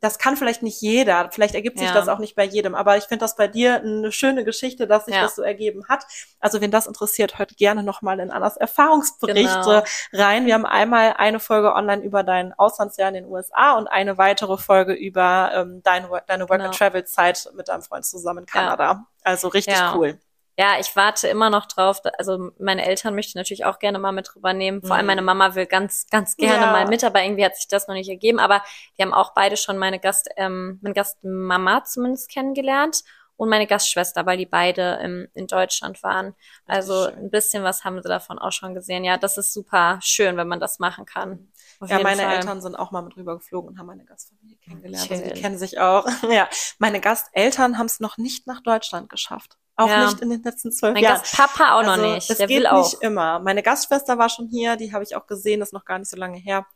das 0.00 0.18
kann 0.18 0.36
vielleicht 0.36 0.62
nicht 0.62 0.80
jeder, 0.80 1.30
vielleicht 1.32 1.54
ergibt 1.54 1.78
sich 1.78 1.88
ja. 1.88 1.94
das 1.94 2.08
auch 2.08 2.18
nicht 2.18 2.34
bei 2.34 2.44
jedem, 2.44 2.74
aber 2.74 2.96
ich 2.96 3.04
finde 3.04 3.24
das 3.24 3.36
bei 3.36 3.46
dir 3.46 3.76
eine 3.76 4.10
schöne 4.12 4.44
Geschichte, 4.44 4.86
dass 4.86 5.04
sich 5.04 5.14
ja. 5.14 5.22
das 5.22 5.34
so 5.34 5.42
ergeben 5.42 5.86
hat. 5.88 6.04
Also 6.40 6.60
wenn 6.60 6.70
das 6.70 6.86
interessiert, 6.86 7.38
hört 7.38 7.56
gerne 7.56 7.82
nochmal 7.82 8.20
in 8.20 8.30
Annas 8.30 8.56
Erfahrungsberichte 8.56 9.84
genau. 10.12 10.24
rein. 10.24 10.46
Wir 10.46 10.54
haben 10.54 10.66
einmal 10.66 11.14
eine 11.18 11.40
Folge 11.40 11.74
online 11.74 12.02
über 12.02 12.22
dein 12.22 12.52
Auslandsjahr 12.54 13.08
in 13.08 13.14
den 13.14 13.26
USA 13.26 13.74
und 13.76 13.86
eine 13.86 14.18
weitere 14.18 14.56
Folge 14.56 14.94
über 14.94 15.50
ähm, 15.54 15.82
deine, 15.82 16.08
deine 16.26 16.48
Work-and-Travel-Zeit 16.48 17.44
genau. 17.44 17.56
mit 17.56 17.68
deinem 17.68 17.82
Freund 17.82 18.04
zusammen 18.04 18.40
in 18.40 18.46
Kanada. 18.46 18.84
Ja. 18.84 19.06
Also 19.24 19.48
richtig 19.48 19.76
cool 19.94 20.18
ja, 20.58 20.78
ich 20.78 20.94
warte 20.96 21.28
immer 21.28 21.48
noch 21.48 21.66
drauf. 21.66 22.00
Also 22.18 22.50
meine 22.58 22.84
Eltern 22.84 23.14
möchte 23.14 23.30
ich 23.30 23.34
natürlich 23.34 23.64
auch 23.64 23.78
gerne 23.78 23.98
mal 23.98 24.12
mit 24.12 24.30
drüber 24.32 24.52
nehmen. 24.52 24.82
Vor 24.82 24.96
allem 24.96 25.06
mhm. 25.06 25.08
meine 25.08 25.22
Mama 25.22 25.54
will 25.54 25.66
ganz, 25.66 26.06
ganz 26.10 26.36
gerne 26.36 26.66
ja. 26.66 26.72
mal 26.72 26.86
mit, 26.86 27.04
aber 27.04 27.22
irgendwie 27.22 27.44
hat 27.44 27.56
sich 27.56 27.68
das 27.68 27.88
noch 27.88 27.94
nicht 27.94 28.10
ergeben. 28.10 28.38
Aber 28.38 28.62
die 28.96 29.02
haben 29.02 29.14
auch 29.14 29.32
beide 29.34 29.56
schon 29.56 29.78
meine 29.78 29.98
Gast, 29.98 30.28
ähm, 30.36 30.78
meine 30.82 30.94
Gastmama 30.94 31.84
zumindest 31.84 32.30
kennengelernt 32.30 33.02
und 33.36 33.48
meine 33.48 33.66
Gastschwester, 33.66 34.26
weil 34.26 34.36
die 34.36 34.46
beide 34.46 35.00
im, 35.02 35.26
in 35.32 35.46
Deutschland 35.46 36.02
waren. 36.02 36.34
Also 36.66 37.06
ein 37.06 37.30
bisschen 37.30 37.64
was 37.64 37.82
haben 37.84 38.00
sie 38.02 38.08
davon 38.08 38.38
auch 38.38 38.52
schon 38.52 38.74
gesehen. 38.74 39.04
Ja, 39.04 39.16
das 39.16 39.38
ist 39.38 39.54
super 39.54 39.98
schön, 40.02 40.36
wenn 40.36 40.48
man 40.48 40.60
das 40.60 40.78
machen 40.78 41.06
kann. 41.06 41.50
Auf 41.80 41.90
ja, 41.90 41.98
meine 42.00 42.22
Fall. 42.22 42.36
Eltern 42.36 42.60
sind 42.60 42.76
auch 42.76 42.90
mal 42.90 43.02
mit 43.02 43.16
rübergeflogen 43.16 43.70
und 43.70 43.78
haben 43.78 43.86
meine 43.86 44.04
Gastfamilie 44.04 44.58
kennengelernt. 44.58 45.10
Also 45.10 45.24
die 45.24 45.40
kennen 45.40 45.58
sich 45.58 45.80
auch. 45.80 46.06
ja, 46.30 46.48
meine 46.78 47.00
Gasteltern 47.00 47.78
haben 47.78 47.86
es 47.86 48.00
noch 48.00 48.18
nicht 48.18 48.46
nach 48.46 48.60
Deutschland 48.60 49.08
geschafft. 49.08 49.56
Auch 49.76 49.88
ja. 49.88 50.04
nicht 50.04 50.20
in 50.20 50.30
den 50.30 50.42
letzten 50.42 50.70
zwölf 50.70 50.98
Jahren. 50.98 51.22
Papa 51.32 51.74
auch 51.74 51.78
also, 51.78 52.02
noch 52.02 52.14
nicht. 52.14 52.28
Das 52.28 52.38
Der 52.38 52.46
geht 52.46 52.70
nicht 52.70 52.96
immer. 53.00 53.38
Meine 53.40 53.62
Gastschwester 53.62 54.18
war 54.18 54.28
schon 54.28 54.48
hier, 54.48 54.76
die 54.76 54.92
habe 54.92 55.02
ich 55.02 55.16
auch 55.16 55.26
gesehen, 55.26 55.60
das 55.60 55.70
ist 55.70 55.72
noch 55.72 55.84
gar 55.84 55.98
nicht 55.98 56.10
so 56.10 56.16
lange 56.16 56.38
her. 56.38 56.66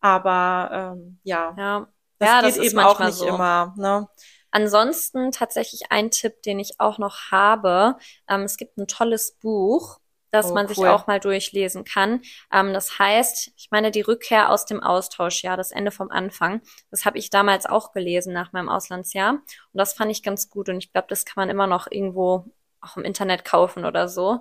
Aber 0.00 0.94
ähm, 0.94 1.18
ja, 1.24 1.54
ja. 1.56 1.88
das 2.18 2.28
ja, 2.28 2.40
geht 2.42 2.56
das 2.56 2.64
eben 2.64 2.78
auch 2.78 3.00
nicht 3.00 3.14
so. 3.14 3.26
immer. 3.26 3.74
Ne? 3.76 4.08
Ansonsten 4.50 5.32
tatsächlich 5.32 5.90
ein 5.90 6.10
Tipp, 6.10 6.42
den 6.42 6.60
ich 6.60 6.78
auch 6.78 6.98
noch 6.98 7.32
habe. 7.32 7.96
Ähm, 8.28 8.42
es 8.42 8.56
gibt 8.56 8.78
ein 8.78 8.86
tolles 8.86 9.36
Buch 9.40 9.98
dass 10.34 10.50
oh, 10.50 10.54
man 10.54 10.66
cool. 10.66 10.74
sich 10.74 10.84
auch 10.86 11.06
mal 11.06 11.20
durchlesen 11.20 11.84
kann. 11.84 12.20
Ähm, 12.52 12.72
das 12.72 12.98
heißt, 12.98 13.52
ich 13.56 13.68
meine, 13.70 13.90
die 13.90 14.00
Rückkehr 14.00 14.50
aus 14.50 14.66
dem 14.66 14.82
Austausch, 14.82 15.42
ja, 15.44 15.56
das 15.56 15.70
Ende 15.70 15.90
vom 15.90 16.10
Anfang. 16.10 16.60
Das 16.90 17.04
habe 17.04 17.18
ich 17.18 17.30
damals 17.30 17.66
auch 17.66 17.92
gelesen 17.92 18.32
nach 18.32 18.52
meinem 18.52 18.68
Auslandsjahr. 18.68 19.32
Und 19.32 19.44
das 19.72 19.94
fand 19.94 20.10
ich 20.10 20.22
ganz 20.22 20.50
gut. 20.50 20.68
Und 20.68 20.78
ich 20.78 20.92
glaube, 20.92 21.06
das 21.08 21.24
kann 21.24 21.40
man 21.40 21.50
immer 21.50 21.66
noch 21.66 21.86
irgendwo 21.90 22.46
auch 22.80 22.96
im 22.96 23.04
Internet 23.04 23.44
kaufen 23.44 23.84
oder 23.84 24.08
so. 24.08 24.40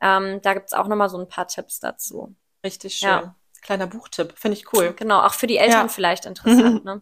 Ähm, 0.00 0.40
da 0.42 0.54
gibt's 0.54 0.72
auch 0.72 0.88
nochmal 0.88 1.08
so 1.08 1.18
ein 1.18 1.28
paar 1.28 1.46
Tipps 1.46 1.78
dazu. 1.78 2.34
Richtig 2.64 2.96
schön. 2.96 3.08
Ja 3.08 3.36
kleiner 3.64 3.86
Buchtipp. 3.86 4.34
Finde 4.36 4.56
ich 4.56 4.72
cool. 4.72 4.94
Genau, 4.96 5.22
auch 5.22 5.34
für 5.34 5.46
die 5.46 5.56
Eltern 5.56 5.86
ja. 5.86 5.88
vielleicht 5.88 6.26
interessant. 6.26 6.84
Ne? 6.84 7.00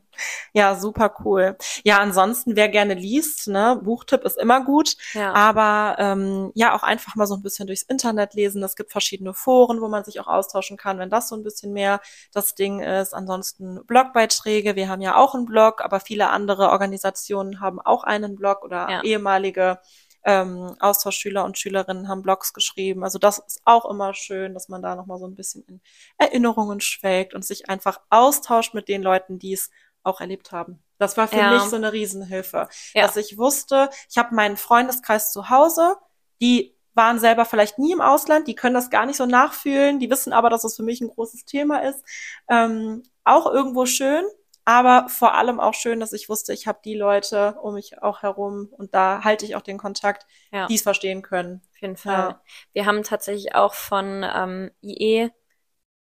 ja, 0.52 0.76
super 0.76 1.12
cool. 1.24 1.56
Ja, 1.82 1.98
ansonsten, 1.98 2.54
wer 2.54 2.68
gerne 2.68 2.94
liest, 2.94 3.48
ne, 3.48 3.80
Buchtipp 3.82 4.22
ist 4.22 4.38
immer 4.38 4.64
gut. 4.64 4.94
Ja. 5.12 5.32
Aber 5.32 5.96
ähm, 5.98 6.52
ja, 6.54 6.76
auch 6.76 6.84
einfach 6.84 7.16
mal 7.16 7.26
so 7.26 7.34
ein 7.34 7.42
bisschen 7.42 7.66
durchs 7.66 7.82
Internet 7.82 8.34
lesen. 8.34 8.62
Es 8.62 8.76
gibt 8.76 8.92
verschiedene 8.92 9.34
Foren, 9.34 9.80
wo 9.80 9.88
man 9.88 10.04
sich 10.04 10.20
auch 10.20 10.28
austauschen 10.28 10.76
kann, 10.76 10.98
wenn 10.98 11.10
das 11.10 11.28
so 11.28 11.36
ein 11.36 11.42
bisschen 11.42 11.72
mehr 11.72 12.00
das 12.32 12.54
Ding 12.54 12.80
ist. 12.80 13.12
Ansonsten 13.12 13.84
Blogbeiträge. 13.86 14.76
Wir 14.76 14.88
haben 14.88 15.02
ja 15.02 15.16
auch 15.16 15.34
einen 15.34 15.46
Blog, 15.46 15.82
aber 15.82 15.98
viele 15.98 16.30
andere 16.30 16.68
Organisationen 16.68 17.60
haben 17.60 17.80
auch 17.80 18.04
einen 18.04 18.36
Blog 18.36 18.62
oder 18.62 18.88
ja. 18.88 19.02
ehemalige 19.02 19.80
ähm, 20.24 20.76
Austauschschüler 20.78 21.44
und 21.44 21.58
Schülerinnen 21.58 22.08
haben 22.08 22.22
Blogs 22.22 22.52
geschrieben. 22.52 23.04
Also 23.04 23.18
das 23.18 23.38
ist 23.38 23.60
auch 23.64 23.88
immer 23.90 24.14
schön, 24.14 24.54
dass 24.54 24.68
man 24.68 24.82
da 24.82 24.94
nochmal 24.94 25.18
so 25.18 25.26
ein 25.26 25.34
bisschen 25.34 25.64
in 25.66 25.80
Erinnerungen 26.18 26.80
schwelgt 26.80 27.34
und 27.34 27.44
sich 27.44 27.68
einfach 27.68 28.00
austauscht 28.10 28.74
mit 28.74 28.88
den 28.88 29.02
Leuten, 29.02 29.38
die 29.38 29.52
es 29.52 29.70
auch 30.02 30.20
erlebt 30.20 30.52
haben. 30.52 30.82
Das 30.98 31.16
war 31.16 31.28
für 31.28 31.36
ja. 31.36 31.54
mich 31.54 31.62
so 31.62 31.76
eine 31.76 31.92
Riesenhilfe, 31.92 32.68
ja. 32.94 33.02
dass 33.02 33.16
ich 33.16 33.38
wusste, 33.38 33.90
ich 34.08 34.18
habe 34.18 34.34
meinen 34.34 34.56
Freundeskreis 34.56 35.32
zu 35.32 35.50
Hause, 35.50 35.96
die 36.40 36.76
waren 36.94 37.18
selber 37.18 37.44
vielleicht 37.44 37.78
nie 37.78 37.92
im 37.92 38.00
Ausland, 38.00 38.46
die 38.46 38.54
können 38.54 38.74
das 38.74 38.90
gar 38.90 39.06
nicht 39.06 39.16
so 39.16 39.26
nachfühlen, 39.26 39.98
die 39.98 40.10
wissen 40.10 40.32
aber, 40.32 40.50
dass 40.50 40.64
es 40.64 40.72
das 40.72 40.76
für 40.76 40.82
mich 40.82 41.00
ein 41.00 41.08
großes 41.08 41.44
Thema 41.44 41.78
ist. 41.78 42.04
Ähm, 42.48 43.02
auch 43.24 43.46
irgendwo 43.46 43.86
schön, 43.86 44.24
aber 44.64 45.08
vor 45.08 45.34
allem 45.34 45.60
auch 45.60 45.74
schön, 45.74 46.00
dass 46.00 46.12
ich 46.12 46.28
wusste, 46.28 46.52
ich 46.52 46.66
habe 46.66 46.80
die 46.84 46.94
Leute 46.94 47.56
um 47.62 47.74
mich 47.74 48.02
auch 48.02 48.22
herum 48.22 48.68
und 48.70 48.94
da 48.94 49.24
halte 49.24 49.44
ich 49.44 49.56
auch 49.56 49.62
den 49.62 49.78
Kontakt, 49.78 50.26
ja. 50.52 50.66
die 50.66 50.76
es 50.76 50.82
verstehen 50.82 51.22
können. 51.22 51.62
Auf 51.70 51.80
jeden 51.80 51.96
Fall. 51.96 52.30
Ja. 52.30 52.42
Wir 52.72 52.86
haben 52.86 53.02
tatsächlich 53.02 53.54
auch 53.54 53.74
von 53.74 54.24
ähm, 54.24 54.70
IE 54.82 55.30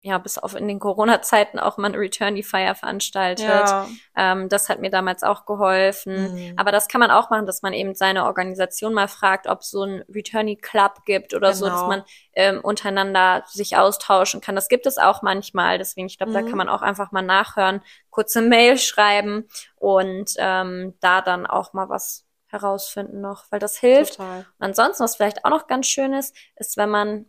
ja, 0.06 0.20
bis 0.20 0.38
auf 0.38 0.54
in 0.54 0.68
den 0.68 0.78
Corona-Zeiten 0.78 1.58
auch 1.58 1.78
mal 1.78 1.88
eine 1.88 1.98
Returnee-Feier 1.98 2.76
veranstaltet. 2.76 3.48
Ja. 3.48 3.88
Ähm, 4.16 4.50
das 4.50 4.70
hat 4.70 4.80
mir 4.80 4.92
damals 4.92 5.24
auch 5.24 5.48
geholfen. 5.48 6.36
Mhm. 6.36 6.54
Aber 6.58 6.72
das 6.72 6.88
kann 6.88 7.00
man 7.00 7.10
auch 7.10 7.32
machen, 7.32 7.48
dass 7.48 7.64
man 7.64 7.74
eben 7.74 7.96
seine 7.96 8.26
Organisation 8.26 8.94
mal 8.94 9.08
fragt, 9.08 9.48
ob 9.48 9.62
es 9.62 9.72
so 9.72 9.82
ein 9.82 10.04
Returnee-Club 10.08 11.06
gibt 11.06 11.34
oder 11.34 11.54
genau. 11.54 11.58
so, 11.58 11.66
dass 11.66 11.80
genau. 11.80 11.88
man 11.88 12.04
ähm, 12.34 12.60
untereinander 12.62 13.46
sich 13.48 13.78
austauschen 13.78 14.42
kann. 14.42 14.54
Das 14.54 14.70
gibt 14.70 14.86
es 14.86 15.00
auch 15.00 15.24
manchmal. 15.24 15.80
Deswegen, 15.80 16.06
ich 16.06 16.20
glaube, 16.20 16.30
mhm. 16.30 16.36
da 16.36 16.42
kann 16.44 16.58
man 16.58 16.70
auch 16.70 16.84
einfach 16.84 17.12
mal 17.12 17.24
nachhören, 17.24 17.82
kurze 18.12 18.44
Mail 18.44 18.78
schreiben 18.78 19.48
und 19.78 20.36
ähm, 20.38 20.94
da 21.00 21.22
dann 21.22 21.48
auch 21.48 21.74
mal 21.74 21.90
was 21.90 22.28
herausfinden 22.46 23.22
noch, 23.22 23.46
weil 23.50 23.60
das 23.60 23.76
hilft. 23.78 24.18
Total. 24.18 24.46
Und 24.60 24.66
ansonsten, 24.66 25.04
was 25.04 25.16
vielleicht 25.16 25.44
auch 25.46 25.50
noch 25.50 25.66
ganz 25.66 25.88
schön 25.88 26.14
ist, 26.14 26.36
ist, 26.58 26.78
wenn 26.78 26.92
man 26.92 27.26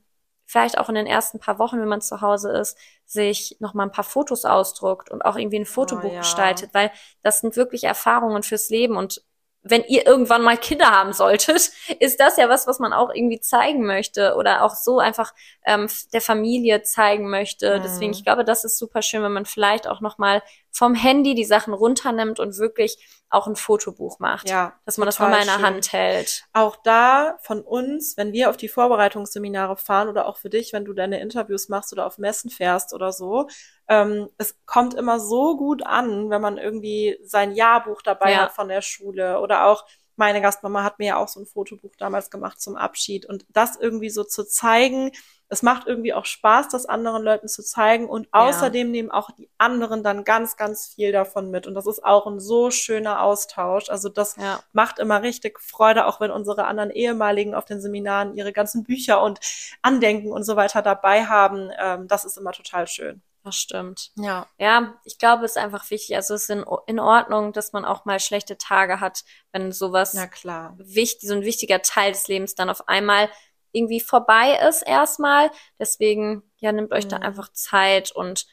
vielleicht 0.46 0.78
auch 0.78 0.88
in 0.88 0.94
den 0.94 1.06
ersten 1.06 1.38
paar 1.38 1.59
Wochen, 1.59 1.80
wenn 1.80 1.88
man 1.88 2.00
zu 2.00 2.20
Hause 2.20 2.52
ist, 2.52 2.78
sich 3.04 3.56
noch 3.61 3.74
mal 3.74 3.82
ein 3.82 3.92
paar 3.92 4.04
Fotos 4.04 4.44
ausdruckt 4.44 5.11
und 5.11 5.24
auch 5.24 5.37
irgendwie 5.37 5.59
ein 5.59 5.66
Fotobuch 5.66 6.11
oh, 6.11 6.14
ja. 6.14 6.20
gestaltet, 6.20 6.70
weil 6.72 6.90
das 7.22 7.40
sind 7.40 7.56
wirklich 7.56 7.85
Erfahrungen 7.85 8.42
fürs 8.42 8.70
Leben 8.70 8.96
und 8.96 9.22
wenn 9.68 9.85
ihr 9.85 10.07
irgendwann 10.07 10.42
mal 10.42 10.57
Kinder 10.57 10.90
haben 10.90 11.12
solltet, 11.12 11.70
ist 12.00 12.20
das 12.20 12.37
ja 12.37 12.48
was, 12.48 12.66
was 12.66 12.79
man 12.79 12.92
auch 12.92 13.11
irgendwie 13.12 13.40
zeigen 13.40 13.87
möchte 13.87 14.35
oder 14.37 14.62
auch 14.62 14.74
so 14.74 14.98
einfach 14.98 15.35
ähm, 15.64 15.88
der 16.12 16.20
Familie 16.20 16.83
zeigen 16.83 17.29
möchte. 17.29 17.79
Mhm. 17.79 17.83
Deswegen, 17.83 18.12
ich 18.12 18.24
glaube, 18.24 18.44
das 18.44 18.64
ist 18.64 18.79
super 18.79 19.02
schön, 19.02 19.22
wenn 19.22 19.33
man 19.33 19.46
vielleicht 19.46 19.87
auch 19.87 20.00
noch 20.00 20.18
mal 20.18 20.42
vom 20.70 20.94
Handy 20.94 21.35
die 21.35 21.44
Sachen 21.44 21.72
runternimmt 21.72 22.38
und 22.38 22.59
wirklich 22.59 22.98
auch 23.31 23.46
ein 23.46 23.57
Fotobuch 23.57 24.18
macht. 24.18 24.48
Ja, 24.48 24.74
dass 24.85 24.98
man 24.98 25.07
das 25.07 25.18
mal 25.18 25.40
in 25.40 25.46
der 25.46 25.62
Hand 25.62 25.92
hält. 25.92 26.44
Auch 26.52 26.76
da 26.76 27.38
von 27.40 27.62
uns, 27.62 28.16
wenn 28.16 28.33
wir 28.33 28.50
auf 28.50 28.57
die 28.57 28.68
Vorbereitungsseminare 28.68 29.76
fahren 29.76 30.09
oder 30.09 30.26
auch 30.26 30.37
für 30.37 30.50
dich, 30.50 30.72
wenn 30.72 30.85
du 30.85 30.92
deine 30.92 31.20
Interviews 31.20 31.68
machst 31.68 31.92
oder 31.92 32.07
auf 32.07 32.18
Messen 32.18 32.50
fährst 32.50 32.92
oder 32.94 33.12
so, 33.12 33.48
ähm, 33.88 34.29
es 34.38 34.57
kommt 34.66 34.94
immer 34.94 35.20
so 35.20 35.57
gut 35.57 35.85
an, 35.85 36.31
wenn 36.31 36.42
man 36.42 36.59
irgendwie 36.59 37.18
sein 37.25 37.53
Jahrbuch 37.53 38.03
dabei 38.03 38.33
ja. 38.33 38.38
hat 38.38 38.53
von 38.53 38.68
der 38.68 38.83
Schule 38.83 39.40
oder 39.40 39.66
auch 39.66 39.85
meine 40.16 40.40
Gastmama 40.40 40.83
hat 40.83 40.99
mir 40.99 41.07
ja 41.09 41.16
auch 41.16 41.29
so 41.29 41.40
ein 41.40 41.46
Fotobuch 41.46 41.92
damals 41.99 42.31
gemacht 42.31 42.61
zum 42.61 42.75
Abschied 42.75 43.27
und 43.27 43.44
das 43.51 43.77
irgendwie 43.77 44.11
so 44.11 44.25
zu 44.25 44.44
zeigen, 44.44 45.12
es 45.49 45.62
macht 45.62 45.87
irgendwie 45.87 46.12
auch 46.12 46.25
Spaß, 46.25 46.68
das 46.68 46.87
anderen 46.87 47.22
Leuten 47.22 47.46
zu 47.46 47.62
zeigen 47.62 48.09
und 48.09 48.27
außerdem 48.33 48.88
ja. 48.88 48.90
nehmen 48.90 49.11
auch 49.11 49.31
die 49.31 49.49
anderen 49.59 50.03
dann 50.03 50.25
ganz, 50.25 50.57
ganz 50.57 50.88
viel 50.88 51.12
davon 51.12 51.51
mit 51.51 51.66
und 51.66 51.75
das 51.75 51.87
ist 51.87 52.05
auch 52.05 52.27
ein 52.27 52.40
so 52.40 52.70
schöner 52.70 53.22
Austausch. 53.22 53.88
Also 53.88 54.09
das 54.09 54.37
ja. 54.37 54.59
macht 54.72 54.99
immer 54.99 55.22
richtig 55.22 55.61
Freude, 55.61 56.07
auch 56.07 56.20
wenn 56.20 56.33
unsere 56.33 56.64
anderen 56.64 56.90
ehemaligen 56.90 57.55
auf 57.55 57.64
den 57.64 57.81
Seminaren 57.81 58.35
ihre 58.35 58.53
ganzen 58.53 58.83
Bücher 58.83 59.22
und 59.22 59.38
Andenken 59.83 60.33
und 60.33 60.42
so 60.42 60.57
weiter 60.57 60.83
dabei 60.83 61.27
haben. 61.27 61.70
Ähm, 61.79 62.09
das 62.09 62.25
ist 62.25 62.38
immer 62.38 62.53
total 62.53 62.88
schön. 62.88 63.22
Das 63.46 63.54
stimmt. 63.54 64.11
Ja. 64.16 64.48
Ja, 64.59 64.94
ich 65.04 65.18
glaube, 65.18 65.44
es 65.44 65.52
ist 65.52 65.56
einfach 65.59 65.88
wichtig. 65.90 66.16
Also 66.16 66.35
es 66.35 66.42
ist 66.44 66.50
in, 66.50 66.64
in 66.88 66.98
Ordnung, 66.98 67.52
dass 67.52 67.72
man 67.72 67.85
auch 67.85 68.04
mal 68.04 68.18
schlechte 68.18 68.59
Tage 68.59 68.98
hat, 68.98 69.22
wenn 69.52 69.70
sowas 69.70 70.14
Na 70.14 70.26
klar. 70.26 70.74
wichtig, 70.78 71.28
so 71.28 71.35
ein 71.35 71.42
wichtiger 71.44 71.80
Teil 71.80 72.11
des 72.11 72.26
Lebens 72.26 72.56
dann 72.56 72.68
auf 72.68 72.88
einmal 72.88 73.30
irgendwie 73.70 74.00
vorbei 74.00 74.59
ist 74.68 74.82
erstmal. 74.82 75.52
Deswegen, 75.78 76.42
ja, 76.56 76.72
nehmt 76.72 76.90
euch 76.92 77.06
da 77.06 77.18
Mhm. 77.18 77.22
einfach 77.22 77.52
Zeit 77.52 78.11
und 78.11 78.46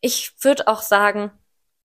ich 0.00 0.32
würde 0.42 0.68
auch 0.68 0.80
sagen, 0.80 1.30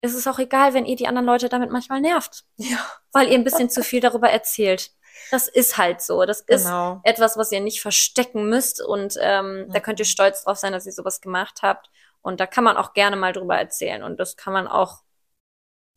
es 0.01 0.15
ist 0.15 0.27
auch 0.27 0.41
egal, 0.41 0.75
wenn 0.75 0.87
ihr 0.87 0.97
die 0.97 1.07
anderen 1.07 1.27
Leute 1.27 1.49
damit 1.49 1.71
manchmal 1.71 2.01
nervt, 2.01 2.43
Ja. 2.57 2.79
weil 3.13 3.29
ihr 3.29 3.35
ein 3.35 3.45
bisschen 3.45 3.71
zu 3.71 3.85
viel 3.85 4.01
darüber 4.01 4.29
erzählt. 4.29 4.91
Das 5.31 5.47
ist 5.47 5.79
halt 5.79 6.01
so. 6.01 6.25
Das 6.25 6.41
ist 6.41 6.65
Genau. 6.65 7.01
etwas, 7.05 7.37
was 7.37 7.53
ihr 7.53 7.61
nicht 7.61 7.81
verstecken 7.81 8.49
müsst 8.49 8.83
und 8.83 9.15
ähm, 9.21 9.67
da 9.69 9.79
Mhm. 9.79 9.83
könnt 9.85 10.01
ihr 10.01 10.05
stolz 10.07 10.43
drauf 10.43 10.57
sein, 10.59 10.73
dass 10.73 10.87
ihr 10.87 10.93
sowas 10.93 11.21
gemacht 11.21 11.61
habt. 11.63 11.91
Und 12.23 12.41
da 12.41 12.47
kann 12.47 12.65
man 12.65 12.77
auch 12.77 12.93
gerne 12.95 13.17
mal 13.17 13.33
drüber 13.33 13.57
erzählen 13.59 14.03
und 14.03 14.19
das 14.21 14.37
kann 14.37 14.53
man 14.53 14.69
auch 14.69 15.03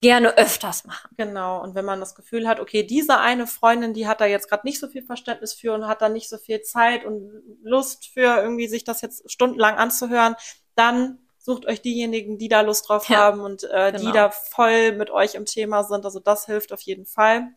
gerne 0.02 0.38
öfters 0.38 0.86
machen. 0.86 1.18
Genau. 1.18 1.62
Und 1.62 1.76
wenn 1.76 1.86
man 1.86 2.00
das 2.00 2.16
Gefühl 2.16 2.48
hat, 2.48 2.60
okay, 2.60 2.84
diese 2.84 3.20
eine 3.20 3.46
Freundin, 3.46 3.94
die 3.94 4.08
hat 4.08 4.20
da 4.20 4.26
jetzt 4.26 4.50
gerade 4.50 4.66
nicht 4.66 4.80
so 4.80 4.88
viel 4.88 5.04
Verständnis 5.04 5.54
für 5.54 5.74
und 5.74 5.88
hat 5.88 6.02
da 6.02 6.10
nicht 6.10 6.28
so 6.28 6.38
viel 6.40 6.62
Zeit 6.62 7.06
und 7.06 7.30
Lust 7.62 8.08
für 8.08 8.42
irgendwie 8.42 8.68
sich 8.68 8.84
das 8.84 9.02
jetzt 9.02 9.30
stundenlang 9.32 9.76
anzuhören, 9.76 10.36
dann 10.76 11.20
sucht 11.38 11.68
euch 11.68 11.82
diejenigen, 11.82 12.40
die 12.40 12.48
da 12.48 12.62
Lust 12.62 12.90
drauf 12.90 13.10
Ja, 13.10 13.20
haben 13.20 13.42
und 13.42 13.64
äh, 13.66 13.94
die 13.94 14.12
genau. 14.12 14.12
da 14.12 14.32
voll 14.32 14.94
mit 14.94 15.12
euch 15.12 15.36
im 15.36 15.46
Thema 15.46 15.84
sind. 15.84 16.04
Also 16.06 16.20
das 16.20 16.46
hilft 16.48 16.74
auf 16.74 16.82
jeden 16.82 17.06
Fall. 17.06 17.50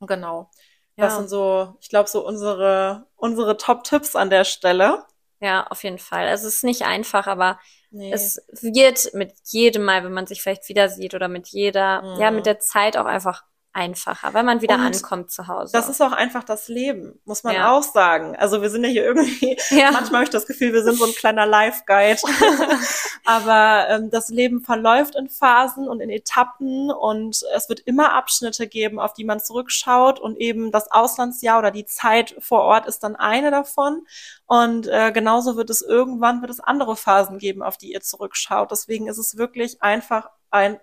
Genau. 0.00 0.50
Das 0.98 1.14
Ja. 1.14 1.16
sind 1.16 1.28
so, 1.28 1.76
ich 1.80 1.88
glaube, 1.88 2.08
so 2.08 2.24
unsere, 2.26 3.06
unsere 3.16 3.56
Top-Tipps 3.56 4.14
an 4.16 4.30
der 4.30 4.44
Stelle. 4.44 5.04
Ja, 5.40 5.66
auf 5.66 5.84
jeden 5.84 5.98
Fall. 5.98 6.26
Also 6.28 6.48
es 6.48 6.56
ist 6.56 6.64
nicht 6.64 6.82
einfach, 6.82 7.26
aber 7.26 7.58
Nee. 7.94 8.10
es 8.12 8.44
wird 8.60 9.14
mit 9.14 9.32
jedem 9.44 9.84
Mal, 9.84 10.02
wenn 10.04 10.12
man 10.12 10.26
sich 10.26 10.42
vielleicht 10.42 10.68
wieder 10.68 10.88
sieht 10.88 11.14
oder 11.14 11.28
mit 11.28 11.46
jeder, 11.48 12.02
Mhm. 12.02 12.20
ja, 12.20 12.30
mit 12.32 12.44
der 12.44 12.58
Zeit 12.58 12.96
auch 12.96 13.04
einfach 13.06 13.44
einfacher, 13.74 14.32
weil 14.32 14.44
man 14.44 14.62
wieder 14.62 14.76
Und 14.76 14.80
ankommt 14.82 15.30
zu 15.30 15.46
Hause. 15.48 15.72
das 15.72 15.88
ist 15.88 16.00
auch 16.00 16.12
einfach 16.12 16.44
das 16.44 16.68
Leben, 16.68 17.18
muss 17.24 17.42
man 17.42 17.54
Ja. 17.56 17.72
auch 17.72 17.82
sagen. 17.82 18.36
Also 18.36 18.62
wir 18.62 18.70
sind 18.70 18.84
ja 18.84 18.88
hier 18.90 19.04
irgendwie, 19.04 19.58
ja. 19.70 19.90
manchmal 19.90 20.20
habe 20.20 20.24
ich 20.24 20.30
das 20.30 20.46
Gefühl, 20.46 20.72
wir 20.72 20.82
sind 20.84 20.96
so 20.96 21.04
ein 21.04 21.12
kleiner 21.14 21.44
Live-Guide. 21.44 22.20
Aber 23.24 23.88
ähm, 23.88 24.10
das 24.10 24.28
Leben 24.28 24.60
verläuft 24.60 25.16
in 25.16 25.28
Phasen 25.28 25.88
und 25.88 26.00
in 26.00 26.10
Etappen 26.10 26.90
und 26.90 27.42
es 27.54 27.68
wird 27.68 27.80
immer 27.80 28.12
Abschnitte 28.12 28.66
geben, 28.66 29.00
auf 29.00 29.12
die 29.14 29.24
man 29.24 29.40
zurückschaut 29.40 30.20
und 30.20 30.36
eben 30.36 30.70
das 30.70 30.90
Auslandsjahr 30.90 31.58
oder 31.58 31.70
die 31.70 31.86
Zeit 31.86 32.34
vor 32.38 32.62
Ort 32.62 32.86
ist 32.86 33.02
dann 33.02 33.16
eine 33.16 33.50
davon. 33.50 34.06
Und 34.46 34.86
äh, 34.86 35.10
genauso 35.12 35.56
wird 35.56 35.70
es 35.70 35.80
irgendwann 35.82 36.42
wird 36.42 36.50
es 36.50 36.60
andere 36.60 36.96
Phasen 36.96 37.38
geben, 37.38 37.62
auf 37.62 37.76
die 37.78 37.92
ihr 37.92 38.00
zurückschaut. 38.02 38.70
Deswegen 38.70 39.08
ist 39.08 39.18
es 39.18 39.36
wirklich 39.36 39.82
einfach 39.82 40.28
ein, 40.50 40.78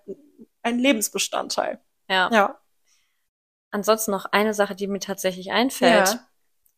ein 0.64 0.80
Lebensbestandteil. 0.80 1.80
ja. 2.10 2.30
Ja. 2.32 2.58
Ansonsten 3.72 4.12
noch 4.12 4.26
eine 4.32 4.54
Sache, 4.54 4.76
die 4.76 4.88
mir 4.88 5.00
tatsächlich 5.00 5.52
einfällt. 5.52 6.08
Ja. 6.10 6.20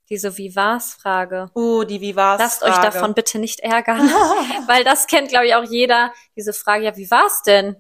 Diese 0.10 0.38
Wie 0.38 0.56
war's 0.56 0.93
Frage. 0.93 1.49
Oh, 1.56 1.84
die 1.84 2.01
Wie 2.01 2.15
war's 2.15 2.39
Lasst 2.39 2.63
euch 2.63 2.73
Frage. 2.73 2.91
davon 2.91 3.13
bitte 3.13 3.39
nicht 3.39 3.62
ärgern. 3.62 3.99
Weil 4.67 4.84
das 4.84 5.08
kennt, 5.08 5.29
glaube 5.29 5.47
ich, 5.47 5.56
auch 5.56 5.63
jeder, 5.63 6.13
diese 6.36 6.53
Frage, 6.53 6.84
ja, 6.86 6.95
wie 6.97 7.10
war's 7.10 7.41
denn? 7.43 7.77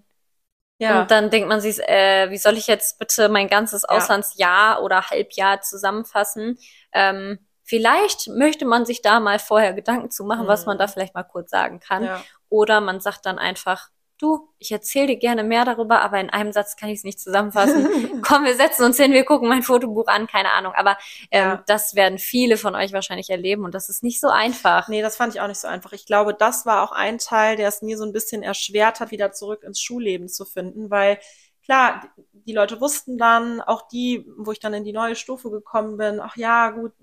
ja. 0.79 1.01
Und 1.01 1.11
dann 1.11 1.29
denkt 1.29 1.47
man 1.47 1.61
sich, 1.61 1.79
äh, 1.87 2.29
wie 2.31 2.37
soll 2.37 2.57
ich 2.57 2.67
jetzt 2.67 2.97
bitte 2.99 3.29
mein 3.29 3.47
ganzes 3.47 3.83
Ja. 3.83 3.89
Auslandsjahr 3.95 4.81
oder 4.83 5.09
Halbjahr 5.09 5.61
zusammenfassen? 5.61 6.57
Ähm, 6.91 7.39
vielleicht 7.63 8.27
möchte 8.29 8.65
man 8.65 8.85
sich 8.85 9.01
da 9.01 9.19
mal 9.19 9.37
vorher 9.39 9.73
Gedanken 9.73 10.09
zu 10.09 10.23
machen, 10.25 10.47
was 10.47 10.61
Mhm. 10.61 10.67
man 10.67 10.77
da 10.79 10.87
vielleicht 10.87 11.13
mal 11.13 11.23
kurz 11.23 11.51
sagen 11.51 11.79
kann. 11.79 12.03
ja. 12.03 12.21
Oder 12.49 12.81
man 12.81 12.99
sagt 12.99 13.25
dann 13.25 13.37
einfach, 13.39 13.89
du, 14.23 14.49
ich 14.59 14.71
erzähle 14.71 15.07
dir 15.07 15.17
gerne 15.17 15.43
mehr 15.43 15.65
darüber, 15.65 16.01
aber 16.01 16.19
in 16.19 16.29
einem 16.29 16.51
Satz 16.53 16.75
kann 16.77 16.89
ich 16.89 16.99
es 16.99 17.03
nicht 17.03 17.19
zusammenfassen. 17.19 17.87
Komm, 18.23 18.45
wir 18.45 18.55
setzen 18.55 18.85
uns 18.85 18.97
hin, 18.97 19.11
wir 19.11 19.25
gucken 19.25 19.49
mein 19.49 19.63
Fotobuch 19.63 20.07
an, 20.07 20.27
keine 20.27 20.51
Ahnung. 20.51 20.73
Aber 20.75 20.97
ähm, 21.31 21.43
Ja. 21.49 21.63
das 21.67 21.95
werden 21.95 22.17
viele 22.19 22.57
von 22.57 22.75
euch 22.75 22.93
wahrscheinlich 22.93 23.29
erleben 23.29 23.65
und 23.65 23.73
das 23.75 23.89
ist 23.89 24.03
nicht 24.03 24.19
so 24.21 24.29
einfach. 24.29 24.87
Nee, 24.87 25.01
das 25.01 25.17
fand 25.17 25.35
ich 25.35 25.41
auch 25.41 25.47
nicht 25.47 25.59
so 25.59 25.67
einfach. 25.67 25.91
Ich 25.93 26.05
glaube, 26.05 26.33
das 26.33 26.65
war 26.65 26.83
auch 26.83 26.91
ein 26.93 27.17
Teil, 27.19 27.57
der 27.57 27.67
es 27.67 27.81
mir 27.81 27.97
so 27.97 28.05
ein 28.05 28.13
bisschen 28.13 28.43
erschwert 28.43 28.99
hat, 28.99 29.11
wieder 29.11 29.31
zurück 29.33 29.63
ins 29.63 29.81
Schulleben 29.81 30.27
zu 30.29 30.45
finden, 30.45 30.89
weil 30.89 31.19
klar, 31.65 32.09
die 32.33 32.53
Leute 32.53 32.81
wussten 32.81 33.17
dann, 33.17 33.61
auch 33.61 33.87
die, 33.87 34.25
wo 34.37 34.51
ich 34.51 34.59
dann 34.59 34.73
in 34.73 34.83
die 34.83 34.93
neue 34.93 35.15
Stufe 35.15 35.49
gekommen 35.49 35.97
bin, 35.97 36.19
ach 36.19 36.35
ja, 36.37 36.69
gut, 36.71 36.93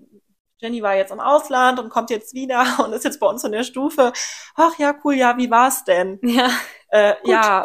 Jenny 0.61 0.83
war 0.83 0.95
jetzt 0.95 1.11
im 1.11 1.19
Ausland 1.19 1.79
und 1.79 1.89
kommt 1.89 2.09
jetzt 2.11 2.33
wieder 2.35 2.63
und 2.85 2.93
ist 2.93 3.03
jetzt 3.03 3.19
bei 3.19 3.27
uns 3.27 3.43
in 3.43 3.51
der 3.51 3.63
Stufe. 3.63 4.13
Ach 4.55 4.77
ja, 4.77 4.93
cool, 5.03 5.15
ja, 5.15 5.35
wie 5.37 5.49
war's 5.49 5.83
denn? 5.83 6.19
Ja, 6.23 6.49
Äh, 6.89 7.15
ja, 7.23 7.63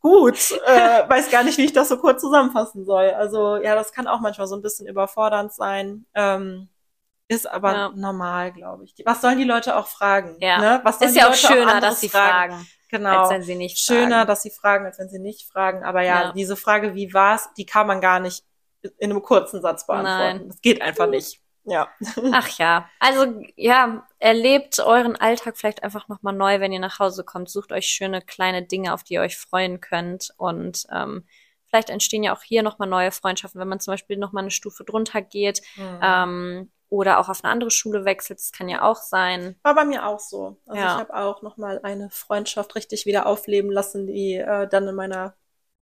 gut, 0.00 0.52
äh, 0.66 1.08
weiß 1.08 1.30
gar 1.30 1.42
nicht, 1.42 1.58
wie 1.58 1.64
ich 1.64 1.72
das 1.72 1.88
so 1.88 1.98
kurz 1.98 2.20
zusammenfassen 2.20 2.84
soll. 2.86 3.10
Also 3.10 3.56
ja, 3.56 3.74
das 3.74 3.92
kann 3.92 4.06
auch 4.06 4.20
manchmal 4.20 4.46
so 4.46 4.54
ein 4.56 4.62
bisschen 4.62 4.86
überfordernd 4.86 5.52
sein. 5.52 6.06
Ähm, 6.14 6.68
ist 7.30 7.50
aber 7.50 7.72
Ja. 7.74 7.92
normal, 7.94 8.52
glaube 8.52 8.84
ich. 8.84 8.94
Was 9.04 9.20
sollen 9.20 9.36
die 9.36 9.44
Leute 9.44 9.76
auch 9.76 9.86
fragen? 9.88 10.36
Ja. 10.40 10.58
Ne? 10.58 10.80
Was 10.84 11.00
ist 11.02 11.14
ja 11.16 11.24
auch 11.24 11.30
Leute 11.30 11.38
schöner, 11.38 11.74
anderes 11.74 11.94
dass 11.94 12.00
sie 12.00 12.08
fragen, 12.08 12.66
Genau. 12.90 13.18
als 13.18 13.30
wenn 13.30 13.42
sie 13.42 13.56
nicht 13.56 13.78
Schöner, 13.78 14.16
fragen. 14.18 14.28
dass 14.28 14.42
sie 14.42 14.50
fragen, 14.50 14.86
als 14.86 14.98
wenn 14.98 15.10
sie 15.10 15.18
nicht 15.18 15.46
fragen. 15.52 15.84
Aber 15.84 16.00
ja, 16.02 16.22
Ja. 16.22 16.32
diese 16.32 16.56
Frage, 16.56 16.94
wie 16.94 17.12
war's, 17.12 17.50
die 17.58 17.66
kann 17.66 17.86
man 17.86 18.00
gar 18.00 18.20
nicht 18.20 18.44
in 18.98 19.10
einem 19.10 19.20
kurzen 19.22 19.60
Satz 19.60 19.86
beantworten. 19.86 20.38
Nein. 20.38 20.48
Das 20.48 20.60
geht 20.62 20.80
einfach 20.80 21.08
nicht. 21.08 21.42
Ja. 21.70 21.88
Ach 22.32 22.48
ja, 22.58 22.88
also 22.98 23.42
ja, 23.56 24.06
erlebt 24.18 24.78
euren 24.80 25.16
Alltag 25.16 25.56
vielleicht 25.56 25.82
einfach 25.82 26.08
nochmal 26.08 26.34
neu, 26.34 26.60
wenn 26.60 26.72
ihr 26.72 26.80
nach 26.80 26.98
Hause 26.98 27.24
kommt. 27.24 27.48
Sucht 27.50 27.72
euch 27.72 27.86
schöne 27.86 28.22
kleine 28.22 28.62
Dinge, 28.62 28.92
auf 28.94 29.02
die 29.04 29.14
ihr 29.14 29.20
euch 29.22 29.36
freuen 29.36 29.80
könnt. 29.80 30.32
Und 30.36 30.86
ähm, 30.92 31.26
vielleicht 31.66 31.90
entstehen 31.90 32.22
ja 32.22 32.34
auch 32.34 32.42
hier 32.42 32.62
nochmal 32.62 32.88
neue 32.88 33.12
Freundschaften, 33.12 33.60
wenn 33.60 33.68
man 33.68 33.80
zum 33.80 33.92
Beispiel 33.92 34.16
nochmal 34.16 34.42
eine 34.44 34.50
Stufe 34.50 34.84
drunter 34.84 35.22
geht 35.22 35.62
Mhm. 35.76 36.00
ähm, 36.02 36.72
oder 36.90 37.18
auch 37.18 37.28
auf 37.28 37.44
eine 37.44 37.52
andere 37.52 37.70
Schule 37.70 38.04
wechselt. 38.06 38.38
Das 38.38 38.52
kann 38.52 38.68
ja 38.68 38.82
auch 38.82 38.96
sein. 38.96 39.56
War 39.62 39.74
bei 39.74 39.84
mir 39.84 40.06
auch 40.06 40.20
so. 40.20 40.56
Also 40.66 40.80
Ja. 40.80 40.94
ich 40.94 41.00
habe 41.00 41.14
auch 41.14 41.42
noch 41.42 41.56
mal 41.58 41.80
eine 41.82 42.08
Freundschaft 42.10 42.74
richtig 42.76 43.04
wieder 43.04 43.26
aufleben 43.26 43.70
lassen, 43.70 44.06
die 44.06 44.36
äh, 44.36 44.66
dann 44.68 44.88
in 44.88 44.94
meiner 44.94 45.34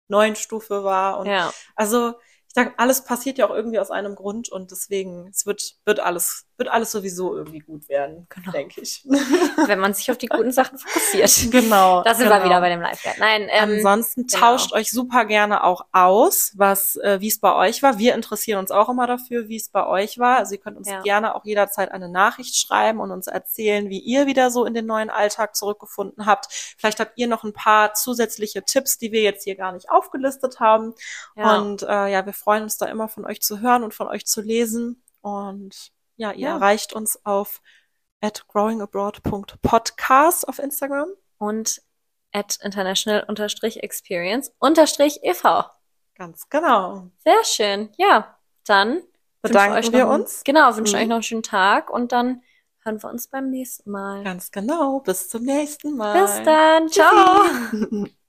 neuen 0.07 0.35
Stufe 0.35 0.83
war. 0.83 1.19
Und 1.19 1.27
Ja, 1.27 1.51
also 1.75 2.13
alles 2.77 3.03
passiert 3.03 3.37
ja 3.37 3.47
auch 3.47 3.55
irgendwie 3.55 3.79
aus 3.79 3.91
einem 3.91 4.15
Grund 4.15 4.49
und 4.49 4.71
deswegen 4.71 5.27
es 5.27 5.45
wird 5.45 5.77
wird 5.85 5.99
alles 5.99 6.45
wird 6.63 6.73
alles 6.73 6.91
sowieso 6.91 7.35
irgendwie 7.35 7.59
gut 7.59 7.89
werden, 7.89 8.25
Genau. 8.29 8.51
denke 8.51 8.81
ich. 8.81 9.03
wenn 9.67 9.79
man 9.79 9.93
sich 9.93 10.09
auf 10.11 10.17
die 10.17 10.27
guten 10.27 10.51
Sachen 10.51 10.77
fokussiert. 10.77 11.51
genau. 11.51 12.03
Da 12.03 12.15
sind 12.15 12.25
genau. 12.27 12.39
wir 12.39 12.45
wieder 12.45 12.59
bei 12.61 12.69
dem 12.69 12.81
Live-Guide. 12.81 13.19
Nein, 13.19 13.47
ähm, 13.51 13.75
Ansonsten 13.75 14.27
genau. 14.27 14.39
tauscht 14.39 14.73
euch 14.73 14.91
super 14.91 15.25
gerne 15.25 15.63
auch 15.63 15.85
aus, 15.91 16.53
was 16.55 16.95
äh, 16.97 17.19
wie 17.19 17.27
es 17.27 17.39
bei 17.39 17.53
euch 17.53 17.83
war. 17.83 17.97
Wir 17.97 18.15
interessieren 18.15 18.59
uns 18.59 18.71
auch 18.71 18.89
immer 18.89 19.07
dafür, 19.07 19.49
wie 19.49 19.57
es 19.57 19.69
bei 19.69 19.85
euch 19.85 20.19
war. 20.19 20.37
Also 20.37 20.53
ihr 20.53 20.59
könnt 20.61 20.77
uns 20.77 20.89
Ja. 20.89 21.01
gerne 21.01 21.35
auch 21.35 21.45
jederzeit 21.45 21.91
eine 21.91 22.09
Nachricht 22.09 22.55
schreiben 22.55 22.99
und 22.99 23.11
uns 23.11 23.27
erzählen, 23.27 23.89
wie 23.89 23.99
ihr 23.99 24.25
wieder 24.25 24.49
so 24.51 24.65
in 24.65 24.73
den 24.73 24.85
neuen 24.85 25.09
Alltag 25.09 25.55
zurückgefunden 25.55 26.25
habt. 26.25 26.47
Vielleicht 26.77 26.99
habt 26.99 27.13
ihr 27.17 27.27
noch 27.27 27.43
ein 27.43 27.53
paar 27.53 27.93
zusätzliche 27.93 28.63
Tipps, 28.63 28.97
die 28.97 29.11
wir 29.11 29.21
jetzt 29.21 29.43
hier 29.43 29.55
gar 29.55 29.71
nicht 29.73 29.89
aufgelistet 29.89 30.59
haben. 30.59 30.93
ja. 31.35 31.57
Und 31.57 31.83
äh, 31.83 32.07
ja, 32.11 32.25
wir 32.25 32.33
freuen 32.33 32.63
uns 32.63 32.77
da 32.77 32.85
immer 32.85 33.07
von 33.09 33.25
euch 33.25 33.41
zu 33.41 33.59
hören 33.59 33.83
und 33.83 33.93
von 33.93 34.07
euch 34.07 34.25
zu 34.25 34.41
lesen. 34.41 35.01
Und 35.21 35.91
ja, 36.23 36.31
ihr 36.31 36.47
Ja. 36.47 36.55
erreicht 36.55 36.93
uns 36.93 37.19
auf 37.25 37.61
at 38.21 38.47
growingabroad.podcast 38.47 40.47
auf 40.47 40.59
Instagram. 40.59 41.09
und 41.37 41.81
at 42.31 42.57
international-experience-ev. 42.61 45.43
Ganz 46.15 46.47
genau. 46.49 47.09
Sehr 47.17 47.43
schön. 47.43 47.89
Ja, 47.97 48.37
dann 48.65 49.01
Bedanken 49.41 49.91
wir 49.91 50.05
noch 50.05 50.11
einen- 50.13 50.21
uns. 50.21 50.43
Genau, 50.45 50.73
wünschen 50.77 50.95
Mhm. 50.95 51.01
euch 51.01 51.07
noch 51.09 51.15
einen 51.15 51.23
schönen 51.23 51.43
Tag 51.43 51.89
und 51.89 52.11
dann 52.13 52.41
hören 52.83 53.01
wir 53.03 53.09
uns 53.09 53.27
beim 53.27 53.49
nächsten 53.49 53.91
Mal. 53.91 54.23
Ganz 54.23 54.51
genau. 54.51 54.99
Bis 55.01 55.27
zum 55.29 55.43
nächsten 55.43 55.97
Mal. 55.97 56.21
Bis 56.21 56.41
dann. 56.43 56.87
Ciao. 56.89 57.41